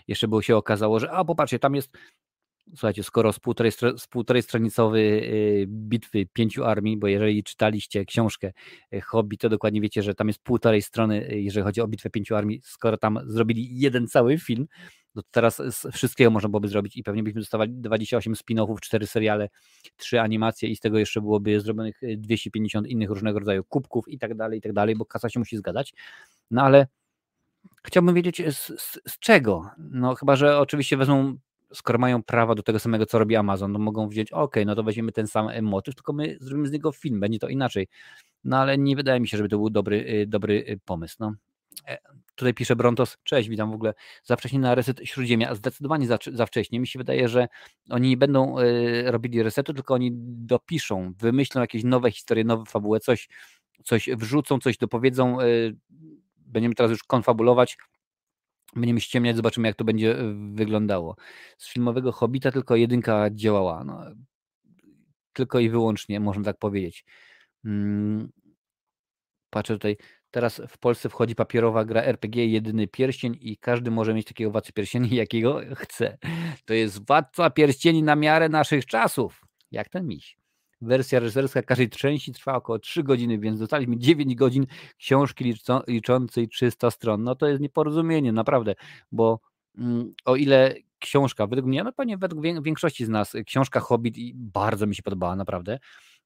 [0.07, 1.97] Jeszcze było się okazało, że a popatrzcie, tam jest
[2.75, 8.51] Słuchajcie, skoro z półtorej, z półtorej stronicowy y, bitwy pięciu armii, bo jeżeli czytaliście książkę
[8.93, 12.09] y, Hobby, to dokładnie wiecie, że tam jest półtorej strony, y, jeżeli chodzi o bitwę
[12.09, 14.67] pięciu armii, skoro tam zrobili jeden cały film,
[15.15, 19.49] to teraz z wszystkiego można byłoby zrobić i pewnie byśmy dostawali 28 spin-offów, 4 seriale,
[19.97, 24.35] 3 animacje i z tego jeszcze byłoby zrobionych 250 innych różnego rodzaju kubków i tak
[24.35, 25.93] dalej, i tak dalej, bo kasa się musi zgadzać.
[26.51, 26.87] No ale
[27.83, 29.69] chciałbym wiedzieć z, z, z czego?
[29.77, 31.37] No chyba, że oczywiście wezmą
[31.73, 34.83] skoro mają prawo do tego samego, co robi Amazon, to mogą wziąć, ok, no to
[34.83, 37.87] weźmiemy ten sam motyw, tylko my zrobimy z niego film, będzie to inaczej.
[38.43, 41.15] No ale nie wydaje mi się, żeby to był dobry, y, dobry y, pomysł.
[41.19, 41.33] No.
[41.87, 41.97] E,
[42.35, 46.45] tutaj pisze Brontos, cześć, witam w ogóle, za wcześnie na reset Śródziemia, zdecydowanie za, za
[46.45, 46.79] wcześnie.
[46.79, 47.47] Mi się wydaje, że
[47.89, 52.99] oni nie będą y, robili resetu, tylko oni dopiszą, wymyślą jakieś nowe historie, nowe fabuły,
[52.99, 53.29] coś,
[53.83, 55.37] coś wrzucą, coś dopowiedzą,
[56.37, 57.77] będziemy teraz już konfabulować,
[58.75, 61.15] Będziemy ściemniać, zobaczymy, jak to będzie e, wyglądało.
[61.57, 63.83] Z filmowego Hobita tylko jedynka działała.
[63.83, 64.01] No,
[65.33, 67.05] tylko i wyłącznie, można tak powiedzieć.
[67.63, 68.31] Hmm.
[69.49, 69.97] Patrzę tutaj.
[70.31, 74.73] Teraz w Polsce wchodzi papierowa gra RPG, jedyny pierścień i każdy może mieć takiego władcy
[74.73, 76.17] pierścieni, jakiego chce.
[76.65, 79.41] To jest władca pierścieni na miarę naszych czasów.
[79.71, 80.37] Jak ten miś.
[80.81, 84.65] Wersja reżyserska każdej części trwa około 3 godziny, więc dostaliśmy 9 godzin
[84.97, 85.55] książki
[85.87, 87.23] liczącej 300 stron.
[87.23, 88.75] No to jest nieporozumienie, naprawdę,
[89.11, 89.39] bo
[89.77, 94.87] mm, o ile książka, według mnie, no pewnie według większości z nas, książka Hobbit bardzo
[94.87, 95.79] mi się podobała, naprawdę,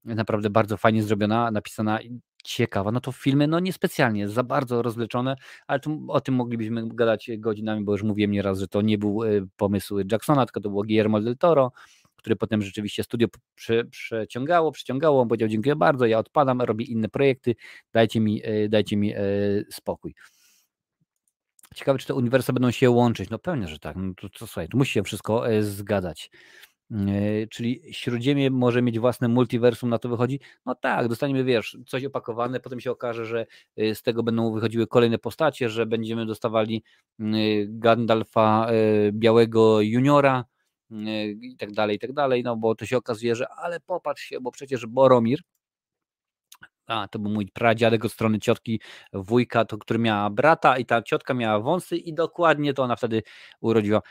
[0.05, 1.99] naprawdę bardzo fajnie zrobiona, napisana,
[2.43, 5.35] ciekawa, no to filmy, no niespecjalnie, za bardzo rozleczone,
[5.67, 9.23] ale tu, o tym moglibyśmy gadać godzinami, bo już mówiłem nieraz, że to nie był
[9.23, 11.71] e, pomysł Jacksona, tylko to było Guillermo del Toro,
[12.21, 15.21] które potem rzeczywiście studio prze, przeciągało, przyciągało.
[15.21, 17.55] On powiedział: Dziękuję bardzo, ja odpadam, robię inne projekty,
[17.93, 19.19] dajcie mi, e, dajcie mi e,
[19.71, 20.13] spokój.
[21.75, 23.29] Ciekawe, czy te uniwersa będą się łączyć.
[23.29, 23.95] No pewnie, że tak.
[23.95, 26.31] No to, to słuchaj, tu musi się wszystko e, zgadzać.
[27.49, 30.39] Czyli Śródziemie może mieć własne multiversum, na to wychodzi?
[30.65, 33.45] No tak, dostaniemy, wiesz, coś opakowane, potem się okaże, że
[33.93, 36.83] z tego będą wychodziły kolejne postacie, że będziemy dostawali
[37.67, 38.67] Gandalfa
[39.11, 40.45] Białego Juniora,
[41.41, 44.41] i tak dalej, i tak dalej, no bo to się okazuje, że ale popatrz się,
[44.41, 45.39] bo przecież Boromir,
[46.87, 48.81] a to był mój pradziadek od strony ciotki,
[49.13, 53.23] wujka, to, który miała brata i ta ciotka miała wąsy i dokładnie to ona wtedy
[53.61, 54.01] urodziła.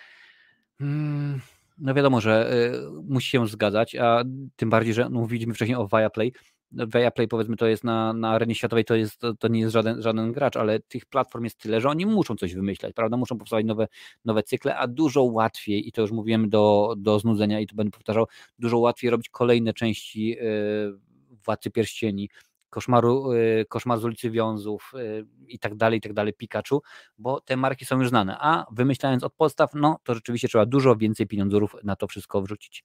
[0.79, 1.41] Hmm,
[1.79, 2.73] no wiadomo, że y,
[3.09, 4.23] musi się zgadzać, a
[4.57, 6.33] tym bardziej, że no, mówiliśmy wcześniej o Viaplay,
[6.73, 10.03] Viaplay powiedzmy to jest na, na arenie światowej, to, jest, to, to, nie jest żaden,
[10.03, 13.17] żaden gracz, ale tych platform jest tyle, że oni muszą coś wymyślać, prawda?
[13.17, 13.89] Muszą powstawać nowe,
[14.25, 17.91] nowe cykle, a dużo łatwiej, i to już mówiłem do, do znudzenia i to będę
[17.91, 18.27] powtarzał,
[18.59, 20.99] dużo łatwiej robić kolejne części yy,
[21.47, 22.31] Władcy Pierścieni,
[22.71, 26.83] koszmaru, yy, koszmar z ulicy Wiązów yy, i tak dalej, i tak dalej, Pikachu,
[27.19, 30.97] bo te marki są już znane, a wymyślając od podstaw, no to rzeczywiście trzeba dużo
[30.97, 32.85] więcej pieniądzów na to wszystko wrzucić.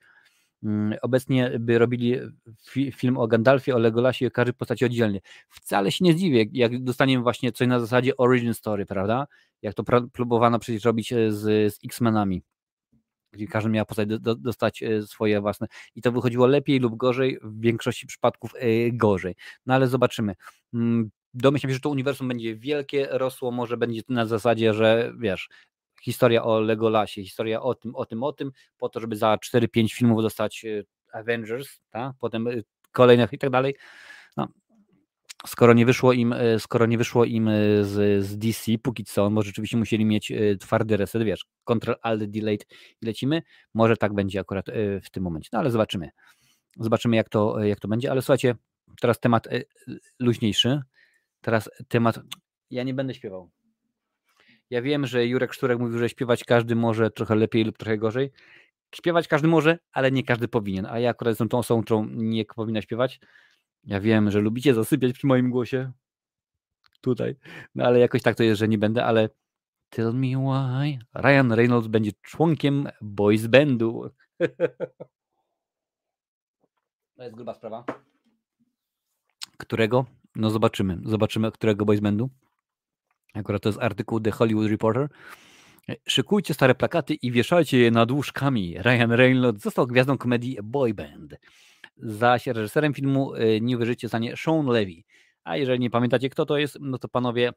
[0.66, 2.20] Mm, obecnie by robili
[2.92, 5.22] film o Gandalfie, o Legolasie o każdej postaci oddzielnie.
[5.50, 9.28] Wcale się nie zdziwię, jak dostaniemy właśnie coś na zasadzie origin story, prawda?
[9.62, 9.84] Jak to
[10.14, 12.44] próbowano przecież robić e, z, z X-Menami
[13.32, 15.68] gdzie każdy miał postać do, dostać e, swoje własne.
[15.96, 19.36] I to wychodziło lepiej lub gorzej, w większości przypadków e, gorzej.
[19.66, 20.36] No ale zobaczymy.
[20.74, 25.50] Mm, domyślam się, że to uniwersum będzie wielkie, rosło, może będzie na zasadzie, że wiesz,
[26.06, 29.94] historia o Legolasie, historia o tym, o tym, o tym, po to, żeby za 4-5
[29.94, 30.84] filmów dostać e,
[31.20, 32.14] Avengers, tak?
[32.20, 32.52] potem e,
[32.92, 33.76] kolejnych i tak dalej.
[34.38, 34.48] No,
[35.48, 37.50] skoro nie wyszło im, e, skoro nie wyszło im
[37.82, 42.66] z, z DC póki co, bo rzeczywiście musieli mieć twardy reset, wiesz, Ctrl Alt Delete
[43.02, 43.42] i lecimy,
[43.74, 44.66] może tak będzie akurat
[45.04, 46.10] w tym momencie, no ale zobaczymy.
[46.80, 48.56] Zobaczymy jak to, jak to będzie, ale słuchajcie,
[49.02, 49.48] teraz temat
[50.20, 50.82] luźniejszy,
[51.42, 52.20] teraz temat,
[52.70, 53.50] ja nie będę śpiewał,
[54.70, 58.32] ja wiem, że Jurek Szturek mówił, że śpiewać każdy może trochę lepiej lub trochę gorzej.
[58.96, 60.86] Śpiewać każdy może, ale nie każdy powinien.
[60.86, 63.20] A ja akurat jestem tą osobą, którą nie powinna śpiewać.
[63.84, 65.92] Ja wiem, że lubicie zasypiać przy moim głosie.
[67.02, 67.36] Tutaj.
[67.76, 69.30] No ale jakoś tak to jest, że nie będę, ale
[69.90, 74.10] Tell me why Ryan Reynolds będzie członkiem boys bandu.
[77.16, 77.86] To jest gruba sprawa.
[79.58, 80.06] Którego
[80.36, 81.00] No zobaczymy.
[81.06, 82.30] Zobaczymy, którego boys bandu.
[83.36, 85.08] Akurat to jest artykuł The Hollywood Reporter.
[86.08, 88.76] Szykujcie stare plakaty i wieszajcie je nad łóżkami.
[88.78, 91.36] Ryan Reynolds został gwiazdą komedii Boy Band.
[91.98, 95.04] Zaś reżyserem filmu y, Niby Życie stanie Sean Levy.
[95.44, 97.52] A jeżeli nie pamiętacie, kto to jest, no to panowie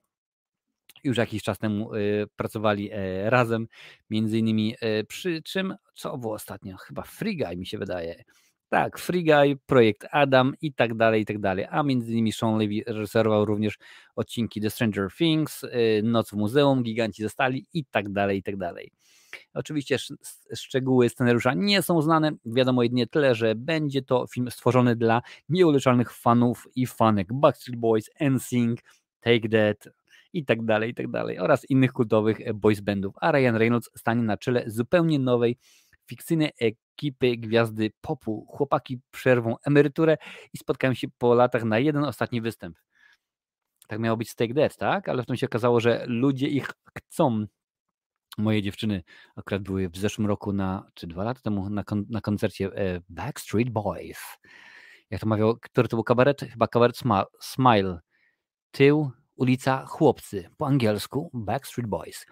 [1.05, 3.67] już jakiś czas temu y, pracowali e, razem,
[4.11, 6.77] między innymi e, przy czym, co było ostatnio?
[6.77, 8.25] Chyba Free Guy mi się wydaje.
[8.71, 11.67] Tak, Free Guy, projekt Adam i tak dalej, i tak dalej.
[11.71, 13.79] A między innymi Sean Levy reżyserował również
[14.17, 18.43] odcinki The Stranger Things, y, Noc w Muzeum, Giganci ze Stali i tak dalej, i
[18.43, 18.91] tak dalej.
[19.55, 19.97] Oczywiście
[20.55, 22.33] szczegóły scenariusza nie są znane.
[22.45, 28.11] Wiadomo jedynie tyle, że będzie to film stworzony dla nieuleczalnych fanów i fanek Backstreet Boys,
[28.21, 28.81] NSYNC,
[29.21, 29.95] Take That
[30.33, 33.15] i tak dalej, i tak dalej oraz innych kultowych boys bandów.
[33.21, 35.59] A Ryan Reynolds stanie na czele zupełnie nowej
[36.09, 38.47] fikcyjnej ekipy gwiazdy popu.
[38.51, 40.17] Chłopaki przerwą emeryturę
[40.53, 42.79] i spotkają się po latach na jeden ostatni występ.
[43.89, 45.09] Tak miało być Take That, tak?
[45.09, 47.47] Ale w tym się okazało, że ludzie ich chcą
[48.39, 49.03] moje dziewczyny
[49.37, 53.01] akurat były w zeszłym roku na, czy dwa lata temu na, kon, na koncercie e,
[53.09, 54.21] Backstreet Boys.
[55.11, 56.41] Jak to mawiał, który to był kabaret?
[56.41, 56.99] Chyba kabaret
[57.41, 58.01] Smile.
[58.71, 62.27] Tył, ulica Chłopcy, po angielsku Backstreet Boys.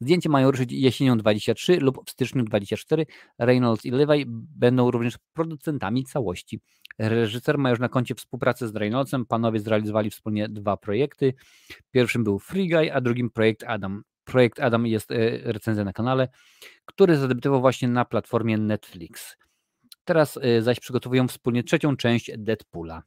[0.00, 3.06] Zdjęcie mają ruszyć jesienią 23 lub w styczniu 24.
[3.38, 4.24] Reynolds i Levi
[4.56, 6.60] będą również producentami całości.
[6.98, 9.26] Reżyser ma już na koncie współpracę z Reynoldsem.
[9.26, 11.34] Panowie zrealizowali wspólnie dwa projekty.
[11.90, 14.02] Pierwszym był Free Guy, a drugim projekt Adam.
[14.24, 15.16] Projekt Adam jest e,
[15.52, 16.28] recenzja na kanale,
[16.84, 19.36] który zadebiutował właśnie na platformie Netflix.
[20.04, 23.02] Teraz e, zaś przygotowują wspólnie trzecią część Deadpoola.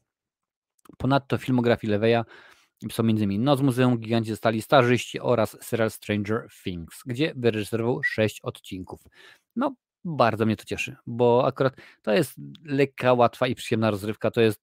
[0.97, 1.91] Ponadto filmografii
[2.91, 3.43] Są m.in.
[3.43, 9.03] Noc Muzeum, Giganci zostali starzyści oraz serial Stranger Things, gdzie wyreżyserował sześć odcinków.
[9.55, 9.75] No,
[10.05, 12.33] bardzo mnie to cieszy, bo akurat to jest
[12.63, 14.31] lekka, łatwa i przyjemna rozrywka.
[14.31, 14.61] To jest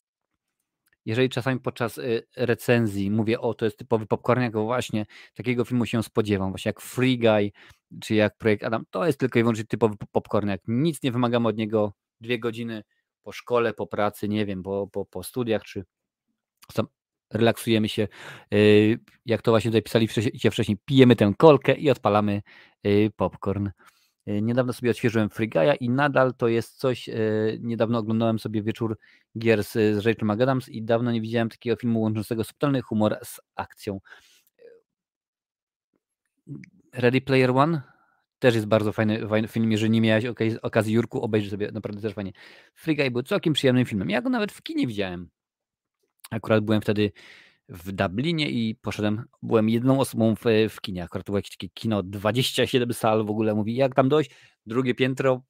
[1.06, 5.86] jeżeli czasami podczas y, recenzji mówię, o to jest typowy popcorn, bo właśnie takiego filmu
[5.86, 7.52] się spodziewam, właśnie jak Free Guy,
[8.02, 11.48] czy jak Projekt Adam, to jest tylko i wyłącznie typowy popcorn, jak nic nie wymagamy
[11.48, 12.84] od niego, dwie godziny
[13.22, 15.84] po szkole, po pracy, nie wiem, po, po, po studiach, czy
[17.34, 18.08] relaksujemy się,
[18.54, 20.08] y, jak to właśnie tutaj pisali
[20.52, 22.42] wcześniej, pijemy tę kolkę i odpalamy
[22.88, 23.70] y, popcorn.
[24.26, 25.50] E, niedawno sobie odświeżyłem Free
[25.80, 27.10] i nadal to jest coś,
[27.60, 28.98] niedawno oglądałem sobie wieczór
[29.40, 33.40] gier z, z Rachel McAdams i dawno nie widziałem takiego filmu łączącego subtelny humor z
[33.56, 34.00] akcją.
[36.94, 37.82] Ready Player One
[38.40, 42.02] też jest bardzo fajny, fajny film, jeżeli nie miałeś okazji, okazji Jurku, obejrzyj sobie, naprawdę
[42.02, 42.32] też fajnie.
[42.76, 44.10] Free był całkiem przyjemnym filmem.
[44.10, 45.30] Ja go nawet w kinie widziałem.
[46.32, 47.12] Akurat byłem wtedy
[47.70, 51.70] w Dublinie i poszedłem, byłem jedną osobą w, w kinie, akurat to było jakieś takie
[51.70, 54.32] kino, 27 sal w ogóle, mówi jak tam dojść,
[54.66, 55.42] drugie piętro,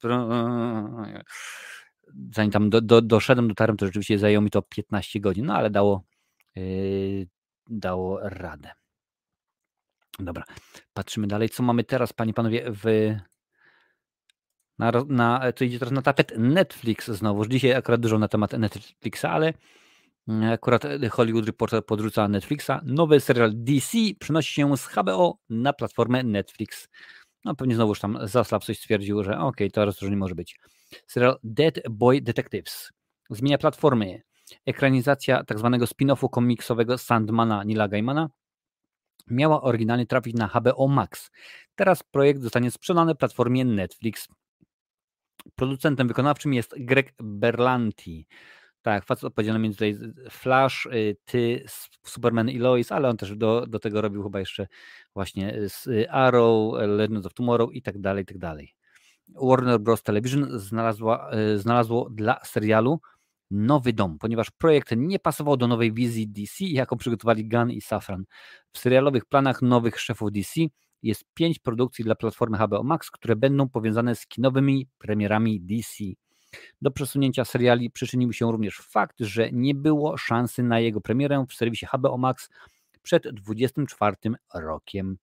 [2.34, 5.70] zanim tam do, do, doszedłem, dotarłem, to rzeczywiście zajęło mi to 15 godzin, no ale
[5.70, 6.04] dało,
[6.54, 7.26] yy,
[7.70, 8.70] dało radę.
[10.18, 10.44] Dobra,
[10.92, 13.14] patrzymy dalej, co mamy teraz, panie panowie, w
[14.78, 17.46] na, na, to idzie teraz na tapet Netflix znowu.
[17.46, 19.52] Dzisiaj akurat dużo na temat Netflixa, ale
[20.52, 22.70] Akurat e, Hollywood Reporter podrzuca Netflixa.
[22.84, 26.88] Nowy serial DC przenosi się z HBO na platformę Netflix.
[27.44, 30.60] No pewnie znowuż tam Zaslav coś stwierdził, że ok, to rozróżnienie może być.
[31.06, 32.92] Serial Dead Boy Detectives
[33.30, 34.22] zmienia platformy.
[34.66, 38.30] Ekranizacja tak zwanego spin-offu komiksowego Sandmana Nila Gaimana
[39.26, 41.30] miała oryginalnie trafić na HBO Max.
[41.74, 44.28] Teraz projekt zostanie sprzedany platformie Netflix.
[45.54, 48.26] Producentem wykonawczym jest Greg Berlanti.
[48.82, 49.98] Tak, facet odpowiedzialny między tutaj
[50.30, 51.64] Flash, y, ty,
[52.04, 54.66] Superman i Lois, ale on też do, do tego robił chyba jeszcze
[55.14, 58.74] właśnie z y, Arrow, Legends of Tomorrow i tak dalej, i tak dalej.
[59.42, 60.02] Warner Bros.
[60.02, 63.00] Television znalazła, y, znalazło dla serialu
[63.50, 68.24] nowy dom, ponieważ projekt nie pasował do nowej wizji DC, jaką przygotowali Gunn i Safran.
[68.72, 70.60] W serialowych planach nowych szefów DC
[71.02, 76.04] jest pięć produkcji dla platformy HBO Max, które będą powiązane z kinowymi premierami DC.
[76.82, 81.54] Do przesunięcia seriali przyczynił się również fakt, że nie było szansy na jego premierę w
[81.54, 82.48] serwisie HBO Max
[83.02, 84.16] przed 24
[84.54, 85.18] rokiem.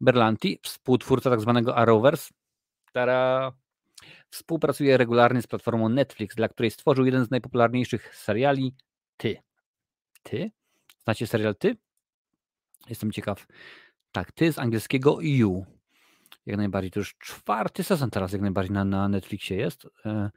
[0.00, 1.62] Berlanti, współtwórca tzw.
[1.64, 2.34] Tak Arrowverse,
[2.84, 3.52] która
[4.30, 8.74] współpracuje regularnie z platformą Netflix, dla której stworzył jeden z najpopularniejszych seriali
[9.16, 9.36] Ty.
[10.22, 10.50] Ty?
[11.04, 11.76] Znacie serial Ty?
[12.88, 13.46] Jestem ciekaw.
[14.12, 15.66] Tak, Ty z angielskiego You
[16.46, 16.90] jak najbardziej.
[16.90, 19.86] To już czwarty sezon teraz jak najbardziej na, na Netflixie jest.
[20.06, 20.30] E,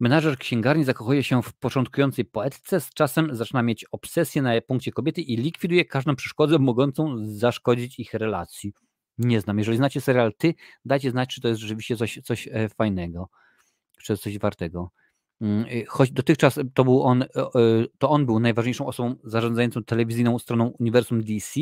[0.00, 5.20] Menażer księgarni zakochuje się w początkującej poetce, z czasem zaczyna mieć obsesję na punkcie kobiety
[5.20, 8.72] i likwiduje każdą przeszkodę mogącą zaszkodzić ich relacji.
[9.18, 9.58] Nie znam.
[9.58, 13.28] Jeżeli znacie serial Ty, dajcie znać, czy to jest rzeczywiście coś, coś e, fajnego,
[14.02, 14.90] czy coś wartego.
[15.40, 17.26] Mm, y, choć dotychczas to był on, y,
[17.98, 21.60] to on był najważniejszą osobą zarządzającą telewizyjną stroną uniwersum DC,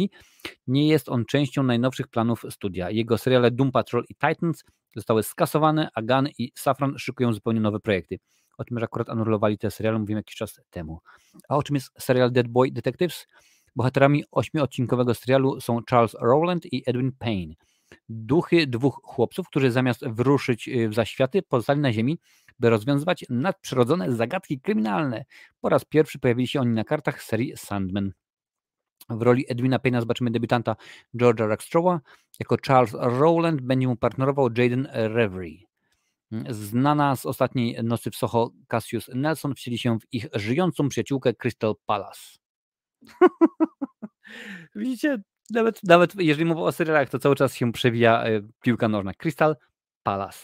[0.67, 2.91] nie jest on częścią najnowszych planów studia.
[2.91, 4.65] Jego seriale Doom Patrol i Titans
[4.97, 8.19] zostały skasowane, a Gunn i Safran szykują zupełnie nowe projekty.
[8.59, 11.01] O tym, że akurat anulowali te seriale, mówiłem jakiś czas temu.
[11.49, 13.27] A o czym jest serial Dead Boy Detectives?
[13.77, 17.55] Bohaterami ośmiodcinkowego serialu są Charles Rowland i Edwin Payne.
[18.09, 22.19] Duchy dwóch chłopców, którzy zamiast wyruszyć y, w zaświaty, pozostali na ziemi,
[22.59, 25.25] by rozwiązywać nadprzyrodzone zagadki kryminalne.
[25.61, 28.13] Po raz pierwszy pojawili się oni na kartach serii Sandman.
[29.11, 30.77] W roli Edwina Payna zobaczymy debiutanta
[31.15, 32.01] George'a Rackstrowa.
[32.41, 35.59] Jako Charles Rowland będzie mu partnerował Jaden Reverie.
[36.49, 41.75] Znana z ostatniej nocy w Soho Cassius Nelson wcieli się w ich żyjącą przyjaciółkę Crystal
[41.87, 42.21] Palace.
[44.75, 49.15] Widzicie, nawet, nawet jeżeli mowa o serialach, to cały czas się przewija e, piłka nożna.
[49.15, 49.57] Crystal
[50.03, 50.39] Palace.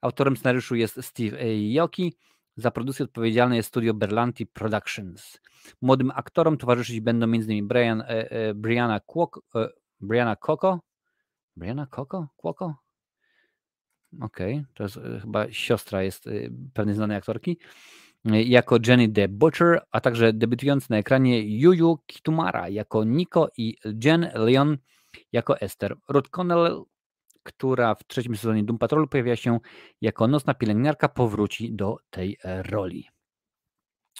[0.00, 2.16] Autorem scenariuszu jest Steve Yoki.
[2.56, 5.40] Za produkcję odpowiedzialne jest studio Berlanti Productions.
[5.80, 7.68] Młodym aktorom towarzyszyć będą m.in.
[7.68, 9.68] Brian, e, e, Brianna, Kwok, e,
[10.00, 10.80] Brianna Coco.
[11.56, 12.28] Brianna Coco?
[12.36, 12.74] Kwoko?
[14.20, 14.66] Okej, okay.
[14.74, 16.30] to jest e, chyba siostra jest e,
[16.74, 17.58] pewnej znanej aktorki.
[18.24, 24.30] Jako Jenny the Butcher, a także debiutujący na ekranie Yuyu Kitumara jako Nico i Jen
[24.34, 24.78] Leon
[25.32, 25.96] jako Esther.
[26.08, 26.84] Ruth Connell
[27.42, 29.58] która w trzecim sezonie Doom Patrolu pojawia się
[30.00, 33.08] jako nocna pielęgniarka, powróci do tej roli.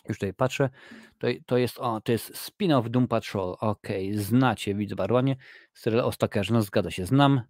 [0.09, 0.71] Już tutaj patrzę.
[1.19, 3.57] To, to jest, o, to jest spin-off Doom Patrol.
[3.61, 5.37] Ok, znacie, widzę barwanie.
[5.75, 7.41] Serial o Stalkerze, no zgadza się, znam.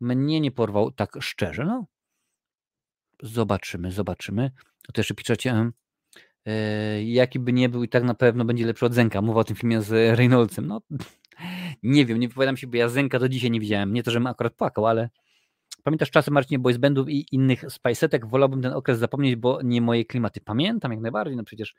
[0.00, 1.86] Mnie nie porwał tak szczerze, no.
[3.22, 4.50] Zobaczymy, zobaczymy.
[4.92, 5.70] To jeszcze piszecie,
[7.04, 9.22] jaki by nie był i tak na pewno będzie lepszy od Zenka.
[9.22, 10.66] Mowa o tym filmie z Reynoldsem.
[10.66, 10.80] No,
[11.82, 13.92] nie wiem, nie wypowiadam się, bo ja Zenka do dzisiaj nie widziałem.
[13.92, 15.10] Nie to, żebym akurat płakał, ale
[15.84, 18.26] pamiętasz czasy Marcinie Boys Bandów i innych spajsetek?
[18.26, 20.40] Wolałbym ten okres zapomnieć, bo nie moje klimaty.
[20.40, 21.74] Pamiętam jak najbardziej, no przecież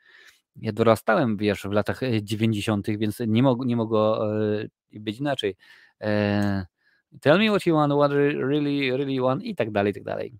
[0.56, 5.56] ja dorastałem, wiesz, w latach 90., e, więc nie, mog, nie mogło e, być inaczej.
[6.00, 6.66] E,
[7.20, 10.38] tell me what you want, what really, really want i tak dalej, i tak dalej.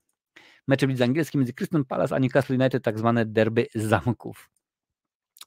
[0.66, 4.50] Mecze w lidze angielskiej między Crystal Palace a Newcastle United, tak zwane derby zamków.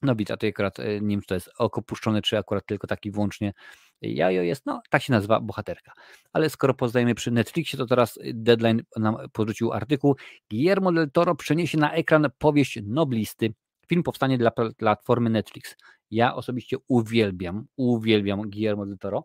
[0.02, 3.12] No a to akurat nie wiem, czy to jest oko puszczone, czy akurat tylko taki
[3.12, 3.54] włącznie
[4.02, 5.92] Jajo jest, no tak się nazywa bohaterka.
[6.34, 10.16] Ale skoro poznajemy przy Netflixie, to teraz Deadline nam porzucił artykuł.
[10.52, 13.54] Guillermo del Toro przeniesie na ekran powieść Noblisty.
[13.88, 15.76] Film powstanie dla platformy Netflix.
[16.12, 19.24] Ja osobiście uwielbiam, uwielbiam Guillermo del Toro.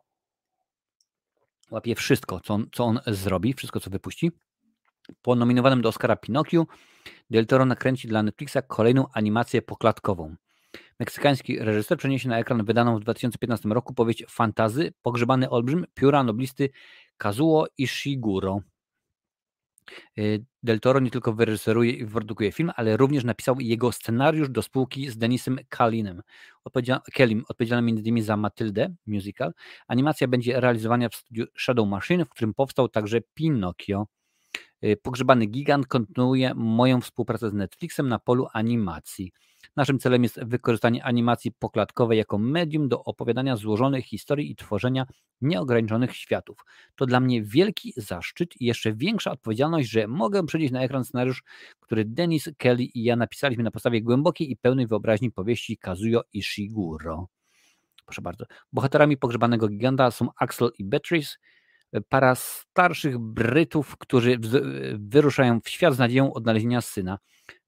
[1.70, 4.32] Łapię wszystko, co on, co on zrobi, wszystko, co wypuści.
[5.22, 6.66] Po nominowanym do Oscara Pinocchio,
[7.30, 10.36] Del Toro nakręci dla Netflixa kolejną animację poklatkową.
[11.00, 16.70] Meksykański reżyser przeniesie na ekran wydaną w 2015 roku powieść fantazy Pogrzebany olbrzym pióra noblisty
[17.16, 18.60] Kazuo Ishiguro.
[20.18, 24.62] Y, Del Toro nie tylko wyreżyseruje i wyprodukuje film, ale również napisał jego scenariusz do
[24.62, 26.22] spółki z Denisem Kalinem,
[27.12, 28.22] Kellim, odpowiedzialnym m.in.
[28.22, 29.52] za Matyldę musical.
[29.88, 34.06] Animacja będzie realizowana w studiu Shadow Machine, w którym powstał także Pinocchio.
[34.84, 39.32] Y, Pogrzebany Gigant kontynuuje moją współpracę z Netflixem na polu animacji.
[39.76, 45.06] Naszym celem jest wykorzystanie animacji poklatkowej jako medium do opowiadania złożonych historii i tworzenia
[45.40, 46.58] nieograniczonych światów.
[46.96, 51.42] To dla mnie wielki zaszczyt i jeszcze większa odpowiedzialność, że mogę przenieść na ekran scenariusz,
[51.80, 57.28] który Denis, Kelly i ja napisaliśmy na podstawie głębokiej i pełnej wyobraźni powieści Kazuyo Ishiguro.
[58.06, 58.44] Proszę bardzo.
[58.72, 61.36] Bohaterami pogrzebanego giganta są Axel i Beatrice,
[62.08, 64.38] para starszych Brytów, którzy
[64.94, 67.18] wyruszają w świat z nadzieją odnalezienia syna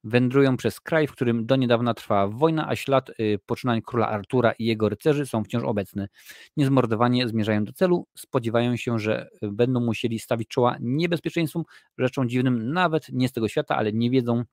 [0.06, 4.52] wędrują przez kraj, w którym do niedawna trwała wojna, a ślad y, poczynań króla Artura
[4.52, 6.08] i jego rycerzy są wciąż obecne.
[6.56, 11.64] Niezmordowanie zmierzają do celu, spodziewają się, że y, będą musieli stawić czoła niebezpieczeństwom,
[11.98, 14.44] rzeczą dziwnym nawet nie z tego świata, ale nie wiedzą,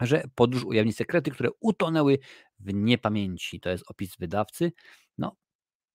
[0.00, 2.18] że podróż ujawni sekrety, które utonęły
[2.58, 3.60] w niepamięci.
[3.60, 4.72] To jest opis wydawcy.
[5.18, 5.36] No,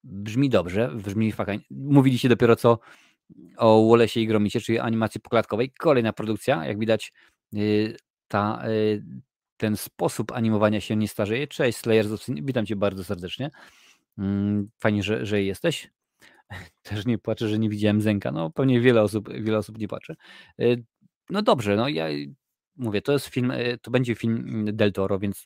[0.04, 1.64] brzmi dobrze, brzmi fajnie.
[1.72, 2.80] Mówiliście dopiero co
[3.58, 5.72] o Wallace'ie i Gromicie, czyli animacji poklatkowej.
[5.72, 7.14] Kolejna produkcja, jak widać,
[7.56, 7.98] y,
[8.28, 9.04] ta, y,
[9.58, 11.48] ten sposób animowania się nie starzeje.
[11.48, 13.52] Cześć Slayer, witam Cię bardzo serdecznie.
[14.18, 15.92] Mm, fajnie, że, że jesteś.
[16.84, 18.32] Też nie płaczę, że nie widziałem Zenka.
[18.32, 20.16] No pewnie wiele osób, wiele osób nie płacze.
[20.62, 20.84] Y,
[21.30, 22.08] no dobrze, no ja
[22.76, 25.46] mówię, to jest film, to będzie film Del Toro, więc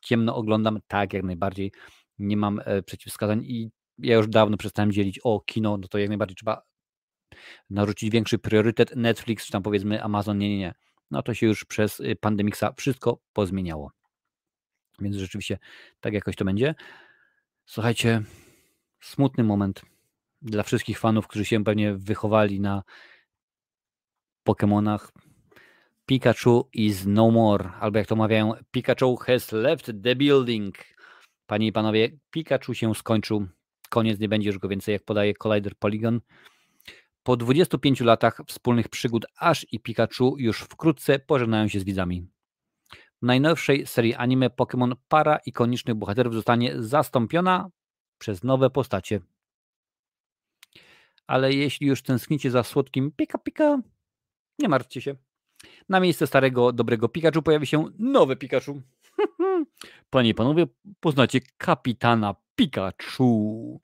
[0.00, 1.72] ciemno oglądam, tak, jak najbardziej.
[2.18, 3.70] Nie mam e, przeciwwskazań i
[4.02, 6.62] ja już dawno przestałem dzielić o kino, no to jak najbardziej trzeba
[7.70, 10.74] narzucić większy priorytet Netflix, czy tam powiedzmy Amazon, nie, nie, nie
[11.10, 13.92] no to się już przez y, pandemiksa wszystko pozmieniało.
[15.00, 15.58] Więc rzeczywiście
[16.00, 16.74] tak jakoś to będzie.
[17.66, 18.22] Słuchajcie,
[19.00, 19.82] smutny moment
[20.42, 22.82] dla wszystkich fanów, którzy się pewnie wychowali na
[24.48, 25.08] Pokémonach.
[26.06, 30.78] Pikachu is no more, albo jak to mawiają, Pikachu has left the building.
[31.46, 33.46] Panie i panowie, Pikachu się skończył.
[33.90, 36.20] Koniec, nie będzie już go więcej, jak podaje Collider Polygon.
[37.22, 42.26] Po 25 latach wspólnych przygód Ash i Pikachu już wkrótce pożegnają się z widzami.
[43.22, 47.70] W najnowszej serii anime Pokémon para ikonicznych bohaterów zostanie zastąpiona
[48.18, 49.20] przez nowe postacie.
[51.26, 53.78] Ale jeśli już tęsknicie za słodkim Pika Pika,
[54.58, 55.16] nie martwcie się.
[55.88, 58.82] Na miejsce starego, dobrego Pikachu pojawi się nowe Pikachu.
[60.10, 60.66] Panie i panowie,
[61.00, 63.80] poznacie kapitana Pikachu.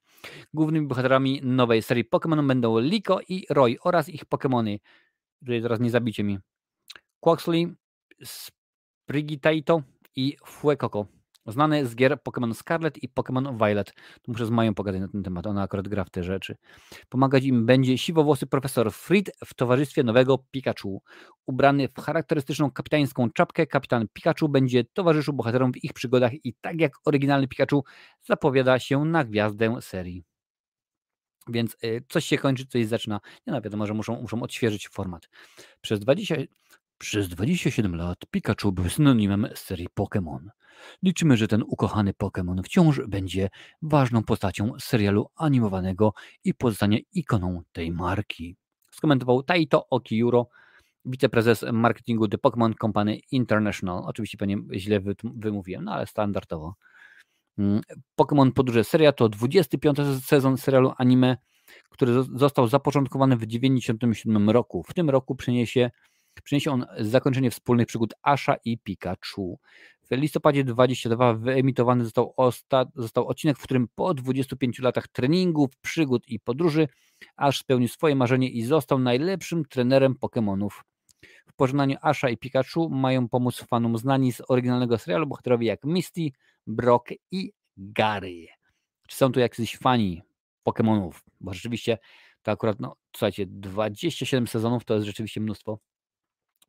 [0.54, 4.78] Głównymi bohaterami nowej serii Pokémon będą Liko i Roy oraz ich Pokémony.
[5.40, 6.38] Tutaj teraz nie zabicie mi.
[7.20, 7.74] Quaxley,
[8.22, 9.82] Sprigitato
[10.16, 11.06] i Fuecoco.
[11.46, 13.92] Znane z gier Pokémon Scarlet i Pokémon Violet.
[14.22, 16.56] Tu muszę z Mają pogadać na ten temat, ona akurat gra w te rzeczy.
[17.08, 21.02] Pomagać im będzie siwowłosy profesor Fried w towarzystwie nowego Pikachu.
[21.46, 26.80] Ubrany w charakterystyczną kapitańską czapkę, kapitan Pikachu będzie towarzyszył bohaterom w ich przygodach i tak
[26.80, 27.84] jak oryginalny Pikachu
[28.22, 30.24] zapowiada się na gwiazdę serii.
[31.48, 33.20] Więc y, coś się kończy, coś zaczyna.
[33.46, 35.28] Nie no, wiadomo, że muszą, muszą odświeżyć format.
[35.80, 36.34] Przez 20,
[36.98, 40.48] przez 27 lat Pikachu był synonimem serii Pokémon.
[41.02, 43.48] Liczymy, że ten ukochany Pokémon wciąż będzie
[43.82, 46.12] ważną postacią serialu animowanego
[46.44, 48.56] i pozostanie ikoną tej marki.
[48.90, 50.48] Skomentował Taito Okiyuro,
[51.04, 54.02] wiceprezes marketingu The Pokémon Company International.
[54.06, 56.74] Oczywiście pewnie źle wymówiłem, no ale standardowo.
[57.58, 57.80] Mm,
[58.20, 61.36] Pokémon Podróże Seria to 25 sezon serialu anime,
[61.90, 64.82] który został zapoczątkowany w 1997 roku.
[64.82, 65.90] W tym roku przyniesie
[66.44, 69.58] Przyniesie on zakończenie wspólnych przygód Asha i Pikachu.
[70.10, 76.28] W listopadzie 22 wyemitowany został, osta- został odcinek, w którym po 25 latach treningów, przygód
[76.28, 76.88] i podróży
[77.36, 80.70] Ash spełnił swoje marzenie i został najlepszym trenerem Pokémonów.
[81.46, 86.30] W pożegnaniu Asha i Pikachu mają pomóc fanom znani z oryginalnego serialu bohaterowie jak Misty,
[86.66, 88.46] Brock i Gary.
[89.08, 90.22] Czy są tu jacyś fani
[90.68, 91.12] Pokémonów?
[91.40, 91.98] Bo rzeczywiście
[92.42, 95.78] to akurat, no słuchajcie, 27 sezonów to jest rzeczywiście mnóstwo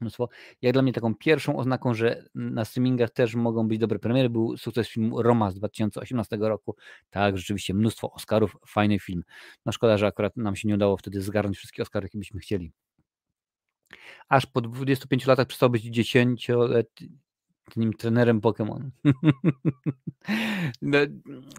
[0.01, 0.29] mnóstwo.
[0.61, 4.57] Jak dla mnie taką pierwszą oznaką, że na streamingach też mogą być dobre premiery, był
[4.57, 6.75] sukces filmu Roma z 2018 roku.
[7.09, 9.23] Tak, rzeczywiście mnóstwo Oscarów, fajny film.
[9.65, 12.71] No szkoda, że akurat nam się nie udało wtedy zgarnąć wszystkie Oscary, jakie byśmy chcieli.
[14.29, 18.89] Aż po 25 latach przestał być 10-letnim trenerem Pokémon.
[20.81, 20.97] no,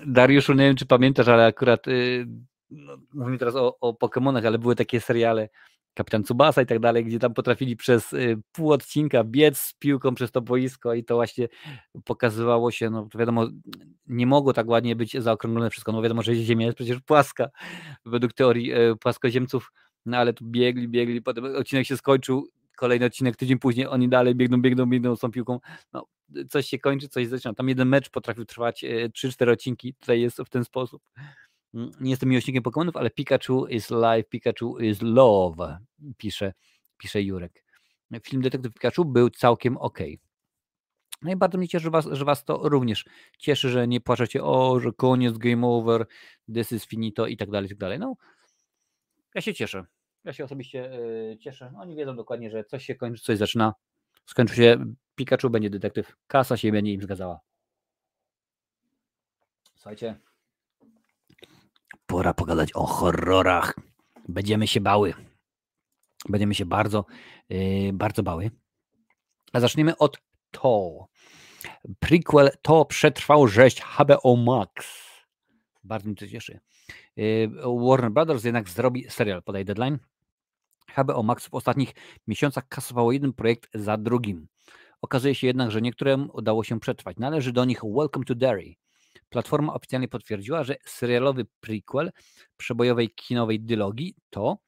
[0.07, 2.27] Dariuszu, nie wiem czy pamiętasz, ale akurat yy,
[2.71, 5.49] no, mówimy teraz o, o Pokémonach, ale były takie seriale
[5.99, 10.15] kapitan Tsubasa i tak dalej, gdzie tam potrafili przez y, pół odcinka biec z piłką
[10.15, 11.49] przez to boisko i to właśnie
[12.05, 13.47] pokazywało się, no wiadomo,
[14.07, 17.49] nie mogło tak ładnie być zaokrąglone wszystko, no wiadomo, że Ziemia jest przecież płaska,
[18.07, 19.73] według teorii y, płaskoziemców,
[20.07, 24.35] no ale tu biegli, biegli, potem odcinek się skończył, kolejny odcinek tydzień później, oni dalej
[24.35, 25.61] biegną, biegną, biegną z tą piłką,
[25.93, 26.07] no
[26.49, 30.39] coś się kończy, coś zaczyna, tam jeden mecz potrafił trwać 3-4 y, odcinki, tutaj jest
[30.47, 31.03] w ten sposób.
[31.73, 35.79] Nie jestem miłośnikiem Pokémonów, ale Pikachu is life, Pikachu is love,
[36.17, 36.53] pisze,
[36.97, 37.65] pisze Jurek.
[38.23, 39.99] Film Detektyw Pikachu był całkiem ok.
[41.23, 43.05] No i bardzo mnie cieszy, że was, że was to również
[43.39, 46.07] cieszy, że nie płaczecie, o, że koniec, game over,
[46.55, 47.99] this is finito i tak dalej, i tak dalej.
[47.99, 48.15] No,
[49.35, 49.85] ja się cieszę.
[50.25, 51.73] Ja się osobiście yy, cieszę.
[51.77, 53.75] Oni wiedzą dokładnie, że coś się kończy, coś zaczyna.
[54.27, 54.85] Skończy się,
[55.15, 57.41] Pikachu będzie detektyw, kasa się będzie im zgadzała.
[59.75, 60.21] Słuchajcie,
[62.09, 63.75] Pora pogadać o horrorach.
[64.29, 65.15] Będziemy się bały.
[66.29, 67.05] Będziemy się bardzo,
[67.49, 68.51] yy, bardzo bały.
[69.53, 70.19] A zaczniemy od
[70.51, 71.07] to.
[72.01, 74.87] Prequel to przetrwał rzeź HBO Max.
[75.85, 76.61] Bardzo mnie to cieszy.
[77.17, 77.51] Yy,
[77.89, 79.99] Warner Brothers jednak zrobi serial, podaj deadline.
[80.97, 81.95] HBO Max w ostatnich
[82.27, 84.49] miesiącach kasowało jeden projekt za drugim.
[85.03, 87.17] Okazuje się jednak, że niektórym udało się przetrwać.
[87.17, 88.75] Należy do nich Welcome to Derry,
[89.29, 92.11] Platforma oficjalnie potwierdziła, że serialowy prequel
[92.57, 94.59] przebojowej kinowej dylogii to,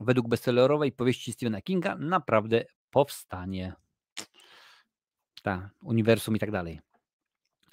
[0.00, 3.72] według bestsellerowej powieści Stephena Kinga, naprawdę powstanie.
[5.42, 6.80] Ta, uniwersum i tak dalej.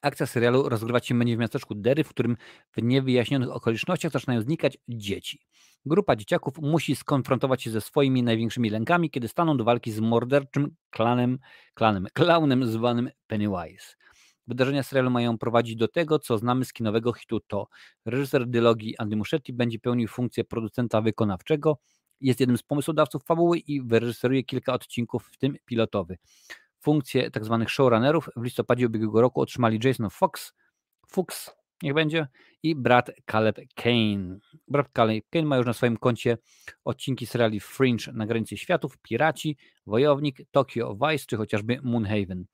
[0.01, 2.37] Akcja serialu rozgrywać się będzie w miasteczku Derry, w którym
[2.77, 5.39] w niewyjaśnionych okolicznościach zaczynają znikać dzieci.
[5.85, 10.75] Grupa dzieciaków musi skonfrontować się ze swoimi największymi lękami, kiedy staną do walki z morderczym
[10.89, 11.39] klanem,
[11.73, 13.95] klanem, klaunem zwanym Pennywise.
[14.51, 17.67] Wydarzenia serialu mają prowadzić do tego, co znamy z kinowego hitu to.
[18.05, 21.77] Reżyser dylogii Andy Muschietti będzie pełnił funkcję producenta wykonawczego,
[22.21, 26.17] jest jednym z pomysłodawców fabuły i wyreżyseruje kilka odcinków, w tym pilotowy.
[26.79, 27.57] Funkcję tzw.
[27.59, 30.53] Tak showrunnerów w listopadzie ubiegłego roku otrzymali Jason Fox,
[31.07, 31.51] Fuchs
[31.83, 32.27] niech będzie,
[32.63, 34.39] i brat Caleb Kane.
[34.67, 36.37] Brat Caleb Kane ma już na swoim koncie
[36.85, 42.45] odcinki seriali Fringe na granicy światów, Piraci, Wojownik, Tokyo Vice czy chociażby Moonhaven.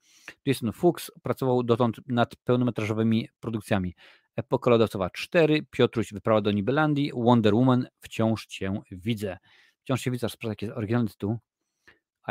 [0.46, 3.94] Jason Fuchs pracował dotąd nad pełnometrażowymi produkcjami.
[4.36, 9.38] Epoka Lodowcowa 4, Piotruś Wyprawa do Nibelandii, Wonder Woman, Wciąż Cię Widzę.
[9.82, 11.38] Wciąż Cię Widzę, jaki jest oryginalny tytuł.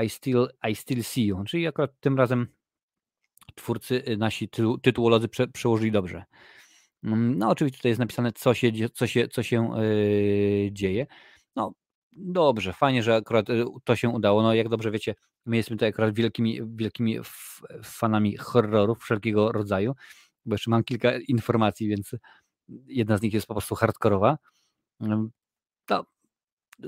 [0.03, 2.47] I Still, I Still See You, czyli akurat tym razem
[3.55, 4.49] twórcy, y, nasi
[4.81, 6.23] tytułolodzy prze, przełożyli dobrze.
[7.03, 11.07] Mm, no oczywiście tutaj jest napisane, co się, co się, co się yy, dzieje.
[11.55, 11.73] No
[12.11, 14.43] dobrze, fajnie, że akurat y, to się udało.
[14.43, 15.15] No jak dobrze wiecie,
[15.45, 17.19] my jesteśmy tutaj akurat wielkimi, wielkimi
[17.83, 19.93] fanami horrorów wszelkiego rodzaju,
[20.45, 22.11] bo jeszcze mam kilka informacji, więc
[22.87, 24.37] jedna z nich jest po prostu hardkorowa.
[25.01, 25.31] Mm,
[25.89, 26.05] no,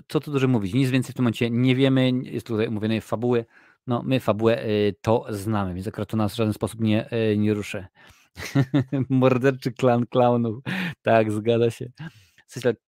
[0.07, 3.45] co tu dużo mówić, nic więcej w tym momencie nie wiemy, jest tutaj omówione fabuły,
[3.87, 7.53] no my fabułę y, to znamy, więc akurat to nas w żaden sposób nie, nie
[7.53, 7.87] ruszy.
[9.09, 10.63] Morderczy klan klaunów.
[11.01, 11.91] Tak, zgadza się.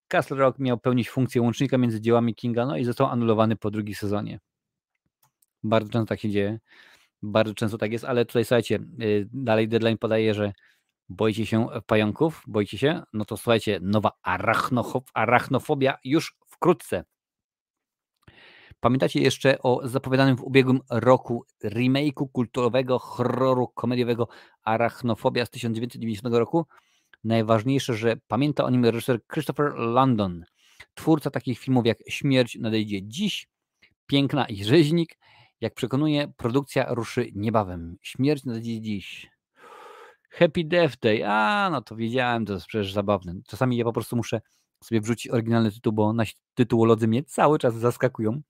[0.07, 3.95] Castle Rock miał pełnić funkcję łącznika między dziełami Kinga, no i został anulowany po drugim
[3.95, 4.39] sezonie.
[5.63, 6.59] Bardzo często tak się dzieje.
[7.21, 10.53] Bardzo często tak jest, ale tutaj słuchajcie, y, dalej deadline podaje, że
[11.09, 14.11] boicie się pająków, boicie się, no to słuchajcie, nowa
[15.13, 17.03] arachnofobia już wkrótce.
[18.81, 24.27] Pamiętacie jeszcze o zapowiadanym w ubiegłym roku remake'u kulturowego horroru komediowego
[24.63, 26.65] Arachnofobia z 1990 roku?
[27.23, 30.43] Najważniejsze, że pamięta o nim reżyser Christopher London,
[30.93, 33.47] twórca takich filmów jak Śmierć nadejdzie dziś,
[34.07, 35.17] Piękna i Rzeźnik.
[35.61, 37.97] Jak przekonuje, produkcja ruszy niebawem.
[38.01, 39.29] Śmierć nadejdzie dziś.
[40.29, 41.27] Happy Death Day.
[41.27, 43.33] A, no to wiedziałem, to jest przecież zabawne.
[43.47, 44.41] Czasami ja po prostu muszę
[44.83, 48.41] sobie wrzucić oryginalny tytuł, bo nasi tytułolodzy mnie cały czas zaskakują.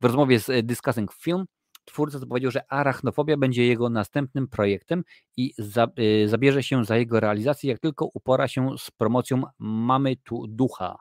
[0.00, 1.44] W rozmowie z e, Discussing Film
[1.84, 5.04] twórca zapowiedział, że arachnofobia będzie jego następnym projektem
[5.36, 10.16] i za, y, zabierze się za jego realizację, jak tylko upora się z promocją Mamy
[10.16, 10.96] tu ducha,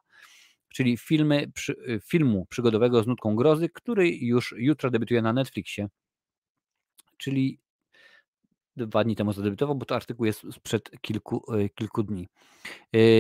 [0.70, 5.88] czyli filmy, przy, e, filmu przygodowego z nutką grozy, który już jutro debiutuje na Netflixie.
[7.18, 7.60] Czyli
[8.78, 11.46] dwa dni temu zadebiutował, bo to artykuł jest sprzed kilku,
[11.76, 12.28] kilku dni.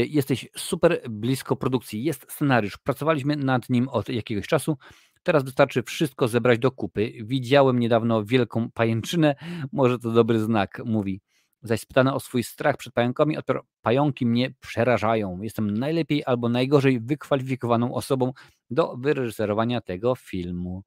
[0.07, 2.03] Jesteś super blisko produkcji.
[2.03, 2.77] Jest scenariusz.
[2.77, 4.77] Pracowaliśmy nad nim od jakiegoś czasu.
[5.23, 7.13] Teraz wystarczy wszystko zebrać do kupy.
[7.23, 9.35] Widziałem niedawno wielką pajęczynę,
[9.71, 11.21] może to dobry znak, mówi.
[11.61, 15.41] Zaś spytany o swój strach przed pająkami, oto pająki mnie przerażają.
[15.41, 18.33] Jestem najlepiej albo najgorzej wykwalifikowaną osobą
[18.69, 20.83] do wyreżyserowania tego filmu.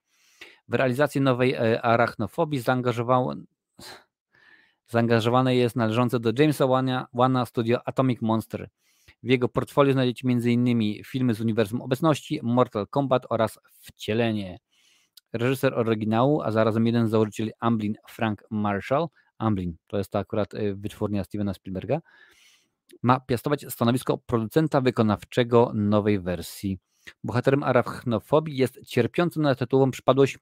[0.68, 3.34] W realizację nowej e, arachnofobii zaangażowało,
[4.86, 8.68] zaangażowane jest należące do Jamesa Wana, Wana studio Atomic Monster.
[9.22, 11.04] W jego portfolio znajdziecie m.in.
[11.04, 14.58] filmy z uniwersum obecności, Mortal Kombat oraz Wcielenie.
[15.32, 20.54] Reżyser oryginału, a zarazem jeden z założycieli Amblin, Frank Marshall, Amblin, to jest to akurat
[20.54, 22.00] y, wytwórnia Stevena Spielberga,
[23.02, 26.78] ma piastować stanowisko producenta wykonawczego nowej wersji.
[27.24, 30.38] Bohaterem arachnofobii jest cierpiący na tytułową przypadłość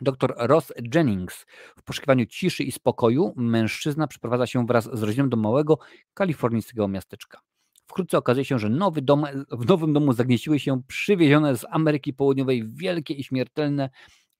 [0.00, 1.46] dr Ross Jennings.
[1.76, 5.78] W poszukiwaniu ciszy i spokoju mężczyzna przeprowadza się wraz z rodziną do małego
[6.14, 7.40] kalifornijskiego miasteczka.
[7.88, 12.64] Wkrótce okazuje się, że nowy dom, w nowym domu zagnieściły się przywiezione z Ameryki Południowej
[12.68, 13.90] wielkie i śmiertelne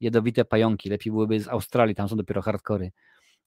[0.01, 0.91] jadowite pająki.
[0.91, 2.93] Lepiej byłyby z Australii, tam są dopiero hardkory.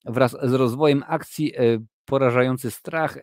[0.04, 1.60] Wraz z rozwojem akcji e,
[2.04, 3.20] porażający strach e,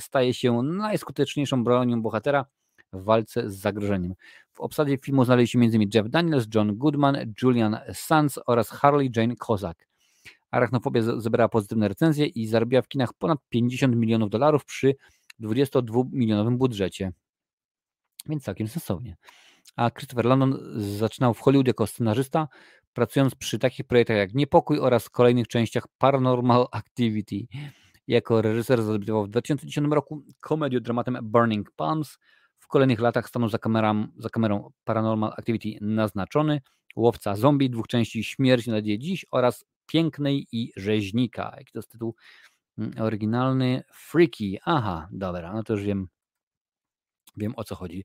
[0.00, 2.46] staje się najskuteczniejszą bronią bohatera
[2.92, 4.14] w walce z zagrożeniem.
[4.52, 5.90] W obsadzie filmu znaleźli się m.in.
[5.94, 9.86] Jeff Daniels, John Goodman, Julian Sands oraz Harley Jane Kozak.
[10.50, 14.94] Arachnofobia zebrała pozytywne recenzje i zarobiła w kinach ponad 50 milionów dolarów przy
[15.40, 17.12] 22-milionowym budżecie.
[18.26, 19.16] Więc całkiem sensownie.
[19.76, 22.48] A Christopher London zaczynał w Hollywood jako scenarzysta,
[22.92, 27.36] pracując przy takich projektach jak Niepokój oraz kolejnych częściach Paranormal Activity.
[28.06, 32.18] Jako reżyser zadebiutował w 2010 roku komediodramatem Burning Palms.
[32.58, 36.60] W kolejnych latach stanął za, kamerą, za kamerą Paranormal Activity naznaczony,
[36.96, 41.54] Łowca Zombie, dwóch części Śmierć na dziś oraz Pięknej i Rzeźnika.
[41.56, 42.14] Jaki to jest tytuł?
[42.78, 44.58] Mm, oryginalny Freaky.
[44.64, 46.08] Aha, dobra, no to już wiem,
[47.36, 48.04] wiem o co chodzi.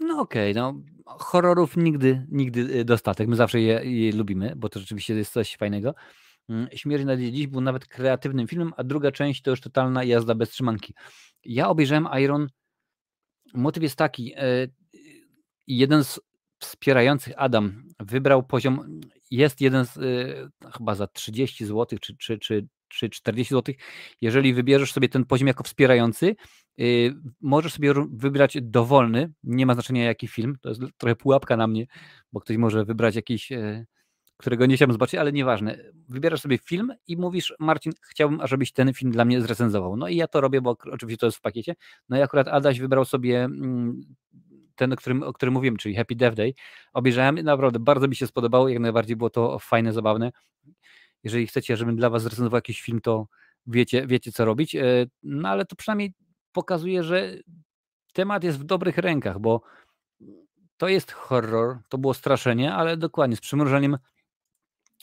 [0.00, 3.28] No okej, okay, no horrorów nigdy, nigdy y, dostatek.
[3.28, 5.94] My zawsze je, je, lubimy, bo to rzeczywiście jest coś fajnego.
[6.48, 10.34] Mm, Śmierć na dziś był nawet kreatywnym filmem, a druga część to już totalna jazda
[10.34, 10.94] bez trzymanki.
[11.44, 12.48] Ja obejrzałem Iron.
[13.54, 14.34] Motyw jest taki.
[14.34, 14.72] Y,
[15.66, 16.20] jeden z
[16.58, 19.00] wspierających Adam wybrał poziom.
[19.30, 23.74] Jest jeden z y, chyba za 30 zł, czy, czy, czy czy 40 zł,
[24.20, 26.36] jeżeli wybierzesz sobie ten poziom jako wspierający,
[26.76, 31.66] yy, możesz sobie wybrać dowolny, nie ma znaczenia jaki film, to jest trochę pułapka na
[31.66, 31.86] mnie,
[32.32, 33.86] bo ktoś może wybrać jakiś yy,
[34.36, 35.78] którego nie chciałbym zobaczyć, ale nieważne.
[36.08, 39.96] Wybierasz sobie film i mówisz, Marcin, chciałbym, żebyś ten film dla mnie zrecenzował.
[39.96, 41.74] No i ja to robię, bo oczywiście to jest w pakiecie.
[42.08, 44.00] No i akurat Adaś wybrał sobie mm,
[44.74, 46.54] ten, o którym, o którym mówiłem, czyli Happy Death Day.
[46.92, 50.32] Obejrzałem, naprawdę bardzo mi się spodobało, jak najbardziej było to fajne, zabawne.
[51.26, 53.26] Jeżeli chcecie, żebym dla was zrecenzował jakiś film, to
[53.66, 54.74] wiecie, wiecie co robić.
[54.74, 56.14] E, no ale to przynajmniej
[56.52, 57.36] pokazuje, że
[58.12, 59.62] temat jest w dobrych rękach, bo
[60.76, 63.98] to jest horror, to było straszenie, ale dokładnie z przymrużeniem,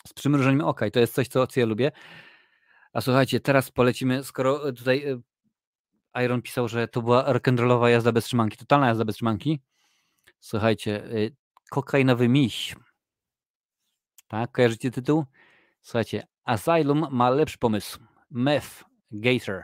[0.08, 1.92] z przymrużeniem oka i to jest coś, co, co ja lubię.
[2.94, 5.04] A słuchajcie, teraz polecimy, skoro tutaj
[6.16, 9.60] e, Iron pisał, że to była rock'n'rollowa jazda bez trzymanki, totalna jazda bez trzymanki.
[10.40, 11.10] Słuchajcie, e,
[11.70, 12.76] kokainowy miś.
[14.28, 15.26] Tak, kojarzycie tytuł?
[15.84, 18.00] Słuchajcie, Asylum ma lepszy pomysł.
[18.32, 19.64] Meth Gator.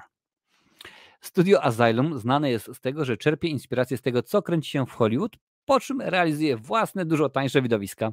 [1.22, 4.91] Studio Asylum znane jest z tego, że czerpie inspirację z tego, co kręci się w
[4.91, 8.12] Hollywood, po czym realizuje własne, dużo tańsze widowiska.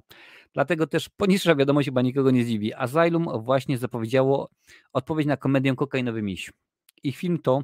[0.53, 2.74] Dlatego też poniższa wiadomość chyba nikogo nie zdziwi.
[2.74, 4.51] Asylum właśnie zapowiedziało
[4.93, 6.53] odpowiedź na komedię Kokainowy Miś.
[7.03, 7.62] Ich film to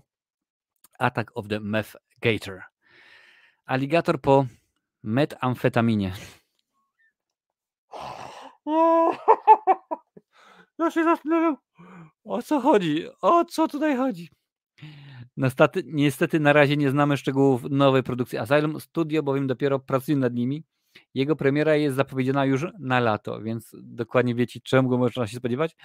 [0.98, 2.62] Attack of the Meth Gator.
[3.64, 4.46] Aligator po
[5.02, 6.12] metamfetaminie.
[10.82, 11.56] Ja się zastanawiam,
[12.24, 13.06] o co chodzi?
[13.20, 14.28] O co tutaj chodzi?
[15.36, 18.80] Niestety, niestety na razie nie znamy szczegółów nowej produkcji Asylum.
[18.80, 20.64] Studio bowiem dopiero pracuje nad nimi.
[21.14, 25.76] Jego premiera jest zapowiedziana już na lato, więc dokładnie wiecie, czemu można się spodziewać.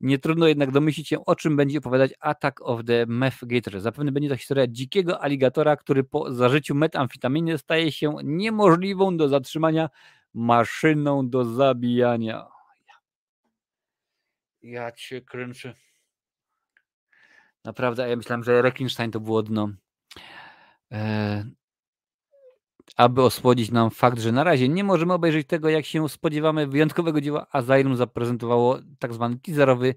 [0.00, 3.80] Nie trudno jednak domyślić się, o czym będzie opowiadać Attack of the Meth Gator.
[3.80, 9.88] Zapewne będzie to historia dzikiego aligatora, który po zażyciu metamfetaminy staje się niemożliwą do zatrzymania
[10.34, 12.59] maszyną do zabijania.
[14.62, 15.74] Ja cię kręczę.
[17.64, 19.68] Naprawdę, ja myślałem, że Rekinstein to było dno.
[20.92, 21.44] E,
[22.96, 27.20] aby osłodzić nam fakt, że na razie nie możemy obejrzeć tego, jak się spodziewamy wyjątkowego
[27.20, 29.94] dzieła, Asylum zaprezentowało tak zwany teaserowy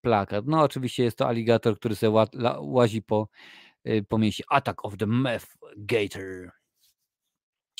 [0.00, 0.46] plakat.
[0.46, 2.26] No oczywiście jest to aligator, który sobie
[2.60, 3.28] łazi po,
[3.86, 4.18] y, po.
[4.48, 6.50] Attack of the Meth Gator.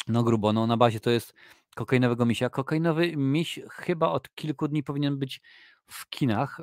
[0.09, 1.35] No grubo, no na bazie to jest
[1.75, 2.51] kokainowego misia.
[2.51, 5.41] Kokainowy miś chyba od kilku dni powinien być
[5.91, 6.61] w kinach.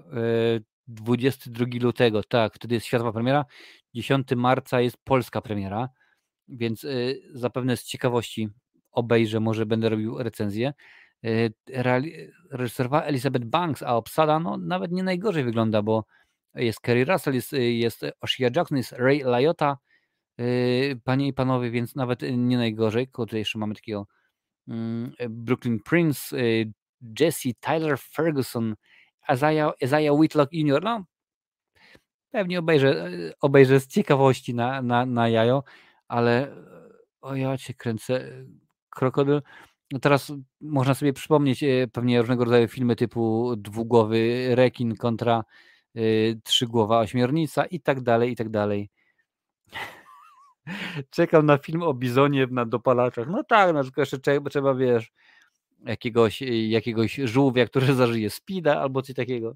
[0.88, 3.46] 22 e, lutego, tak, wtedy jest światowa premiera.
[3.96, 5.90] 10 marca jest polska premiera,
[6.48, 6.90] więc e,
[7.34, 8.50] zapewne z ciekawości
[8.92, 10.74] obejrzę, może będę robił recenzję.
[11.26, 11.50] E,
[12.52, 16.06] reżyserowała Elizabeth Banks, a obsada no, nawet nie najgorzej wygląda, bo
[16.56, 19.78] jest Kerry Russell, jest, jest Oshia Jackson, jest Ray Liotta,
[21.04, 23.08] panie i panowie, więc nawet nie najgorzej.
[23.08, 24.08] Tutaj jeszcze mamy takiego
[24.68, 26.34] mm, Brooklyn Prince,
[27.20, 28.76] Jesse Tyler Ferguson,
[29.34, 31.06] Isaiah, Isaiah Whitlock Jr., no
[32.32, 33.10] pewnie obejrzę,
[33.42, 35.64] obejrzę z ciekawości na, na, na jajo,
[36.08, 36.56] ale
[37.22, 38.22] o ja cię kręcę,
[38.90, 39.42] krokodyl.
[39.92, 45.44] No teraz można sobie przypomnieć e, pewnie różnego rodzaju filmy typu dwugłowy rekin kontra
[45.98, 48.90] y, trzygłowa ośmiornica i tak dalej, i tak dalej.
[51.10, 53.28] Czekam na film o bizonie na dopalaczach.
[53.28, 55.12] No tak, no tylko jeszcze trzeba, trzeba wiesz,
[55.86, 59.56] jakiegoś, jakiegoś żółwia, który zażyje spida albo coś takiego.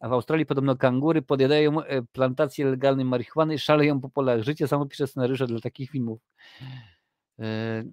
[0.00, 4.42] A w Australii podobno kangury podjadają e, plantacje legalnej marihuany, szaleją po polach.
[4.42, 6.20] Życie samo pisze scenariusze dla takich filmów.
[7.38, 7.84] E,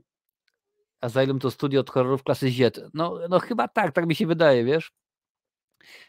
[1.01, 2.89] Asylum to studio od horrorów klasy Z.
[2.93, 4.91] No, no chyba tak, tak mi się wydaje, wiesz?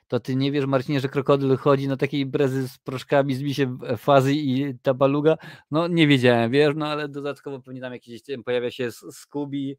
[0.09, 3.79] To ty nie wiesz, Marcinie, że krokodyl chodzi na takiej brezy z proszkami, z misiem
[3.97, 5.37] fazy i tabaluga?
[5.71, 9.77] No nie wiedziałem, wiesz, no ale dodatkowo pewnie tam jakiś pojawia się Scooby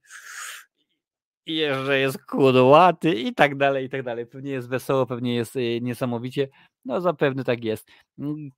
[1.48, 4.26] i że jest kudłaty i tak dalej, i tak dalej.
[4.26, 6.48] Pewnie jest wesoło, pewnie jest y, niesamowicie.
[6.86, 7.88] No zapewne tak jest.
[8.20, 8.52] Mm,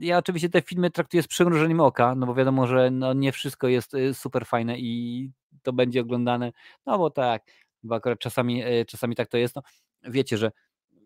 [0.00, 3.68] ja oczywiście te filmy traktuję z przymrużeniem oka, no bo wiadomo, że no nie wszystko
[3.68, 5.30] jest y, super fajne i
[5.62, 6.52] to będzie oglądane,
[6.86, 7.42] no bo tak,
[7.82, 9.56] bo akurat czasami, y, czasami tak to jest.
[9.56, 9.62] No,
[10.02, 10.52] wiecie, że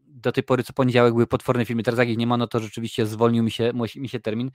[0.07, 2.61] do tej pory co poniedziałek były potworne filmy, teraz jak ich nie ma, no to
[2.61, 4.51] rzeczywiście zwolnił mi się, mi się termin.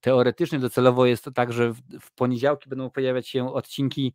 [0.00, 4.14] Teoretycznie docelowo jest to tak, że w, poniedziałki będą pojawiać się odcinki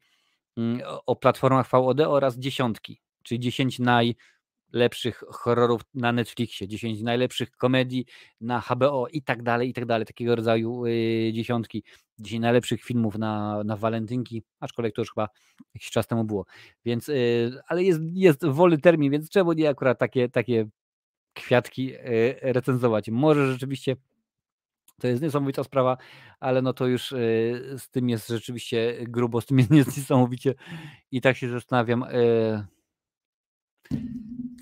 [1.05, 8.05] o platformach VOD oraz dziesiątki, czyli 10 najlepszych horrorów na Netflixie, 10 najlepszych komedii
[8.41, 11.83] na HBO i tak dalej, i tak dalej, takiego rodzaju y, dziesiątki,
[12.19, 15.29] 10 najlepszych filmów na, na walentynki, aczkolwiek to już chyba
[15.73, 16.45] jakiś czas temu było,
[16.85, 20.67] więc, y, ale jest, jest wolny termin, więc czemu nie akurat takie, takie
[21.33, 23.09] kwiatki y, recenzować.
[23.09, 23.95] Może rzeczywiście
[25.03, 25.97] to jest niesamowita sprawa,
[26.39, 30.55] ale no to już y, z tym jest rzeczywiście grubo, z tym jest niesamowicie
[31.11, 32.65] i tak się zastanawiam, y,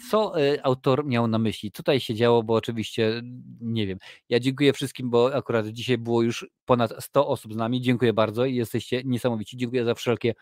[0.09, 3.21] co y, autor miał na myśli, co tutaj się działo, bo oczywiście
[3.61, 3.97] nie wiem.
[4.29, 7.81] Ja dziękuję wszystkim, bo akurat dzisiaj było już ponad 100 osób z nami.
[7.81, 9.57] Dziękuję bardzo i jesteście niesamowici.
[9.57, 10.33] Dziękuję za wszelkie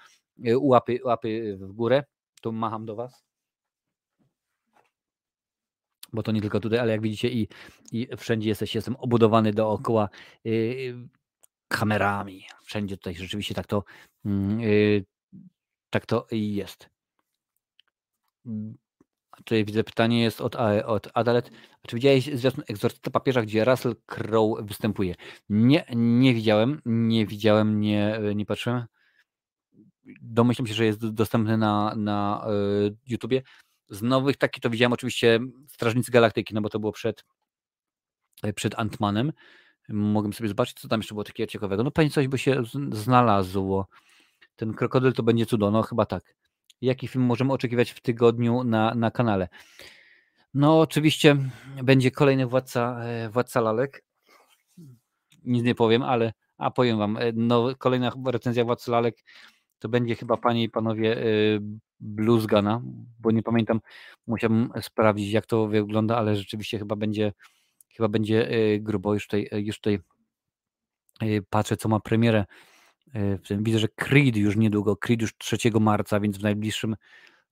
[0.60, 2.04] łapy, łapy w górę.
[2.42, 3.29] to macham do Was.
[6.14, 7.48] Bo to nie tylko tutaj, ale jak widzicie i,
[7.92, 10.10] i wszędzie jesteś, jestem obudowany dookoła
[10.44, 11.10] yy,
[11.68, 12.44] kamerami.
[12.64, 13.84] Wszędzie tutaj rzeczywiście tak to,
[14.26, 15.06] yy,
[15.90, 16.90] tak to jest.
[19.38, 20.56] Tutaj widzę pytanie jest od,
[20.86, 21.52] od Adalet.
[21.88, 25.16] Czy widziałeś zwiastun Egzorcysta Papieża, gdzie Russell Crowe występuje?
[25.50, 28.86] Nie, nie widziałem, nie widziałem, nie, nie patrzyłem.
[30.22, 32.48] Domyślam się, że jest dostępny na, na
[32.88, 33.42] y, YouTubie.
[33.90, 37.26] Z nowych taki to widziałem oczywiście Strażnicy Galaktyki, no bo to było przed,
[38.56, 39.34] przed Antmanem.
[39.90, 41.84] Mogłem sobie zobaczyć, co tam jeszcze było takiego ciekawego.
[41.84, 43.88] No pewnie coś by się znalazło.
[44.56, 46.36] Ten krokodyl to będzie cudo, no chyba tak.
[46.82, 49.48] Jaki film możemy oczekiwać w tygodniu na, na kanale?
[50.54, 51.38] No, oczywiście
[51.84, 54.04] będzie kolejny władca, e, władca lalek.
[55.44, 59.18] Nic nie powiem, ale a powiem wam, e, no, kolejna recenzja władcy lalek
[59.80, 61.26] to będzie chyba panie i panowie e,
[62.00, 62.82] Bluesgana,
[63.20, 63.82] bo nie pamiętam,
[64.28, 67.34] musiałbym sprawdzić jak to wygląda, ale rzeczywiście chyba będzie
[67.90, 68.50] chyba będzie
[68.80, 69.14] grubo.
[69.14, 70.00] Już tutaj, już tutaj
[71.50, 72.46] patrzę, co ma premierę
[73.52, 76.96] Widzę, że Creed już niedługo, Creed już 3 marca, więc w najbliższym,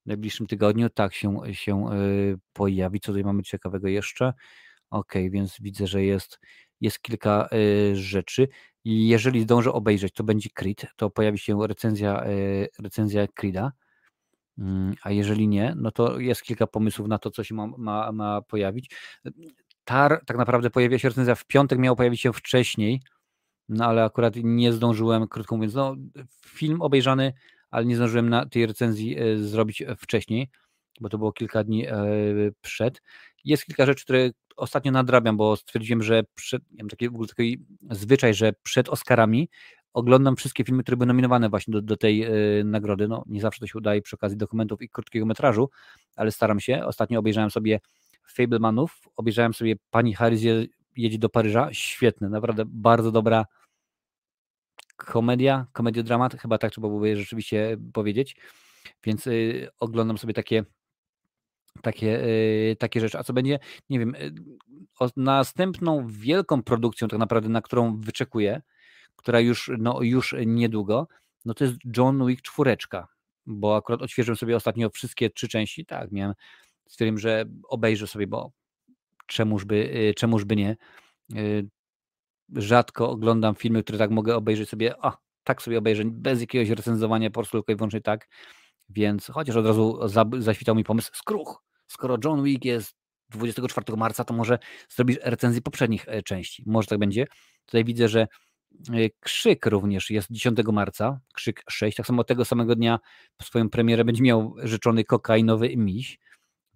[0.05, 1.89] najbliższym tygodniu tak się, się
[2.53, 2.99] pojawi.
[2.99, 4.33] Co tutaj mamy ciekawego jeszcze?
[4.89, 6.39] Ok, więc widzę, że jest,
[6.81, 7.49] jest kilka
[7.93, 8.47] rzeczy.
[8.85, 12.23] Jeżeli zdążę obejrzeć, to będzie Creed, to pojawi się recenzja,
[12.79, 13.71] recenzja Creeda.
[14.59, 18.11] Mm, a jeżeli nie, no to jest kilka pomysłów na to, co się ma, ma,
[18.11, 18.95] ma pojawić.
[19.83, 23.01] Tar tak naprawdę pojawia się recenzja w piątek, miało pojawić się wcześniej,
[23.69, 25.95] no ale akurat nie zdążyłem, krótko mówiąc, no,
[26.45, 27.33] film obejrzany,
[27.71, 30.49] ale nie zdążyłem na tej recenzji e, zrobić wcześniej,
[31.01, 31.95] bo to było kilka dni e,
[32.61, 33.01] przed.
[33.43, 37.27] Jest kilka rzeczy, które ostatnio nadrabiam, bo stwierdziłem, że przed, ja mam taki, w ogóle
[37.27, 39.49] taki zwyczaj, że przed Oscarami
[39.97, 42.25] oglądam wszystkie filmy, które były nominowane właśnie do, do tej
[42.59, 43.07] y, nagrody.
[43.07, 45.69] No, nie zawsze to się udaje przy okazji dokumentów i krótkiego metrażu,
[46.15, 46.85] ale staram się.
[46.85, 47.79] Ostatnio obejrzałem sobie
[48.33, 50.41] Fablemanów, obejrzałem sobie Pani Harris
[50.97, 51.69] jedzie do Paryża.
[51.71, 53.45] Świetne, naprawdę bardzo dobra
[54.95, 58.35] komedia, komediodramat, chyba tak trzeba byłoby rzeczywiście powiedzieć.
[59.03, 60.63] Więc y, oglądam sobie takie
[61.81, 63.19] takie, y, takie rzeczy.
[63.19, 63.59] A co będzie,
[63.89, 64.15] nie wiem,
[64.99, 68.61] o, następną wielką produkcją tak naprawdę, na którą wyczekuję,
[69.17, 71.07] która już, no, już niedługo,
[71.45, 73.07] no to jest John Wick czwóreczka,
[73.45, 76.33] bo akurat odświeżyłem sobie ostatnio wszystkie trzy części, tak, miałem,
[76.87, 78.51] stwierdziłem, że obejrzę sobie, bo
[79.27, 80.77] czemuż by, y, by nie.
[81.35, 81.69] Y,
[82.55, 87.29] rzadko oglądam filmy, które tak mogę obejrzeć sobie, a tak sobie obejrzę, bez jakiegoś recenzowania,
[87.29, 88.27] po prostu tylko i wyłącznie tak.
[88.89, 89.99] Więc chociaż od razu
[90.39, 92.95] zaświtał mi pomysł, skruch, skoro John Wick jest
[93.29, 96.63] 24 marca, to może zrobisz recenzję poprzednich e, części.
[96.65, 97.27] Może tak będzie.
[97.65, 98.27] Tutaj widzę, że
[99.19, 102.99] Krzyk również jest 10 marca, Krzyk 6, tak samo tego samego dnia
[103.41, 106.19] swoją premierę będzie miał rzeczony kokainowy miś,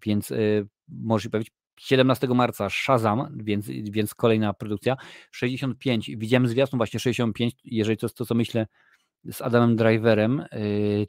[0.06, 4.98] więc y, może się pojawić 17 marca Shazam, więc, więc kolejna produkcja.
[5.32, 8.68] 65, widziałem zwiastun właśnie 65, jeżeli to jest to, co myślę,
[9.32, 10.46] z Adamem Driverem.
[10.52, 11.06] Yy,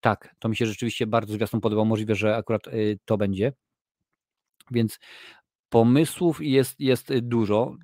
[0.00, 1.86] tak, to mi się rzeczywiście bardzo zwiastun podobał.
[1.86, 3.52] Możliwe, że akurat yy, to będzie.
[4.70, 4.98] Więc
[5.68, 7.76] pomysłów jest, jest dużo.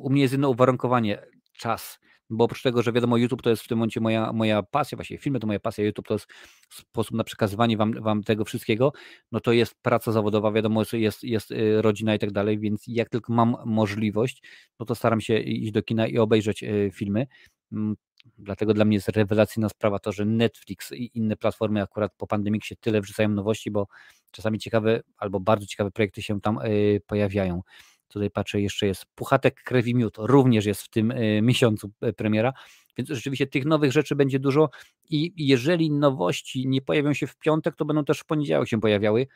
[0.00, 1.22] U mnie jest jedno uwarunkowanie
[1.52, 2.00] czas
[2.30, 5.18] bo oprócz tego, że wiadomo, YouTube to jest w tym momencie moja, moja pasja, właśnie
[5.18, 6.26] filmy to moja pasja, YouTube to jest
[6.68, 8.92] sposób na przekazywanie wam, wam tego wszystkiego,
[9.32, 13.08] no to jest praca zawodowa, wiadomo, jest, jest y, rodzina i tak dalej, więc jak
[13.08, 14.42] tylko mam możliwość,
[14.80, 17.26] no to staram się iść do kina i obejrzeć y, filmy.
[17.72, 17.96] Mm,
[18.38, 22.60] dlatego dla mnie jest rewelacyjna sprawa to, że Netflix i inne platformy akurat po pandemii
[22.62, 23.86] się tyle wrzucają nowości, bo
[24.30, 27.62] czasami ciekawe albo bardzo ciekawe projekty się tam y, pojawiają.
[28.10, 32.52] Tutaj patrzę, jeszcze jest Puchatek Krew Miód, również jest w tym e, miesiącu e, premiera,
[32.96, 34.70] więc rzeczywiście tych nowych rzeczy będzie dużo
[35.10, 39.26] i jeżeli nowości nie pojawią się w piątek, to będą też w poniedziałek się pojawiały,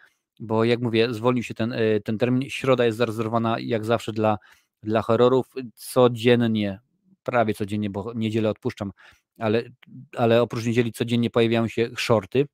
[0.40, 4.38] bo jak mówię, zwolnił się ten, e, ten termin, środa jest zarezerwowana jak zawsze dla,
[4.82, 6.80] dla horrorów, codziennie,
[7.22, 8.92] prawie codziennie, bo niedzielę odpuszczam,
[9.38, 9.62] ale,
[10.16, 12.46] ale oprócz niedzieli codziennie pojawiają się shorty,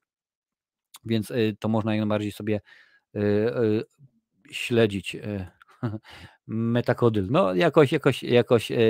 [1.05, 2.61] więc to można jak najbardziej sobie
[4.51, 5.17] śledzić
[6.47, 7.27] Metakodyl.
[7.31, 8.81] No jakoś, jakoś, jakoś, e,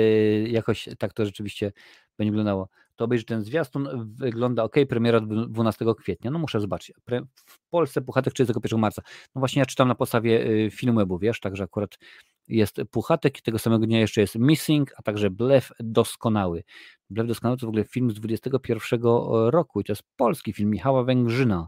[0.47, 1.71] jakoś tak to rzeczywiście
[2.17, 2.69] będzie wyglądało.
[2.95, 6.31] To obejrzy ten zwiastun, wygląda ok, premiera 12 kwietnia.
[6.31, 6.95] No muszę zobaczyć.
[7.45, 9.01] W Polsce Puchatek 31 marca.
[9.35, 11.97] No właśnie ja czytam na podstawie y, filmu, wiesz, także akurat
[12.47, 16.63] jest Puchatek i tego samego dnia jeszcze jest Missing, a także Blef Doskonały.
[17.09, 19.01] Blef Doskonały to w ogóle film z 21
[19.49, 21.67] roku i to jest polski film Michała Węgrzyna.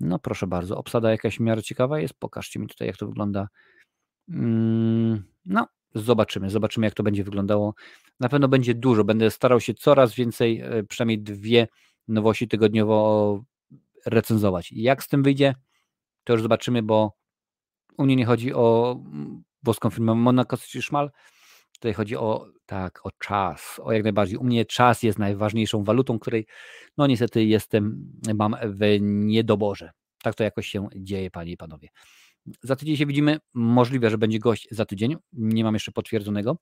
[0.00, 2.14] No proszę bardzo, obsada jakaś w miarę ciekawa jest.
[2.14, 3.48] Pokażcie mi tutaj, jak to wygląda
[5.46, 7.74] no, zobaczymy, zobaczymy jak to będzie wyglądało.
[8.20, 11.68] Na pewno będzie dużo, będę starał się coraz więcej, e, przynajmniej dwie
[12.08, 13.44] nowości tygodniowo
[14.06, 14.72] recenzować.
[14.72, 15.54] Jak z tym wyjdzie,
[16.24, 17.16] to już zobaczymy, bo
[17.98, 21.10] u mnie nie chodzi o mm, boską firmę Monaco Szmal,
[21.72, 24.38] tutaj chodzi o tak, o czas, o jak najbardziej.
[24.38, 26.46] U mnie czas jest najważniejszą walutą, której
[26.96, 29.90] no niestety jestem, mam w niedoborze.
[30.22, 31.88] Tak to jakoś się dzieje, panie i panowie.
[32.62, 33.38] Za tydzień się widzimy.
[33.54, 35.16] Możliwe, że będzie gość za tydzień.
[35.32, 36.56] Nie mam jeszcze potwierdzonego.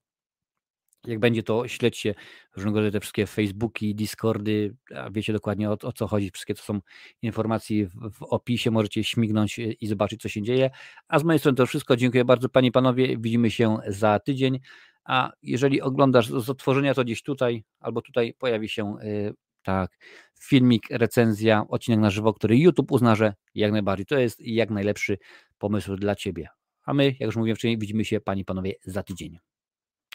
[1.06, 2.14] Jak będzie to, śledźcie
[2.56, 4.76] różnego rodzaju te wszystkie Facebooki, Discordy,
[5.10, 6.30] wiecie dokładnie o, o, co chodzi.
[6.30, 6.80] Wszystkie to są
[7.22, 10.70] informacje w, w, opisie, możecie śmignąć i zobaczyć, co się dzieje.
[11.08, 11.96] A z mojej strony to wszystko.
[11.96, 13.18] Dziękuję bardzo, panie i panowie.
[13.18, 14.58] Widzimy się za tydzień.
[15.04, 19.98] A jeżeli oglądasz z otworzenia, to gdzieś tutaj albo tutaj pojawi się yy, tak,
[20.40, 25.18] filmik, recenzja, odcinek na żywo, który YouTube uzna, że jak najbardziej to jest jak najlepszy
[25.58, 26.48] pomysł dla Ciebie.
[26.84, 29.38] A my, jak już mówiłem wcześniej, widzimy się, Pani i Panowie, za tydzień.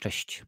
[0.01, 0.43] Cześć.